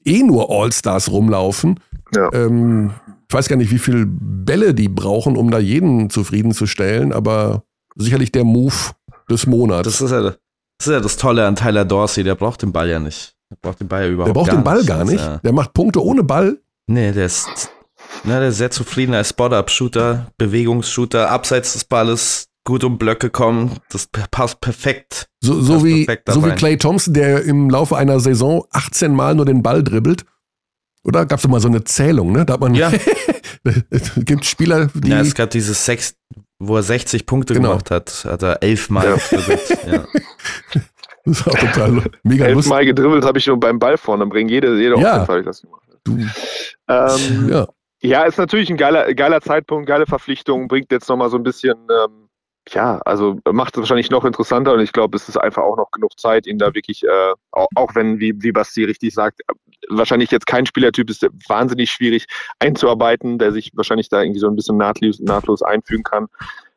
eh 0.04 0.22
nur 0.22 0.50
All-Stars 0.50 1.10
rumlaufen. 1.10 1.80
Ja. 2.14 2.32
Ähm, 2.32 2.92
ich 3.28 3.34
weiß 3.34 3.48
gar 3.48 3.56
nicht, 3.56 3.70
wie 3.70 3.78
viele 3.78 4.06
Bälle 4.06 4.74
die 4.74 4.88
brauchen, 4.88 5.36
um 5.36 5.50
da 5.50 5.58
jeden 5.58 6.10
zufriedenzustellen, 6.10 7.12
aber 7.12 7.64
sicherlich 7.96 8.32
der 8.32 8.44
Move 8.44 8.74
des 9.30 9.46
Monats. 9.46 9.84
Das 9.84 10.00
ist 10.00 10.10
ja 10.10 10.22
das, 10.22 10.36
ist 10.80 10.88
ja 10.88 11.00
das 11.00 11.16
Tolle 11.16 11.46
an 11.46 11.56
Tyler 11.56 11.84
Dorsey, 11.84 12.24
der 12.24 12.34
braucht 12.34 12.62
den 12.62 12.72
Ball 12.72 12.88
ja 12.88 13.00
nicht. 13.00 13.34
Der 13.50 13.56
braucht 13.60 13.80
den 13.80 13.88
Ball 13.88 14.04
ja 14.04 14.10
überhaupt 14.10 14.28
Der 14.28 14.34
braucht 14.34 14.52
den 14.52 14.64
Ball 14.64 14.78
nicht. 14.78 14.86
gar 14.86 15.04
nicht. 15.04 15.44
Der 15.44 15.52
macht 15.52 15.72
Punkte 15.72 16.02
ohne 16.02 16.22
Ball. 16.22 16.58
Nee, 16.86 17.12
der 17.12 17.26
ist, 17.26 17.70
na, 18.24 18.38
der 18.38 18.48
ist 18.48 18.58
sehr 18.58 18.70
zufrieden 18.70 19.14
als 19.14 19.30
Spot-Up-Shooter, 19.30 20.30
Bewegungsshooter, 20.36 21.30
abseits 21.30 21.72
des 21.72 21.84
Balles 21.84 22.48
gut 22.64 22.82
um 22.84 22.98
Blöcke 22.98 23.30
kommen. 23.30 23.78
Das 23.90 24.08
passt 24.30 24.60
perfekt. 24.60 25.28
So, 25.40 25.60
so 25.60 25.74
passt 25.74 25.84
wie, 25.84 26.04
perfekt 26.06 26.30
so 26.32 26.44
wie 26.44 26.50
Clay 26.52 26.76
Thompson, 26.76 27.14
der 27.14 27.44
im 27.44 27.70
Laufe 27.70 27.96
einer 27.96 28.18
Saison 28.20 28.64
18 28.72 29.14
Mal 29.14 29.34
nur 29.34 29.44
den 29.44 29.62
Ball 29.62 29.82
dribbelt. 29.82 30.24
Oder 31.04 31.26
gab 31.26 31.38
es 31.38 31.46
mal 31.46 31.60
so 31.60 31.68
eine 31.68 31.84
Zählung, 31.84 32.32
ne? 32.32 32.46
Da 32.46 32.54
hat 32.54 32.60
man 32.60 32.74
ja. 32.74 32.90
gibt 34.16 34.46
Spieler, 34.46 34.88
die. 34.94 35.10
Ja, 35.10 35.20
es 35.20 35.34
gab 35.34 35.50
dieses 35.50 35.84
Sex, 35.84 36.16
wo 36.58 36.76
er 36.76 36.82
60 36.82 37.26
Punkte 37.26 37.52
genau. 37.52 37.70
gemacht 37.70 37.90
hat, 37.90 38.24
hat 38.24 38.42
er 38.42 38.62
elfmal 38.62 39.06
ja. 39.06 39.16
gedribbelt. 39.16 39.78
Ja. 39.86 40.04
Das 41.26 41.40
ist 41.40 41.48
auch 41.48 41.58
total 41.58 41.90
mega 42.22 42.44
lustig. 42.48 42.70
Elfmal 42.70 42.84
gedribbelt 42.84 43.24
habe 43.24 43.38
ich 43.38 43.46
nur 43.46 43.58
beim 43.58 43.78
Ball 43.78 43.96
vorne 43.96 44.26
bringen. 44.26 44.50
Jede, 44.50 44.78
jede 44.78 45.00
ja. 45.00 45.26
habe 45.26 45.38
ich 45.38 45.46
das 45.46 45.62
gemacht. 45.62 45.80
Du. 46.04 46.18
Ähm, 46.86 47.48
ja. 47.48 47.66
ja, 48.02 48.24
ist 48.24 48.36
natürlich 48.36 48.68
ein 48.68 48.76
geiler, 48.76 49.14
geiler 49.14 49.40
Zeitpunkt, 49.40 49.86
geile 49.86 50.04
Verpflichtung, 50.04 50.68
bringt 50.68 50.92
jetzt 50.92 51.08
nochmal 51.08 51.30
so 51.30 51.38
ein 51.38 51.42
bisschen 51.42 51.78
ähm, 51.90 52.23
ja, 52.70 52.98
also 53.04 53.38
macht 53.52 53.74
es 53.74 53.80
wahrscheinlich 53.80 54.10
noch 54.10 54.24
interessanter 54.24 54.72
und 54.72 54.80
ich 54.80 54.92
glaube, 54.92 55.16
es 55.16 55.28
ist 55.28 55.36
einfach 55.36 55.62
auch 55.62 55.76
noch 55.76 55.90
genug 55.90 56.18
Zeit, 56.18 56.46
ihn 56.46 56.58
da 56.58 56.74
wirklich, 56.74 57.04
äh, 57.04 57.32
auch, 57.52 57.68
auch, 57.74 57.94
wenn, 57.94 58.18
wie, 58.20 58.34
wie 58.42 58.52
Basti 58.52 58.84
richtig 58.84 59.14
sagt, 59.14 59.40
wahrscheinlich 59.88 60.30
jetzt 60.30 60.46
kein 60.46 60.66
Spielertyp 60.66 61.10
ist, 61.10 61.26
wahnsinnig 61.48 61.90
schwierig 61.90 62.26
einzuarbeiten, 62.58 63.38
der 63.38 63.52
sich 63.52 63.72
wahrscheinlich 63.74 64.08
da 64.08 64.22
irgendwie 64.22 64.40
so 64.40 64.48
ein 64.48 64.56
bisschen 64.56 64.76
nahtlos, 64.76 65.20
nahtlos 65.20 65.62
einfügen 65.62 66.04
kann. 66.04 66.26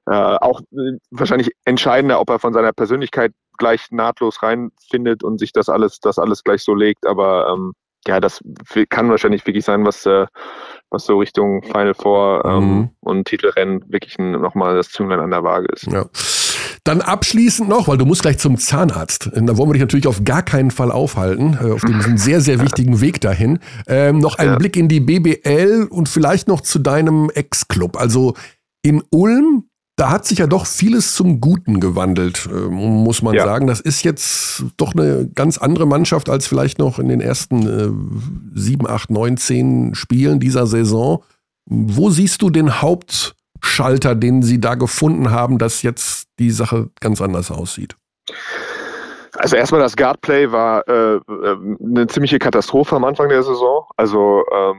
Äh, 0.08 0.12
auch 0.12 0.62
äh, 0.72 0.98
wahrscheinlich 1.12 1.52
entscheidender, 1.66 2.20
ob 2.20 2.30
er 2.30 2.40
von 2.40 2.54
seiner 2.54 2.74
Persönlichkeit 2.74 3.34
gleich 3.58 3.88
nahtlos 3.92 4.44
reinfindet 4.44 5.24
und 5.24 5.40
sich 5.40 5.52
das 5.52 5.70
alles, 5.70 6.00
das 6.00 6.20
alles 6.20 6.44
gleich 6.44 6.64
so 6.64 6.74
legt, 6.76 7.06
aber 7.06 7.50
ähm, 7.54 7.74
ja, 8.06 8.20
das 8.20 8.42
kann 8.90 9.10
wahrscheinlich 9.10 9.46
wirklich 9.46 9.66
sein, 9.66 9.86
was, 9.86 10.06
äh, 10.06 10.26
was 10.90 11.06
so 11.06 11.18
Richtung 11.20 11.64
Final 11.64 11.94
Four 11.94 12.44
ähm, 12.46 12.64
mhm. 12.64 12.90
und 13.02 13.26
Titelrennen 13.26 13.84
wirklich 13.88 14.18
nochmal 14.18 14.76
das 14.76 14.90
Zünglein 14.90 15.20
an 15.20 15.32
der 15.32 15.44
Waage 15.44 15.68
ist. 15.74 15.88
Ja. 15.88 16.06
Dann 16.84 17.02
abschließend 17.02 17.68
noch, 17.68 17.90
weil 17.90 17.98
du 17.98 18.06
musst 18.06 18.22
gleich 18.22 18.38
zum 18.38 18.58
Zahnarzt. 18.58 19.30
Da 19.34 19.58
wollen 19.58 19.70
wir 19.70 19.74
dich 19.74 19.82
natürlich 19.82 20.08
auf 20.08 20.24
gar 20.24 20.42
keinen 20.42 20.72
Fall 20.72 20.92
aufhalten, 20.92 21.58
äh, 21.62 21.72
auf 21.72 21.82
diesem 21.86 22.18
sehr, 22.18 22.40
sehr 22.40 22.62
wichtigen 22.62 23.02
Weg 23.02 23.20
dahin. 23.20 23.60
Ähm, 23.88 24.20
noch 24.20 24.38
ein 24.38 24.48
ja. 24.48 24.56
Blick 24.56 24.78
in 24.78 24.88
die 24.88 25.02
BBL 25.02 25.88
und 25.90 26.08
vielleicht 26.08 26.48
noch 26.48 26.62
zu 26.62 26.80
deinem 26.80 27.30
Ex-Club. 27.30 27.98
Also 28.00 28.36
in 28.84 29.04
Ulm 29.12 29.67
da 29.98 30.12
hat 30.12 30.26
sich 30.26 30.38
ja 30.38 30.48
doch 30.48 30.68
vieles 30.68 31.16
zum 31.16 31.42
Guten 31.42 31.80
gewandelt, 31.80 32.48
äh, 32.52 32.54
muss 32.54 33.24
man 33.24 33.34
ja. 33.34 33.44
sagen. 33.44 33.66
Das 33.66 33.82
ist 33.82 34.04
jetzt 34.04 34.64
doch 34.78 34.94
eine 34.94 35.28
ganz 35.34 35.58
andere 35.58 35.88
Mannschaft 35.88 36.30
als 36.30 36.48
vielleicht 36.48 36.78
noch 36.78 37.00
in 37.00 37.10
den 37.10 37.20
ersten 37.20 37.66
äh, 38.54 38.58
sieben, 38.58 38.88
acht, 38.88 39.10
neun, 39.10 39.38
zehn 39.38 39.96
Spielen 39.96 40.40
dieser 40.40 40.68
Saison. 40.68 41.24
Wo 41.66 42.12
siehst 42.12 42.44
du 42.44 42.52
den 42.52 42.80
Hauptschalter, 42.80 44.14
den 44.14 44.44
sie 44.44 44.62
da 44.62 44.76
gefunden 44.76 45.32
haben, 45.32 45.58
dass 45.58 45.82
jetzt 45.82 46.28
die 46.38 46.52
Sache 46.52 46.90
ganz 47.00 47.20
anders 47.20 47.50
aussieht? 47.50 47.96
Also 49.34 49.56
erstmal 49.56 49.82
das 49.82 49.96
Guardplay 49.96 50.52
war 50.52 50.88
äh, 50.88 51.16
äh 51.16 51.22
eine 51.84 52.06
ziemliche 52.08 52.38
Katastrophe 52.38 52.96
am 52.96 53.04
Anfang 53.04 53.30
der 53.30 53.42
Saison. 53.42 53.86
Also 53.98 54.44
ähm, 54.56 54.78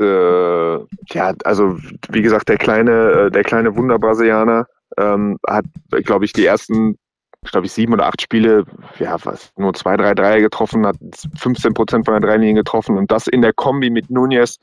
äh, 0.00 0.78
ja, 1.12 1.34
also 1.44 1.76
wie 2.10 2.22
gesagt, 2.22 2.48
der 2.48 2.58
kleine, 2.58 2.92
äh, 2.92 3.30
der 3.30 3.42
kleine 3.42 3.76
Wunderbrasilianer 3.76 4.66
ähm, 4.96 5.38
hat, 5.46 5.64
glaube 6.04 6.24
ich, 6.24 6.32
die 6.32 6.46
ersten, 6.46 6.98
glaube 7.42 7.66
ich, 7.66 7.72
sieben 7.72 7.92
oder 7.94 8.06
acht 8.06 8.22
Spiele, 8.22 8.64
ja, 8.98 9.16
was, 9.24 9.52
nur 9.56 9.74
zwei, 9.74 9.96
drei 9.96 10.14
Dreier 10.14 10.40
getroffen, 10.40 10.86
hat 10.86 10.96
15 11.36 11.74
Prozent 11.74 12.04
von 12.04 12.20
der 12.20 12.28
Dreilinie 12.28 12.54
getroffen 12.54 12.96
und 12.96 13.10
das 13.10 13.26
in 13.26 13.42
der 13.42 13.52
Kombi 13.52 13.90
mit 13.90 14.10
Nunez 14.10 14.58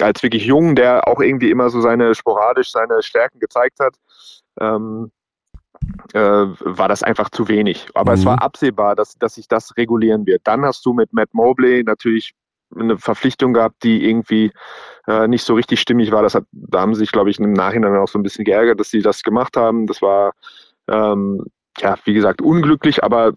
als 0.00 0.22
wirklich 0.22 0.44
jung, 0.44 0.74
der 0.74 1.06
auch 1.08 1.20
irgendwie 1.20 1.50
immer 1.50 1.70
so 1.70 1.80
seine 1.80 2.14
sporadisch 2.14 2.72
seine 2.72 3.02
Stärken 3.02 3.38
gezeigt 3.38 3.78
hat. 3.80 3.94
Ähm, 4.60 5.10
äh, 6.12 6.18
war 6.18 6.88
das 6.88 7.02
einfach 7.02 7.30
zu 7.30 7.48
wenig. 7.48 7.88
Aber 7.94 8.12
mhm. 8.12 8.18
es 8.18 8.24
war 8.24 8.42
absehbar, 8.42 8.96
dass, 8.96 9.16
dass 9.18 9.36
sich 9.36 9.48
das 9.48 9.76
regulieren 9.76 10.26
wird. 10.26 10.42
Dann 10.44 10.64
hast 10.64 10.84
du 10.84 10.92
mit 10.92 11.12
Matt 11.12 11.30
Mobley 11.32 11.82
natürlich 11.84 12.34
eine 12.78 12.98
Verpflichtung 12.98 13.52
gehabt, 13.52 13.82
die 13.82 14.08
irgendwie 14.08 14.52
äh, 15.06 15.26
nicht 15.28 15.44
so 15.44 15.54
richtig 15.54 15.80
stimmig 15.80 16.12
war. 16.12 16.22
Das 16.22 16.34
hat, 16.34 16.44
da 16.52 16.80
haben 16.80 16.94
sie 16.94 17.00
sich, 17.00 17.12
glaube 17.12 17.30
ich, 17.30 17.38
im 17.38 17.52
Nachhinein 17.52 17.96
auch 17.96 18.08
so 18.08 18.18
ein 18.18 18.22
bisschen 18.22 18.44
geärgert, 18.44 18.80
dass 18.80 18.90
sie 18.90 19.02
das 19.02 19.22
gemacht 19.22 19.56
haben. 19.56 19.86
Das 19.86 20.02
war 20.02 20.32
ähm, 20.88 21.44
ja, 21.78 21.96
wie 22.04 22.14
gesagt, 22.14 22.42
unglücklich, 22.42 23.02
aber 23.02 23.32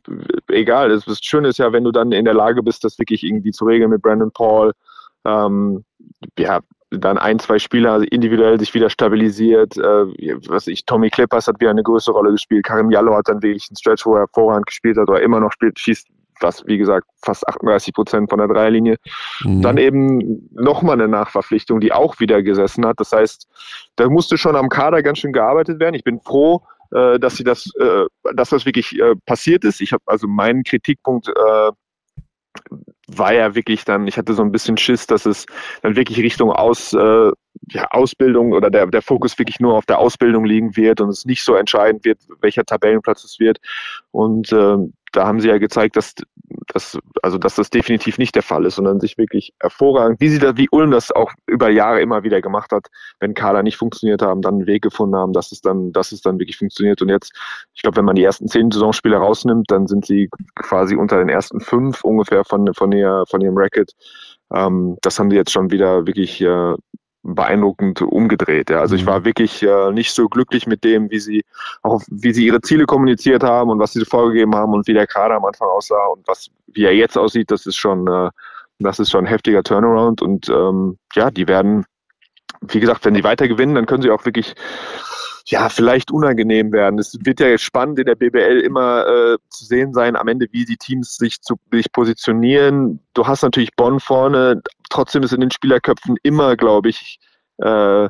egal. 0.49 0.89
Das, 0.89 1.05
das 1.05 1.19
Schöne 1.21 1.49
ist 1.49 1.59
ja, 1.59 1.71
wenn 1.71 1.83
du 1.83 1.91
dann 1.91 2.11
in 2.11 2.25
der 2.25 2.33
Lage 2.33 2.63
bist, 2.63 2.83
das 2.83 2.99
wirklich 2.99 3.23
irgendwie 3.23 3.51
zu 3.51 3.65
regeln 3.65 3.91
mit 3.91 4.01
Brandon 4.01 4.31
Paul, 4.31 4.73
ähm, 5.25 5.85
ja, 6.37 6.59
dann 6.89 7.17
ein, 7.17 7.39
zwei 7.39 7.57
Spieler 7.57 8.03
individuell 8.11 8.59
sich 8.59 8.73
wieder 8.73 8.89
stabilisiert. 8.89 9.77
Äh, 9.77 10.37
was 10.47 10.67
ich, 10.67 10.85
Tommy 10.85 11.09
Klippers 11.09 11.47
hat 11.47 11.59
wieder 11.59 11.71
eine 11.71 11.83
größere 11.83 12.15
Rolle 12.15 12.31
gespielt. 12.31 12.65
Karim 12.65 12.91
Jallo 12.91 13.15
hat 13.15 13.29
dann 13.29 13.41
wirklich 13.41 13.67
einen 13.69 13.77
Stretch, 13.77 14.05
wo 14.05 14.15
er 14.15 14.21
hervorragend 14.21 14.67
gespielt 14.67 14.97
hat 14.97 15.09
oder 15.09 15.21
immer 15.21 15.39
noch 15.39 15.51
spielt, 15.51 15.79
schießt 15.79 16.07
was, 16.43 16.65
wie 16.67 16.77
gesagt, 16.77 17.07
fast 17.23 17.47
38 17.47 17.93
Prozent 17.93 18.29
von 18.29 18.39
der 18.39 18.47
Dreierlinie. 18.47 18.97
Mhm. 19.43 19.61
Dann 19.61 19.77
eben 19.77 20.49
nochmal 20.51 20.95
eine 20.95 21.07
Nachverpflichtung, 21.07 21.79
die 21.79 21.91
auch 21.91 22.19
wieder 22.19 22.43
gesessen 22.43 22.85
hat. 22.85 22.99
Das 22.99 23.11
heißt, 23.11 23.47
da 23.95 24.09
musste 24.09 24.37
schon 24.37 24.55
am 24.55 24.69
Kader 24.69 25.01
ganz 25.01 25.19
schön 25.19 25.33
gearbeitet 25.33 25.79
werden. 25.79 25.95
Ich 25.95 26.03
bin 26.03 26.19
froh, 26.19 26.61
äh, 26.91 27.19
dass 27.19 27.37
sie 27.37 27.43
das, 27.43 27.71
äh, 27.79 28.05
dass 28.35 28.49
das 28.49 28.65
wirklich 28.65 28.99
äh, 28.99 29.15
passiert 29.25 29.63
ist. 29.63 29.81
Ich 29.81 29.93
habe 29.93 30.03
also 30.05 30.27
meinen 30.27 30.63
Kritikpunkt 30.63 31.29
äh, 31.29 31.71
war 33.07 33.33
ja 33.33 33.55
wirklich 33.55 33.85
dann, 33.85 34.07
ich 34.07 34.17
hatte 34.17 34.33
so 34.33 34.43
ein 34.43 34.51
bisschen 34.51 34.77
Schiss, 34.77 35.07
dass 35.07 35.25
es 35.25 35.45
dann 35.81 35.95
wirklich 35.95 36.19
Richtung 36.19 36.51
Aus, 36.51 36.93
äh, 36.93 37.31
ja, 37.69 37.87
Ausbildung 37.91 38.53
oder 38.53 38.69
der, 38.69 38.87
der 38.87 39.01
Fokus 39.01 39.37
wirklich 39.39 39.59
nur 39.59 39.75
auf 39.75 39.85
der 39.85 39.99
Ausbildung 39.99 40.45
liegen 40.45 40.75
wird 40.75 41.01
und 41.01 41.09
es 41.09 41.25
nicht 41.25 41.43
so 41.43 41.55
entscheidend 41.55 42.05
wird, 42.05 42.19
welcher 42.41 42.65
Tabellenplatz 42.65 43.23
es 43.23 43.39
wird. 43.39 43.59
Und 44.11 44.51
äh, 44.51 44.77
da 45.13 45.27
haben 45.27 45.39
sie 45.39 45.47
ja 45.47 45.59
gezeigt, 45.59 45.95
dass, 45.95 46.15
dass, 46.73 46.97
also, 47.21 47.37
dass 47.37 47.55
das 47.55 47.69
definitiv 47.69 48.17
nicht 48.17 48.35
der 48.35 48.41
Fall 48.41 48.65
ist, 48.65 48.75
sondern 48.75 48.99
sich 48.99 49.17
wirklich 49.17 49.53
hervorragend, 49.59 50.19
wie 50.19 50.29
sie 50.29 50.39
da, 50.39 50.57
wie 50.57 50.67
Ulm 50.71 50.91
das 50.91 51.11
auch 51.11 51.31
über 51.45 51.69
Jahre 51.69 52.01
immer 52.01 52.23
wieder 52.23 52.41
gemacht 52.41 52.71
hat, 52.71 52.87
wenn 53.19 53.35
Kader 53.35 53.63
nicht 53.63 53.77
funktioniert 53.77 54.21
haben, 54.21 54.41
dann 54.41 54.55
einen 54.55 54.67
Weg 54.67 54.81
gefunden 54.81 55.15
haben, 55.15 55.31
dass 55.31 55.51
es 55.51 55.61
dann, 55.61 55.91
dass 55.93 56.11
es 56.11 56.21
dann 56.21 56.39
wirklich 56.39 56.57
funktioniert. 56.57 57.01
Und 57.01 57.09
jetzt, 57.09 57.31
ich 57.75 57.83
glaube, 57.83 57.97
wenn 57.97 58.05
man 58.05 58.15
die 58.15 58.23
ersten 58.23 58.47
zehn 58.47 58.71
Saisonspiele 58.71 59.17
rausnimmt, 59.17 59.69
dann 59.69 59.87
sind 59.87 60.05
sie 60.05 60.29
quasi 60.55 60.95
unter 60.95 61.19
den 61.19 61.29
ersten 61.29 61.59
fünf 61.59 62.03
ungefähr 62.03 62.43
von, 62.43 62.73
von, 62.73 62.91
ihr, 62.91 63.23
von 63.29 63.39
ihrem 63.41 63.57
Racket. 63.57 63.91
Ähm, 64.51 64.97
das 65.01 65.19
haben 65.19 65.29
sie 65.29 65.37
jetzt 65.37 65.51
schon 65.51 65.71
wieder 65.71 66.07
wirklich 66.07 66.41
äh, 66.41 66.73
beeindruckend 67.23 68.01
umgedreht. 68.01 68.69
Ja. 68.69 68.79
Also 68.79 68.95
ich 68.95 69.03
mhm. 69.03 69.07
war 69.07 69.25
wirklich 69.25 69.63
äh, 69.63 69.91
nicht 69.91 70.11
so 70.11 70.27
glücklich 70.27 70.67
mit 70.67 70.83
dem, 70.83 71.09
wie 71.09 71.19
sie 71.19 71.43
auch 71.81 72.01
wie 72.09 72.33
sie 72.33 72.45
ihre 72.45 72.61
Ziele 72.61 72.85
kommuniziert 72.85 73.43
haben 73.43 73.69
und 73.69 73.79
was 73.79 73.93
sie 73.93 74.05
vorgegeben 74.05 74.55
haben 74.55 74.73
und 74.73 74.87
wie 74.87 74.93
der 74.93 75.07
Kader 75.07 75.35
am 75.35 75.45
Anfang 75.45 75.69
aussah 75.69 76.07
und 76.07 76.27
was 76.27 76.49
wie 76.67 76.83
er 76.83 76.95
jetzt 76.95 77.17
aussieht, 77.17 77.49
das 77.49 77.65
ist 77.65 77.77
schon 77.77 78.07
äh, 78.07 78.29
das 78.79 78.99
ist 78.99 79.11
schon 79.11 79.25
ein 79.25 79.29
heftiger 79.29 79.63
Turnaround 79.63 80.21
und 80.21 80.49
ähm, 80.49 80.97
ja, 81.13 81.31
die 81.31 81.47
werden, 81.47 81.85
wie 82.67 82.79
gesagt, 82.79 83.05
wenn 83.05 83.15
sie 83.15 83.23
weiter 83.23 83.47
gewinnen, 83.47 83.75
dann 83.75 83.85
können 83.85 84.03
sie 84.03 84.11
auch 84.11 84.25
wirklich 84.25 84.55
ja, 85.45 85.69
vielleicht 85.69 86.11
unangenehm 86.11 86.71
werden. 86.71 86.99
Es 86.99 87.17
wird 87.21 87.39
ja 87.39 87.57
spannend 87.57 87.99
in 87.99 88.05
der 88.05 88.15
BBL 88.15 88.61
immer 88.61 89.05
äh, 89.05 89.37
zu 89.49 89.65
sehen 89.65 89.93
sein, 89.93 90.15
am 90.15 90.27
Ende, 90.27 90.47
wie 90.51 90.65
die 90.65 90.77
Teams 90.77 91.17
sich, 91.17 91.41
zu, 91.41 91.55
sich 91.71 91.91
positionieren. 91.91 92.99
Du 93.13 93.27
hast 93.27 93.43
natürlich 93.43 93.75
Bonn 93.75 93.99
vorne, 93.99 94.61
trotzdem 94.89 95.23
ist 95.23 95.33
in 95.33 95.41
den 95.41 95.51
Spielerköpfen 95.51 96.15
immer, 96.23 96.55
glaube 96.55 96.89
ich, 96.89 97.19
äh, 97.57 98.07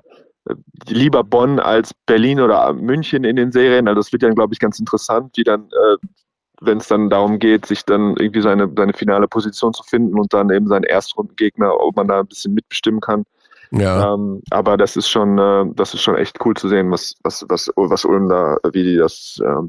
lieber 0.87 1.23
Bonn 1.23 1.59
als 1.59 1.93
Berlin 2.05 2.39
oder 2.39 2.71
München 2.73 3.23
in 3.23 3.35
den 3.35 3.51
Serien. 3.51 3.87
Also 3.87 4.01
das 4.01 4.11
wird 4.11 4.23
dann, 4.23 4.35
glaube 4.35 4.53
ich, 4.53 4.59
ganz 4.59 4.79
interessant, 4.79 5.35
wie 5.35 5.43
dann, 5.43 5.69
äh, 5.71 6.07
wenn 6.61 6.77
es 6.77 6.87
dann 6.87 7.09
darum 7.09 7.39
geht, 7.39 7.65
sich 7.65 7.83
dann 7.83 8.15
irgendwie 8.17 8.41
seine, 8.41 8.71
seine 8.75 8.93
finale 8.93 9.27
Position 9.27 9.73
zu 9.73 9.83
finden 9.83 10.19
und 10.19 10.33
dann 10.33 10.51
eben 10.51 10.67
seinen 10.67 10.83
Erstrundengegner, 10.83 11.79
ob 11.79 11.95
man 11.95 12.07
da 12.07 12.19
ein 12.19 12.27
bisschen 12.27 12.53
mitbestimmen 12.53 13.01
kann. 13.01 13.23
Ja. 13.75 14.13
Ähm, 14.13 14.41
aber 14.51 14.77
das 14.77 14.95
ist 14.95 15.09
schon, 15.09 15.37
äh, 15.37 15.65
das 15.75 15.93
ist 15.93 16.01
schon 16.01 16.15
echt 16.15 16.37
cool 16.45 16.53
zu 16.55 16.69
sehen, 16.69 16.91
was, 16.91 17.15
was, 17.23 17.45
was, 17.49 17.71
was 17.75 18.05
Ulm 18.05 18.29
da, 18.29 18.57
wie 18.71 18.83
die 18.83 18.97
das, 18.97 19.39
äh, 19.43 19.63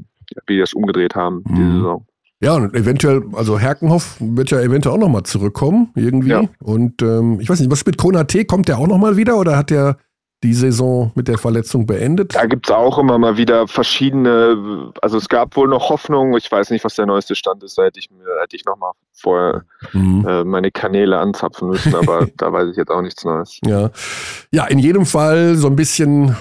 wie 0.47 0.53
die 0.53 0.59
das 0.59 0.73
umgedreht 0.73 1.15
haben, 1.15 1.43
mhm. 1.47 1.55
diese 1.55 1.71
Saison. 1.73 2.05
Ja, 2.41 2.53
und 2.55 2.75
eventuell, 2.75 3.23
also 3.33 3.57
Herkenhoff 3.57 4.17
wird 4.19 4.51
ja 4.51 4.59
eventuell 4.59 4.95
auch 4.95 4.99
nochmal 4.99 5.23
zurückkommen, 5.23 5.91
irgendwie. 5.95 6.29
Ja. 6.29 6.43
Und 6.61 7.01
ähm, 7.01 7.39
ich 7.39 7.49
weiß 7.49 7.59
nicht, 7.59 7.71
was 7.71 7.85
mit 7.85 7.97
Konate, 7.97 8.45
kommt 8.45 8.67
der 8.67 8.77
auch 8.77 8.87
nochmal 8.87 9.17
wieder 9.17 9.39
oder 9.39 9.57
hat 9.57 9.69
der 9.69 9.97
die 10.43 10.53
Saison 10.53 11.11
mit 11.15 11.27
der 11.27 11.37
Verletzung 11.37 11.85
beendet? 11.85 12.35
Da 12.35 12.45
gibt 12.45 12.67
es 12.67 12.75
auch 12.75 12.97
immer 12.97 13.17
mal 13.17 13.37
wieder 13.37 13.67
verschiedene, 13.67 14.91
also 15.01 15.17
es 15.17 15.29
gab 15.29 15.55
wohl 15.55 15.67
noch 15.67 15.89
Hoffnung, 15.89 16.35
ich 16.37 16.51
weiß 16.51 16.69
nicht, 16.69 16.83
was 16.83 16.95
der 16.95 17.05
neueste 17.05 17.35
Stand 17.35 17.63
ist, 17.63 17.77
da 17.77 17.83
hätte 17.83 17.99
ich, 17.99 18.09
hätte 18.41 18.55
ich 18.55 18.65
nochmal 18.65 18.91
vorher 19.13 19.63
mhm. 19.93 20.25
äh, 20.27 20.43
meine 20.43 20.71
Kanäle 20.71 21.17
anzapfen 21.17 21.69
müssen, 21.69 21.95
aber 21.95 22.27
da 22.37 22.51
weiß 22.51 22.69
ich 22.69 22.77
jetzt 22.77 22.91
auch 22.91 23.01
nichts 23.01 23.23
Neues. 23.23 23.59
Ja. 23.65 23.89
ja, 24.51 24.65
in 24.65 24.79
jedem 24.79 25.05
Fall 25.05 25.55
so 25.55 25.67
ein 25.67 25.75
bisschen 25.75 26.35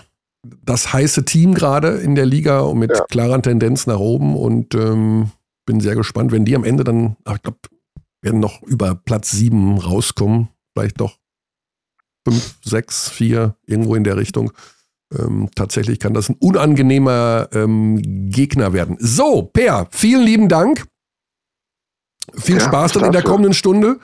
das 0.64 0.92
heiße 0.92 1.24
Team 1.24 1.54
gerade 1.54 1.88
in 1.88 2.14
der 2.14 2.26
Liga 2.26 2.60
und 2.60 2.78
mit 2.78 2.90
ja. 2.90 3.04
klarer 3.04 3.40
Tendenz 3.40 3.86
nach 3.86 3.98
oben 3.98 4.36
und 4.36 4.74
ähm, 4.74 5.30
bin 5.64 5.80
sehr 5.80 5.94
gespannt, 5.94 6.32
wenn 6.32 6.44
die 6.44 6.54
am 6.54 6.64
Ende 6.64 6.84
dann, 6.84 7.16
ich 7.26 7.42
glaube, 7.42 7.58
werden 8.20 8.40
noch 8.40 8.62
über 8.62 8.94
Platz 8.94 9.30
7 9.30 9.78
rauskommen, 9.78 10.48
vielleicht 10.74 11.00
doch 11.00 11.16
5, 12.24 12.54
6, 12.64 13.10
4, 13.10 13.56
irgendwo 13.66 13.94
in 13.94 14.04
der 14.04 14.16
Richtung. 14.16 14.52
Ähm, 15.16 15.48
tatsächlich 15.54 16.00
kann 16.00 16.14
das 16.14 16.28
ein 16.28 16.36
unangenehmer 16.40 17.48
ähm, 17.52 18.30
Gegner 18.30 18.72
werden. 18.72 18.96
So, 18.98 19.42
Per, 19.42 19.88
vielen 19.90 20.22
lieben 20.22 20.48
Dank. 20.48 20.86
Viel 22.34 22.56
ja, 22.56 22.62
Spaß 22.62 22.92
dann 22.92 23.04
in 23.04 23.12
der 23.12 23.22
kommenden 23.22 23.52
Stunde. 23.52 23.98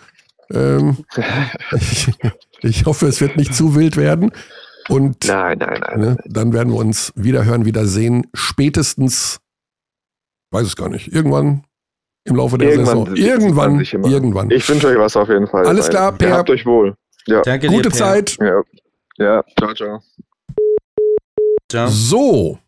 Ähm, 0.53 0.99
ich, 1.73 2.13
ich, 2.63 2.85
hoffe, 2.85 3.07
es 3.07 3.21
wird 3.21 3.37
nicht 3.37 3.55
zu 3.55 3.75
wild 3.75 3.97
werden. 3.97 4.31
Und 4.89 5.27
nein, 5.27 5.59
nein, 5.59 5.81
nein, 5.81 6.01
ne, 6.01 6.17
dann 6.27 6.53
werden 6.53 6.73
wir 6.73 6.79
uns 6.79 7.13
wieder 7.15 7.45
hören, 7.45 7.65
wieder 7.65 7.87
sehen. 7.87 8.27
Spätestens, 8.35 9.41
weiß 10.51 10.67
es 10.67 10.77
gar 10.77 10.89
nicht, 10.89 11.13
irgendwann 11.13 11.65
im 12.25 12.37
Laufe 12.37 12.59
der 12.59 12.71
irgendwann 12.71 13.07
Saison. 13.07 13.17
Irgendwann, 13.17 13.81
irgendwann. 13.81 14.51
Ich 14.51 14.69
wünsche 14.69 14.89
euch 14.89 14.99
was 14.99 15.17
auf 15.17 15.29
jeden 15.29 15.47
Fall. 15.47 15.67
Alles 15.67 15.89
klar, 15.89 16.13
Per. 16.13 16.37
Habt 16.37 16.51
euch 16.51 16.67
wohl. 16.67 16.97
Ja. 17.31 17.43
Danke 17.43 17.69
Gute 17.69 17.91
dir, 17.91 17.95
Zeit. 17.95 18.37
Ja. 18.41 18.63
ja, 19.19 19.45
ciao, 19.57 19.75
ciao. 19.75 20.03
Ciao. 21.71 21.89
So, 21.89 22.59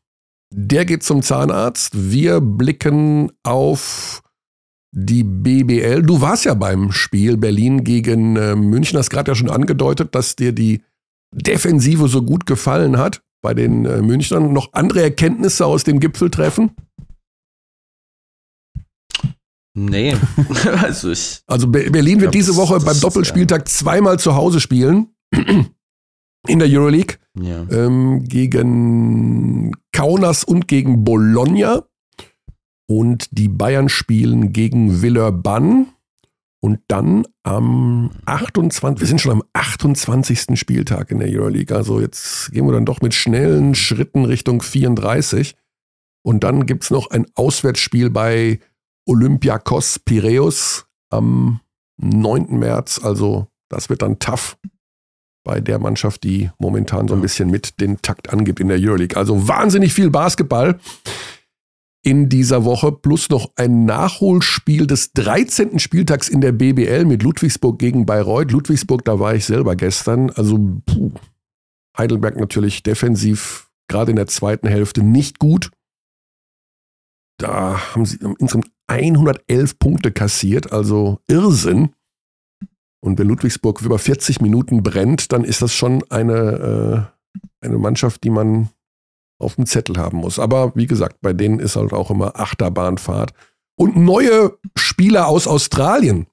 der 0.50 0.84
geht 0.84 1.02
zum 1.02 1.22
Zahnarzt. 1.22 2.10
Wir 2.12 2.40
blicken 2.40 3.32
auf 3.42 4.22
die 4.92 5.24
BBL. 5.24 6.02
Du 6.02 6.20
warst 6.20 6.44
ja 6.44 6.54
beim 6.54 6.92
Spiel 6.92 7.36
Berlin 7.36 7.82
gegen 7.82 8.36
äh, 8.36 8.54
München. 8.54 8.98
Hast 8.98 9.10
gerade 9.10 9.32
ja 9.32 9.34
schon 9.34 9.50
angedeutet, 9.50 10.14
dass 10.14 10.36
dir 10.36 10.52
die 10.52 10.82
Defensive 11.34 12.06
so 12.06 12.22
gut 12.22 12.46
gefallen 12.46 12.98
hat 12.98 13.22
bei 13.42 13.54
den 13.54 13.84
äh, 13.84 14.00
Münchnern. 14.00 14.52
Noch 14.52 14.72
andere 14.74 15.02
Erkenntnisse 15.02 15.66
aus 15.66 15.82
dem 15.82 15.98
Gipfeltreffen? 15.98 16.76
Nee, 19.74 20.16
also 20.82 21.10
ich. 21.10 21.42
Also 21.46 21.68
Berlin 21.68 22.20
wird 22.20 22.34
diese 22.34 22.56
Woche 22.56 22.78
beim 22.80 23.00
Doppelspieltag 23.00 23.68
zweimal 23.68 24.18
zu 24.18 24.34
Hause 24.34 24.60
spielen. 24.60 25.08
In 26.48 26.58
der 26.58 26.68
Euroleague. 26.68 27.18
Ja. 27.40 27.66
Ähm, 27.70 28.24
gegen 28.24 29.72
Kaunas 29.92 30.44
und 30.44 30.68
gegen 30.68 31.04
Bologna. 31.04 31.84
Und 32.86 33.28
die 33.30 33.48
Bayern 33.48 33.88
spielen 33.88 34.52
gegen 34.52 35.02
Villeurbanne. 35.02 35.86
Und 36.60 36.80
dann 36.88 37.26
am 37.42 38.10
28. 38.26 39.00
Wir 39.00 39.08
sind 39.08 39.20
schon 39.20 39.32
am 39.32 39.42
28. 39.52 40.58
Spieltag 40.58 41.10
in 41.10 41.18
der 41.18 41.28
Euroleague. 41.28 41.74
Also 41.74 42.00
jetzt 42.00 42.52
gehen 42.52 42.66
wir 42.66 42.72
dann 42.72 42.84
doch 42.84 43.00
mit 43.00 43.14
schnellen 43.14 43.74
Schritten 43.74 44.24
Richtung 44.24 44.62
34. 44.62 45.56
Und 46.24 46.44
dann 46.44 46.66
gibt 46.66 46.84
es 46.84 46.90
noch 46.90 47.10
ein 47.10 47.26
Auswärtsspiel 47.34 48.10
bei 48.10 48.60
Olympiakos 49.06 49.98
Piräus 49.98 50.86
am 51.10 51.60
9. 51.98 52.58
März. 52.58 53.00
Also 53.02 53.48
das 53.68 53.88
wird 53.88 54.02
dann 54.02 54.18
tough 54.18 54.56
bei 55.44 55.60
der 55.60 55.78
Mannschaft, 55.78 56.22
die 56.22 56.50
momentan 56.58 57.08
so 57.08 57.14
ein 57.14 57.20
bisschen 57.20 57.50
mit 57.50 57.80
den 57.80 58.00
Takt 58.00 58.32
angibt 58.32 58.60
in 58.60 58.68
der 58.68 58.78
Euroleague. 58.78 59.16
Also 59.16 59.48
wahnsinnig 59.48 59.92
viel 59.92 60.10
Basketball 60.10 60.78
in 62.04 62.28
dieser 62.28 62.64
Woche 62.64 62.92
plus 62.92 63.28
noch 63.28 63.52
ein 63.56 63.84
Nachholspiel 63.84 64.86
des 64.86 65.12
13. 65.12 65.78
Spieltags 65.78 66.28
in 66.28 66.40
der 66.40 66.52
BBL 66.52 67.04
mit 67.04 67.22
Ludwigsburg 67.22 67.78
gegen 67.78 68.06
Bayreuth. 68.06 68.50
Ludwigsburg, 68.50 69.04
da 69.04 69.20
war 69.20 69.34
ich 69.34 69.44
selber 69.44 69.76
gestern. 69.76 70.30
Also 70.30 70.58
puh. 70.84 71.12
Heidelberg 71.96 72.36
natürlich 72.36 72.82
defensiv 72.82 73.70
gerade 73.88 74.10
in 74.10 74.16
der 74.16 74.26
zweiten 74.26 74.66
Hälfte 74.66 75.02
nicht 75.02 75.38
gut. 75.38 75.70
Da 77.38 77.94
haben 77.94 78.04
sie 78.06 78.18
insgesamt 78.38 78.71
111 78.88 79.78
Punkte 79.78 80.12
kassiert, 80.12 80.72
also 80.72 81.18
Irrsinn. 81.28 81.94
Und 83.00 83.18
wenn 83.18 83.28
Ludwigsburg 83.28 83.82
über 83.82 83.98
40 83.98 84.40
Minuten 84.40 84.82
brennt, 84.82 85.32
dann 85.32 85.44
ist 85.44 85.62
das 85.62 85.74
schon 85.74 86.04
eine, 86.10 87.10
äh, 87.62 87.66
eine 87.66 87.78
Mannschaft, 87.78 88.22
die 88.22 88.30
man 88.30 88.68
auf 89.40 89.56
dem 89.56 89.66
Zettel 89.66 89.96
haben 89.96 90.18
muss. 90.18 90.38
Aber 90.38 90.72
wie 90.76 90.86
gesagt, 90.86 91.20
bei 91.20 91.32
denen 91.32 91.58
ist 91.58 91.76
halt 91.76 91.92
auch 91.92 92.10
immer 92.10 92.38
Achterbahnfahrt. 92.38 93.32
Und 93.74 93.96
neue 93.96 94.56
Spieler 94.76 95.26
aus 95.26 95.46
Australien, 95.48 96.26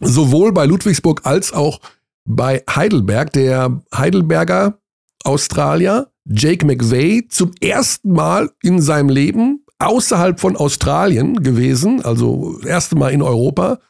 sowohl 0.00 0.52
bei 0.52 0.64
Ludwigsburg 0.64 1.26
als 1.26 1.52
auch 1.52 1.80
bei 2.24 2.62
Heidelberg. 2.68 3.32
Der 3.32 3.82
Heidelberger 3.94 4.78
Australier 5.24 6.10
Jake 6.24 6.64
McVeigh 6.64 7.28
zum 7.28 7.52
ersten 7.60 8.12
Mal 8.12 8.50
in 8.62 8.80
seinem 8.80 9.10
Leben 9.10 9.63
außerhalb 9.78 10.40
von 10.40 10.56
Australien 10.56 11.42
gewesen, 11.42 12.02
also 12.04 12.58
das 12.58 12.66
erste 12.66 12.96
Mal 12.96 13.10
in 13.10 13.22
Europa, 13.22 13.80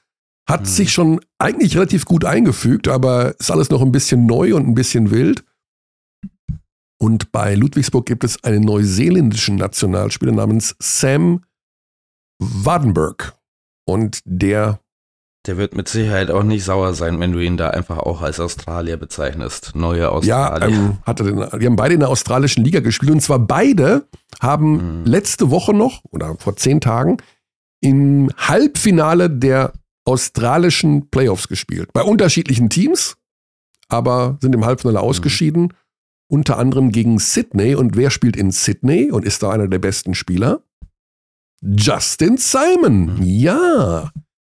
hat 0.49 0.63
mhm. 0.63 0.67
sich 0.67 0.93
schon 0.93 1.21
eigentlich 1.39 1.77
relativ 1.77 2.05
gut 2.05 2.25
eingefügt, 2.25 2.89
aber 2.89 3.39
ist 3.39 3.51
alles 3.51 3.71
noch 3.71 3.83
ein 3.83 3.93
bisschen 3.93 4.27
neu 4.27 4.55
und 4.55 4.67
ein 4.67 4.75
bisschen 4.75 5.11
wild. 5.11 5.45
Und 7.01 7.33
bei 7.33 7.55
Ludwigsburg 7.55 8.07
gibt 8.07 8.25
es 8.25 8.43
einen 8.45 8.63
neuseeländischen 8.63 9.57
Nationalspieler 9.57 10.33
namens 10.33 10.75
Sam 10.79 11.45
Wadenberg. 12.39 13.37
Und 13.87 14.21
der. 14.25 14.81
Der 15.47 15.59
wird 15.59 15.77
mit 15.77 15.89
Sicherheit 15.89 16.31
auch 16.31 16.43
nicht 16.43 16.65
sauer 16.65 16.95
sein, 16.95 17.21
wenn 17.21 17.33
du 17.33 17.39
ihn 17.39 17.59
da 17.59 17.71
einfach 17.71 17.99
auch 17.99 18.23
als 18.23 18.41
Australier 18.41 18.97
bezeichnest. 18.97 19.73
Neue 19.75 20.11
Australier. 20.11 20.69
Ja, 20.69 20.81
ähm, 20.87 20.99
hatte 21.05 21.25
den, 21.25 21.37
die 21.61 21.67
haben 21.67 21.77
beide 21.77 21.95
in 21.95 22.01
der 22.01 22.09
australischen 22.09 22.65
Liga 22.65 22.81
gespielt. 22.81 23.13
Und 23.13 23.21
zwar 23.21 23.39
beide 23.39 24.07
haben 24.41 25.01
mhm. 25.01 25.05
letzte 25.05 25.51
Woche 25.51 25.75
noch, 25.75 26.03
oder 26.11 26.35
vor 26.39 26.57
zehn 26.57 26.81
Tagen, 26.81 27.19
im 27.81 28.31
Halbfinale 28.39 29.29
der 29.29 29.73
australischen 30.07 31.11
Playoffs 31.11 31.49
gespielt. 31.49 31.93
Bei 31.93 32.03
unterschiedlichen 32.03 32.71
Teams, 32.71 33.17
aber 33.89 34.39
sind 34.41 34.55
im 34.55 34.65
Halbfinale 34.65 34.99
mhm. 34.99 35.05
ausgeschieden 35.05 35.75
unter 36.27 36.59
anderem 36.59 36.91
gegen 36.91 37.19
Sydney. 37.19 37.75
Und 37.75 37.97
wer 37.97 38.11
spielt 38.11 38.37
in 38.37 38.51
Sydney 38.51 39.11
und 39.11 39.25
ist 39.25 39.43
da 39.43 39.51
einer 39.51 39.69
der 39.69 39.79
besten 39.79 40.15
Spieler? 40.15 40.63
Justin 41.61 42.37
Simon. 42.39 43.17
Mhm. 43.17 43.23
Ja, 43.23 44.11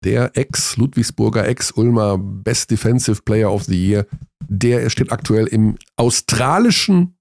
der 0.03 0.37
Ex-Ludwigsburger, 0.37 1.47
Ex-Ulmer 1.47 2.17
Best 2.17 2.71
Defensive 2.71 3.21
Player 3.23 3.51
of 3.51 3.63
the 3.63 3.75
Year. 3.75 4.05
Der 4.47 4.89
steht 4.89 5.11
aktuell 5.11 5.47
im 5.47 5.77
australischen 5.95 7.17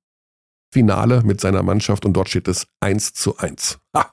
Finale 0.72 1.22
mit 1.22 1.40
seiner 1.40 1.62
Mannschaft 1.62 2.04
und 2.04 2.12
dort 2.14 2.28
steht 2.28 2.48
es 2.48 2.66
1 2.80 3.14
zu 3.14 3.36
1. 3.38 3.78
Ha. 3.94 4.12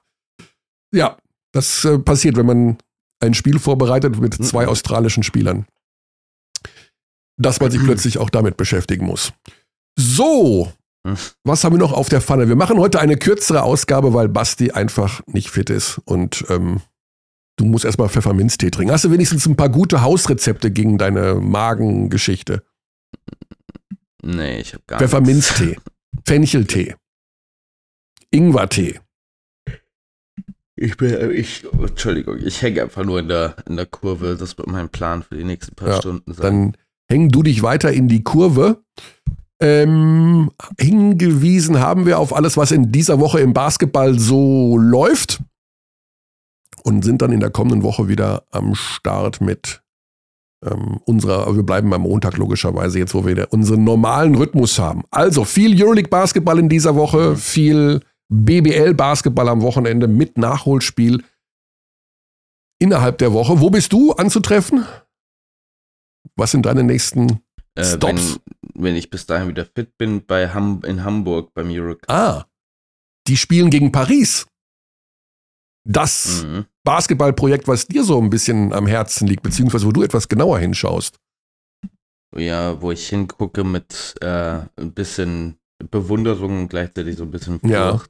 Ja, 0.94 1.18
das 1.52 1.84
äh, 1.86 2.00
passiert, 2.00 2.38
wenn 2.38 2.46
man 2.46 2.78
ein 3.20 3.34
Spiel 3.34 3.60
vorbereitet 3.60 4.20
mit 4.20 4.40
mhm. 4.40 4.44
zwei 4.44 4.68
australischen 4.68 5.24
Spielern. 5.24 5.66
Dass 7.38 7.60
man 7.60 7.72
sich 7.72 7.82
mhm. 7.82 7.86
plötzlich 7.86 8.18
auch 8.18 8.30
damit 8.30 8.58
beschäftigen 8.58 9.06
muss. 9.06 9.34
So, 9.98 10.72
hm. 11.06 11.18
was 11.44 11.64
haben 11.64 11.74
wir 11.74 11.80
noch 11.80 11.94
auf 11.94 12.10
der 12.10 12.22
Pfanne? 12.22 12.48
Wir 12.48 12.56
machen 12.56 12.80
heute 12.80 13.00
eine 13.00 13.18
kürzere 13.18 13.64
Ausgabe, 13.64 14.14
weil 14.14 14.30
Basti 14.30 14.72
einfach 14.72 15.22
nicht 15.28 15.50
fit 15.50 15.70
ist 15.70 16.00
und 16.06 16.46
ähm, 16.50 16.82
du 17.58 17.66
musst 17.66 17.86
erstmal 17.86 18.10
Pfefferminztee 18.10 18.72
trinken. 18.72 18.92
Hast 18.94 19.06
du 19.06 19.12
wenigstens 19.12 19.46
ein 19.46 19.56
paar 19.56 19.70
gute 19.70 20.02
Hausrezepte 20.02 20.72
gegen 20.72 20.98
deine 20.98 21.36
Magengeschichte? 21.36 22.64
Nee, 24.24 24.60
ich 24.60 24.74
habe 24.74 24.84
gar 24.88 25.00
Pfefferminztee, 25.00 25.78
Fencheltee, 26.26 26.96
Ingwertee. 28.32 29.00
Ich 30.76 30.98
bin, 30.98 31.32
ich, 31.32 31.66
Entschuldigung, 31.72 32.40
ich 32.44 32.62
hänge 32.62 32.82
einfach 32.84 33.06
nur 33.06 33.20
in 33.20 33.28
der, 33.28 33.56
in 33.68 33.76
der 33.76 33.86
Kurve. 33.86 34.36
Das 34.40 34.58
wird 34.58 34.68
mein 34.68 34.90
Plan 34.90 35.24
für 35.24 35.36
die 35.36 35.44
nächsten 35.44 35.76
paar 35.76 35.90
ja, 35.90 35.98
Stunden 35.98 36.34
sein. 36.34 36.44
Dann 36.44 36.78
häng 37.10 37.30
du 37.30 37.44
dich 37.44 37.62
weiter 37.62 37.92
in 37.92 38.08
die 38.08 38.24
Kurve 38.24 38.84
ähm, 39.64 40.52
hingewiesen 40.78 41.80
haben 41.80 42.06
wir 42.06 42.20
auf 42.20 42.36
alles, 42.36 42.58
was 42.58 42.72
in 42.72 42.92
dieser 42.92 43.22
Woche 43.22 43.40
im 43.40 43.54
Basketball 43.54 44.20
so 44.20 44.78
läuft. 44.78 45.40
Und 46.84 47.04
sind 47.04 47.22
dann 47.22 47.32
in 47.32 47.40
der 47.40 47.50
kommenden 47.50 47.84
Woche 47.84 48.08
wieder 48.08 48.44
am 48.52 48.76
Start 48.76 49.42
mit 49.42 49.82
ähm, 50.66 51.00
unserer, 51.06 51.54
wir 51.56 51.64
bleiben 51.64 51.90
beim 51.90 52.02
Montag 52.02 52.38
logischerweise, 52.38 53.00
jetzt 53.00 53.14
wo 53.14 53.24
wir 53.26 53.32
wieder 53.32 53.54
unseren 53.54 53.84
normalen 53.84 54.36
Rhythmus 54.36 54.80
haben. 54.80 55.04
Also 55.12 55.46
viel 55.46 55.82
Euroleague 55.82 56.10
Basketball 56.10 56.60
in 56.60 56.70
dieser 56.70 56.96
Woche, 56.96 57.36
viel 57.36 58.02
BBL 58.30 58.94
Basketball 58.94 59.50
am 59.50 59.62
Wochenende 59.62 60.08
mit 60.08 60.38
Nachholspiel 60.38 61.24
innerhalb 62.80 63.18
der 63.18 63.34
Woche. 63.34 63.60
Wo 63.60 63.70
bist 63.70 63.94
du 63.94 64.12
anzutreffen? 64.14 64.86
Was 66.36 66.52
sind 66.52 66.66
deine 66.66 66.84
nächsten 66.84 67.42
äh, 67.76 67.84
Stops? 67.84 68.40
Wenn, 68.74 68.84
wenn, 68.84 68.96
ich 68.96 69.10
bis 69.10 69.26
dahin 69.26 69.50
wieder 69.50 69.66
fit 69.66 69.98
bin, 69.98 70.26
bei 70.26 70.50
Ham 70.50 70.82
in 70.86 71.04
Hamburg 71.04 71.54
beim 71.54 71.70
Eurocup. 71.70 72.10
Ah, 72.10 72.46
die 73.28 73.38
spielen 73.38 73.70
gegen 73.70 73.92
Paris. 73.92 74.48
Das 75.86 76.44
mhm. 76.44 76.66
Basketballprojekt, 76.84 77.68
was 77.68 77.88
dir 77.88 78.04
so 78.04 78.20
ein 78.22 78.30
bisschen 78.30 78.74
am 78.74 78.88
Herzen 78.88 79.28
liegt, 79.28 79.44
beziehungsweise 79.44 79.86
wo 79.86 79.92
du 79.92 80.04
etwas 80.04 80.28
genauer 80.28 80.60
hinschaust. 80.60 81.20
Ja, 82.36 82.82
wo 82.82 82.92
ich 82.92 83.08
hingucke 83.10 83.64
mit 83.64 84.16
äh, 84.22 84.62
ein 84.78 84.94
bisschen 84.94 85.58
Bewunderung 85.92 86.62
und 86.62 86.70
gleichzeitig 86.70 87.18
so 87.18 87.24
ein 87.24 87.32
bisschen 87.32 87.60
Furcht. 87.60 87.72
Ja. 87.72 88.02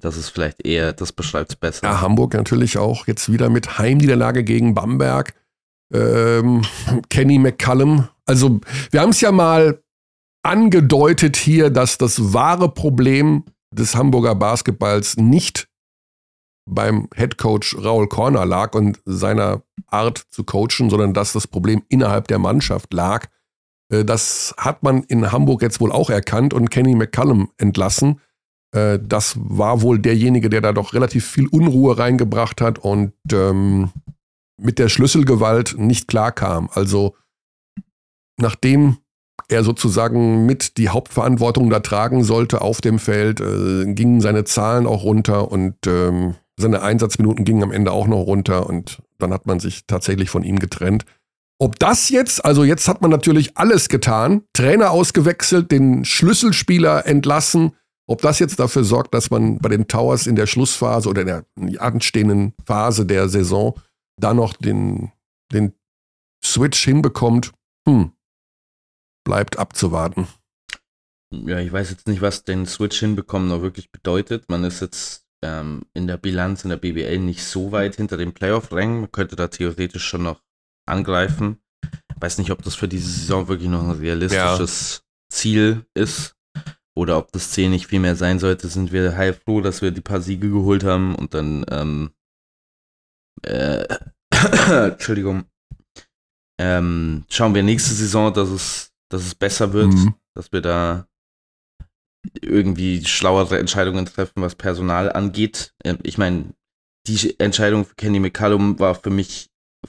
Das 0.00 0.16
ist 0.16 0.30
vielleicht 0.30 0.66
eher, 0.66 0.92
das 0.92 1.12
beschreibt 1.12 1.50
es 1.50 1.56
besser. 1.56 1.86
Ja, 1.86 2.00
Hamburg 2.00 2.34
natürlich 2.34 2.76
auch 2.76 3.06
jetzt 3.06 3.30
wieder 3.32 3.48
mit 3.48 3.78
Heimniederlage 3.78 4.44
gegen 4.44 4.74
Bamberg. 4.74 5.34
Ähm, 5.92 6.62
Kenny 7.08 7.38
McCallum 7.38 8.08
also 8.26 8.60
wir 8.90 9.00
haben 9.00 9.10
es 9.10 9.20
ja 9.20 9.32
mal 9.32 9.82
angedeutet 10.42 11.36
hier, 11.36 11.70
dass 11.70 11.96
das 11.96 12.32
wahre 12.34 12.68
Problem 12.68 13.44
des 13.72 13.94
Hamburger 13.94 14.34
Basketballs 14.34 15.16
nicht 15.16 15.68
beim 16.66 17.08
Headcoach 17.14 17.76
Raul 17.82 18.08
Korner 18.08 18.44
lag 18.44 18.74
und 18.74 19.00
seiner 19.04 19.62
Art 19.86 20.26
zu 20.30 20.44
coachen, 20.44 20.90
sondern 20.90 21.14
dass 21.14 21.32
das 21.32 21.46
Problem 21.46 21.82
innerhalb 21.88 22.28
der 22.28 22.38
Mannschaft 22.38 22.92
lag. 22.92 23.26
Äh, 23.90 24.04
das 24.04 24.54
hat 24.58 24.82
man 24.82 25.02
in 25.04 25.32
Hamburg 25.32 25.62
jetzt 25.62 25.80
wohl 25.80 25.92
auch 25.92 26.10
erkannt 26.10 26.52
und 26.52 26.70
Kenny 26.70 26.94
McCallum 26.94 27.50
entlassen. 27.56 28.20
Äh, 28.72 28.98
das 29.02 29.36
war 29.38 29.82
wohl 29.82 29.98
derjenige, 29.98 30.50
der 30.50 30.60
da 30.60 30.72
doch 30.72 30.92
relativ 30.92 31.26
viel 31.26 31.46
Unruhe 31.48 31.98
reingebracht 31.98 32.60
hat 32.60 32.78
und 32.78 33.12
ähm, 33.32 33.90
mit 34.58 34.78
der 34.78 34.88
Schlüsselgewalt 34.88 35.76
nicht 35.78 36.08
klarkam. 36.08 36.68
Also 36.72 37.14
nachdem 38.38 38.98
er 39.48 39.62
sozusagen 39.62 40.46
mit 40.46 40.76
die 40.76 40.88
Hauptverantwortung 40.88 41.70
da 41.70 41.80
tragen 41.80 42.24
sollte 42.24 42.62
auf 42.62 42.80
dem 42.80 42.98
Feld, 42.98 43.40
äh, 43.40 43.84
gingen 43.92 44.20
seine 44.20 44.44
Zahlen 44.44 44.86
auch 44.86 45.04
runter 45.04 45.52
und 45.52 45.76
ähm, 45.86 46.34
seine 46.58 46.82
Einsatzminuten 46.82 47.44
gingen 47.44 47.62
am 47.62 47.72
Ende 47.72 47.92
auch 47.92 48.06
noch 48.06 48.22
runter 48.22 48.66
und 48.66 49.02
dann 49.18 49.32
hat 49.32 49.46
man 49.46 49.60
sich 49.60 49.86
tatsächlich 49.86 50.30
von 50.30 50.42
ihm 50.42 50.58
getrennt. 50.58 51.04
Ob 51.58 51.78
das 51.78 52.10
jetzt, 52.10 52.44
also 52.44 52.64
jetzt 52.64 52.86
hat 52.88 53.00
man 53.00 53.10
natürlich 53.10 53.56
alles 53.56 53.88
getan, 53.88 54.42
Trainer 54.52 54.90
ausgewechselt, 54.90 55.70
den 55.70 56.04
Schlüsselspieler 56.04 57.06
entlassen, 57.06 57.72
ob 58.06 58.22
das 58.22 58.38
jetzt 58.38 58.60
dafür 58.60 58.84
sorgt, 58.84 59.14
dass 59.14 59.30
man 59.30 59.58
bei 59.58 59.68
den 59.68 59.88
Towers 59.88 60.26
in 60.26 60.36
der 60.36 60.46
Schlussphase 60.46 61.08
oder 61.08 61.22
in 61.22 61.26
der 61.26 61.82
anstehenden 61.82 62.54
Phase 62.64 63.06
der 63.06 63.28
Saison 63.28 63.74
da 64.20 64.32
noch 64.32 64.54
den, 64.54 65.12
den 65.52 65.72
Switch 66.44 66.82
hinbekommt, 66.84 67.52
hm, 67.88 68.12
bleibt 69.24 69.58
abzuwarten. 69.58 70.28
Ja, 71.32 71.58
ich 71.58 71.72
weiß 71.72 71.90
jetzt 71.90 72.06
nicht, 72.06 72.22
was 72.22 72.44
den 72.44 72.66
Switch 72.66 73.00
hinbekommen 73.00 73.48
noch 73.48 73.62
wirklich 73.62 73.90
bedeutet. 73.90 74.48
Man 74.48 74.62
ist 74.62 74.80
jetzt 74.80 75.25
ähm, 75.46 75.82
in 75.94 76.06
der 76.06 76.16
Bilanz 76.16 76.64
in 76.64 76.70
der 76.70 76.76
BBL 76.76 77.18
nicht 77.18 77.44
so 77.44 77.70
weit 77.70 77.96
hinter 77.96 78.16
den 78.16 78.32
Playoff-Rängen. 78.32 79.00
Man 79.02 79.12
könnte 79.12 79.36
da 79.36 79.46
theoretisch 79.46 80.04
schon 80.04 80.24
noch 80.24 80.42
angreifen. 80.86 81.60
Ich 81.82 82.20
weiß 82.20 82.38
nicht, 82.38 82.50
ob 82.50 82.62
das 82.62 82.74
für 82.74 82.88
diese 82.88 83.08
Saison 83.08 83.48
wirklich 83.48 83.68
noch 83.68 83.84
ein 83.84 83.98
realistisches 83.98 85.02
ja. 85.02 85.28
Ziel 85.32 85.86
ist 85.94 86.36
oder 86.96 87.18
ob 87.18 87.30
das 87.32 87.50
Ziel 87.52 87.68
nicht 87.68 87.86
viel 87.86 88.00
mehr 88.00 88.16
sein 88.16 88.38
sollte. 88.38 88.68
Sind 88.68 88.92
wir 88.92 89.16
heilfroh, 89.16 89.60
dass 89.60 89.82
wir 89.82 89.92
die 89.92 90.00
paar 90.00 90.20
Siege 90.20 90.50
geholt 90.50 90.82
haben 90.82 91.14
und 91.14 91.34
dann, 91.34 91.64
ähm, 91.70 92.10
äh, 93.42 93.84
Entschuldigung, 94.90 95.44
ähm, 96.58 97.24
schauen 97.28 97.54
wir 97.54 97.62
nächste 97.62 97.94
Saison, 97.94 98.32
dass 98.32 98.48
es 98.48 98.92
dass 99.08 99.24
es 99.24 99.34
besser 99.34 99.72
wird, 99.72 99.92
mhm. 99.92 100.14
dass 100.34 100.52
wir 100.52 100.60
da 100.60 101.06
irgendwie 102.40 103.04
schlauere 103.04 103.58
Entscheidungen 103.58 104.06
treffen, 104.06 104.42
was 104.42 104.54
Personal 104.54 105.12
angeht. 105.12 105.74
Ähm, 105.84 105.98
ich 106.02 106.18
meine, 106.18 106.54
die 107.06 107.38
Entscheidung 107.38 107.84
für 107.84 107.94
Kenny 107.94 108.18
McCallum 108.18 108.78
war 108.78 108.94
für 108.94 109.10
mich 109.10 109.48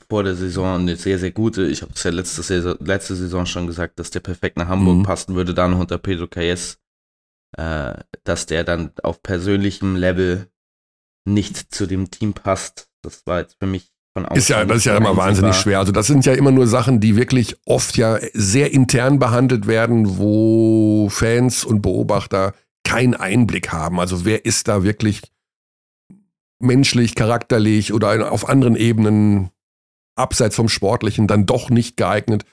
vor 0.09 0.23
der 0.23 0.35
Saison 0.35 0.79
eine 0.79 0.95
sehr, 0.95 1.19
sehr 1.19 1.31
gute. 1.31 1.65
Ich 1.67 1.81
habe 1.81 1.93
es 1.93 2.03
ja 2.03 2.11
letzte 2.11 2.43
Saison, 2.43 2.75
letzte 2.79 3.15
Saison 3.15 3.45
schon 3.45 3.67
gesagt, 3.67 3.99
dass 3.99 4.11
der 4.11 4.19
perfekt 4.19 4.57
nach 4.57 4.67
Hamburg 4.67 4.97
mhm. 4.99 5.03
passen 5.03 5.35
würde, 5.35 5.53
da 5.53 5.67
noch 5.67 5.79
unter 5.79 5.97
Pedro 5.97 6.27
Calles, 6.27 6.79
äh, 7.57 7.95
dass 8.23 8.45
der 8.45 8.63
dann 8.63 8.91
auf 9.03 9.23
persönlichem 9.23 9.95
Level 9.95 10.49
nicht 11.25 11.73
zu 11.73 11.88
dem 11.88 12.11
Team 12.11 12.33
passt. 12.33 12.89
Das 13.01 13.25
war 13.25 13.39
jetzt 13.39 13.57
für 13.59 13.67
mich. 13.67 13.91
Ist 14.34 14.49
ja, 14.49 14.65
das 14.65 14.78
ist 14.78 14.86
ja 14.86 14.97
immer 14.97 15.15
wahnsinnig 15.15 15.55
schwer. 15.55 15.80
Also 15.80 15.91
das 15.91 16.07
sind 16.07 16.26
ja 16.26 16.34
immer 16.34 16.51
nur 16.51 16.68
Sachen, 16.68 16.99
die 16.99 17.15
wirklich 17.15 17.55
oft 17.65 17.97
ja 17.97 18.20
sehr 18.34 18.74
intern 18.74 19.20
behandelt 19.20 19.68
werden, 19.68 20.18
wo 20.18 21.09
Fans 21.09 21.63
und 21.63 21.82
Beobachter 21.82 22.53
keinen 22.84 23.15
Einblick 23.15 23.72
haben. 23.72 23.99
Also 23.99 24.26
wer 24.26 24.45
ist 24.45 24.68
da 24.68 24.84
wirklich 24.84 25.22
menschlich, 26.59 27.15
charakterlich 27.15 27.93
oder 27.93 28.32
auf 28.32 28.49
anderen 28.49 28.76
Ebenen 28.76 29.51
abseits 30.15 30.55
vom 30.55 30.70
Sportlichen 30.70 31.28
dann 31.28 31.45
doch 31.45 31.70
nicht 31.70 31.97
geeignet. 31.97 32.43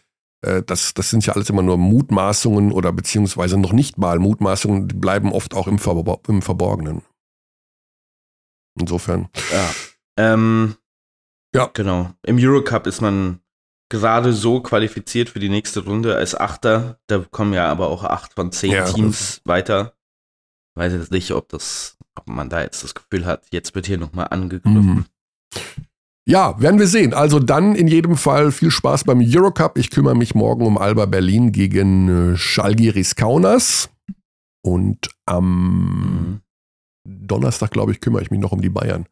Äh, 0.43 0.63
das, 0.63 0.95
das 0.95 1.11
sind 1.11 1.25
ja 1.27 1.33
alles 1.35 1.49
immer 1.51 1.63
nur 1.63 1.79
Mutmaßungen 1.79 2.73
oder 2.73 2.93
beziehungsweise 2.93 3.59
noch 3.59 3.73
nicht 3.73 3.99
mal 3.99 4.19
Mutmaßungen, 4.19 4.89
die 4.89 4.97
bleiben 4.97 5.33
oft 5.33 5.55
auch 5.55 5.67
im, 5.67 5.79
Verbo 5.79 6.21
im 6.29 6.43
Verborgenen. 6.43 7.03
Insofern. 8.79 9.29
Ja. 9.53 9.71
Ähm, 10.35 10.77
Ja. 11.55 11.71
Genau. 11.73 12.11
Im 12.27 12.37
Eurocup 12.39 12.87
ist 12.87 13.01
man 13.01 13.41
gerade 13.89 14.33
so 14.33 14.61
qualifiziert 14.61 15.29
für 15.29 15.39
die 15.39 15.49
nächste 15.49 15.85
Runde 15.85 16.17
als 16.17 16.35
Achter. 16.35 16.99
Da 17.07 17.25
kommen 17.31 17.53
ja 17.53 17.69
aber 17.69 17.89
auch 17.89 18.05
acht 18.05 18.35
von 18.35 18.51
zehn 18.51 18.73
ja, 18.73 18.85
Teams 18.85 19.41
weiter. 19.45 19.95
Weiß 20.75 20.93
jetzt 20.93 21.13
nicht, 21.13 21.31
ob 21.31 21.49
das, 21.51 21.97
ob 22.19 22.29
man 22.29 22.49
da 22.49 22.63
jetzt 22.63 22.83
das 22.83 22.95
Gefühl 22.95 23.25
hat, 23.25 23.47
jetzt 23.53 23.75
wird 23.75 23.87
hier 23.87 23.99
nochmal 23.99 24.29
angegriffen. 24.31 24.75
Mhm. 24.75 25.05
Ja, 26.27 26.59
werden 26.61 26.81
wir 26.81 26.89
sehen. 26.89 27.13
Also 27.13 27.39
dann 27.39 27.75
in 27.75 27.87
jedem 27.87 28.17
Fall 28.17 28.51
viel 28.51 28.71
Spaß 28.71 29.05
beim 29.05 29.21
Eurocup. 29.23 29.77
Ich 29.77 29.91
kümmere 29.91 30.17
mich 30.17 30.35
morgen 30.35 30.67
um 30.67 30.79
Alba 30.79 31.07
Berlin 31.07 31.53
gegen 31.53 32.33
äh, 32.33 32.37
Schalgiris 32.37 33.15
Kaunas. 33.15 33.91
Und 34.63 35.11
am 35.27 36.41
mhm. 37.05 37.27
Donnerstag, 37.27 37.71
glaube 37.71 37.93
ich, 37.93 38.01
kümmere 38.01 38.23
ich 38.23 38.31
mich 38.31 38.41
noch 38.41 38.53
um 38.53 38.63
die 38.63 38.71
Bayern. 38.71 39.07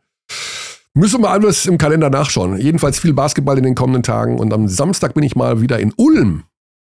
Müssen 0.94 1.22
wir 1.22 1.30
alles 1.30 1.66
im 1.66 1.78
Kalender 1.78 2.10
nachschauen. 2.10 2.58
Jedenfalls 2.60 2.98
viel 2.98 3.14
Basketball 3.14 3.56
in 3.56 3.64
den 3.64 3.74
kommenden 3.74 4.02
Tagen. 4.02 4.38
Und 4.38 4.52
am 4.52 4.68
Samstag 4.68 5.14
bin 5.14 5.24
ich 5.24 5.34
mal 5.34 5.60
wieder 5.62 5.78
in 5.78 5.92
Ulm. 5.96 6.44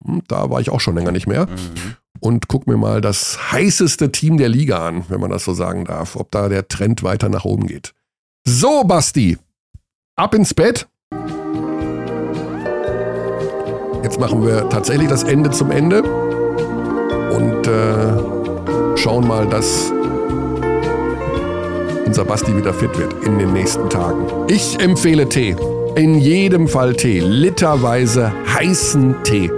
Hm, 0.05 0.21
da 0.27 0.49
war 0.49 0.59
ich 0.59 0.69
auch 0.69 0.81
schon 0.81 0.95
länger 0.95 1.11
nicht 1.11 1.27
mehr. 1.27 1.45
Mhm. 1.45 1.95
Und 2.19 2.47
guck 2.47 2.67
mir 2.67 2.77
mal 2.77 3.01
das 3.01 3.51
heißeste 3.51 4.11
Team 4.11 4.37
der 4.37 4.49
Liga 4.49 4.85
an, 4.85 5.05
wenn 5.09 5.21
man 5.21 5.29
das 5.29 5.45
so 5.45 5.53
sagen 5.53 5.85
darf. 5.85 6.15
Ob 6.17 6.31
da 6.31 6.49
der 6.49 6.67
Trend 6.67 7.03
weiter 7.03 7.29
nach 7.29 7.45
oben 7.45 7.67
geht. 7.67 7.93
So, 8.45 8.83
Basti, 8.83 9.37
ab 10.15 10.35
ins 10.35 10.53
Bett. 10.53 10.87
Jetzt 14.03 14.19
machen 14.19 14.45
wir 14.45 14.69
tatsächlich 14.69 15.07
das 15.07 15.23
Ende 15.23 15.49
zum 15.51 15.71
Ende 15.71 16.03
und 16.03 17.67
äh, 17.67 18.97
schauen 18.97 19.27
mal, 19.27 19.47
dass 19.47 19.91
unser 22.05 22.25
Basti 22.25 22.55
wieder 22.55 22.73
fit 22.73 22.97
wird 22.97 23.13
in 23.25 23.39
den 23.39 23.53
nächsten 23.53 23.89
Tagen. 23.89 24.25
Ich 24.47 24.79
empfehle 24.79 25.27
Tee. 25.27 25.55
In 25.95 26.19
jedem 26.19 26.67
Fall 26.67 26.93
Tee. 26.93 27.19
Literweise 27.19 28.31
heißen 28.53 29.15
Tee. 29.23 29.51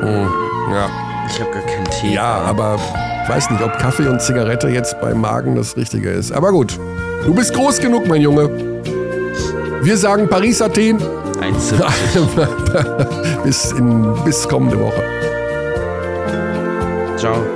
Hm, 0.00 0.28
ja. 0.72 0.88
Ich 1.28 1.40
habe 1.40 1.50
gar 1.50 1.62
keinen 1.62 1.84
Tee. 1.86 2.14
Ja, 2.14 2.40
aber 2.42 2.78
ich 3.22 3.28
weiß 3.28 3.50
nicht, 3.50 3.62
ob 3.62 3.78
Kaffee 3.78 4.08
und 4.08 4.20
Zigarette 4.20 4.68
jetzt 4.68 5.00
beim 5.00 5.20
Magen 5.20 5.56
das 5.56 5.76
Richtige 5.76 6.10
ist. 6.10 6.32
Aber 6.32 6.52
gut. 6.52 6.78
Du 7.24 7.34
bist 7.34 7.54
groß 7.54 7.80
genug, 7.80 8.06
mein 8.06 8.20
Junge. 8.20 8.48
Wir 9.82 9.96
sagen 9.96 10.28
Paris 10.28 10.62
Athen. 10.62 10.98
1,70. 11.40 13.42
bis, 13.44 13.72
in, 13.72 14.14
bis 14.24 14.48
kommende 14.48 14.78
Woche. 14.78 15.02
Ciao. 17.16 17.55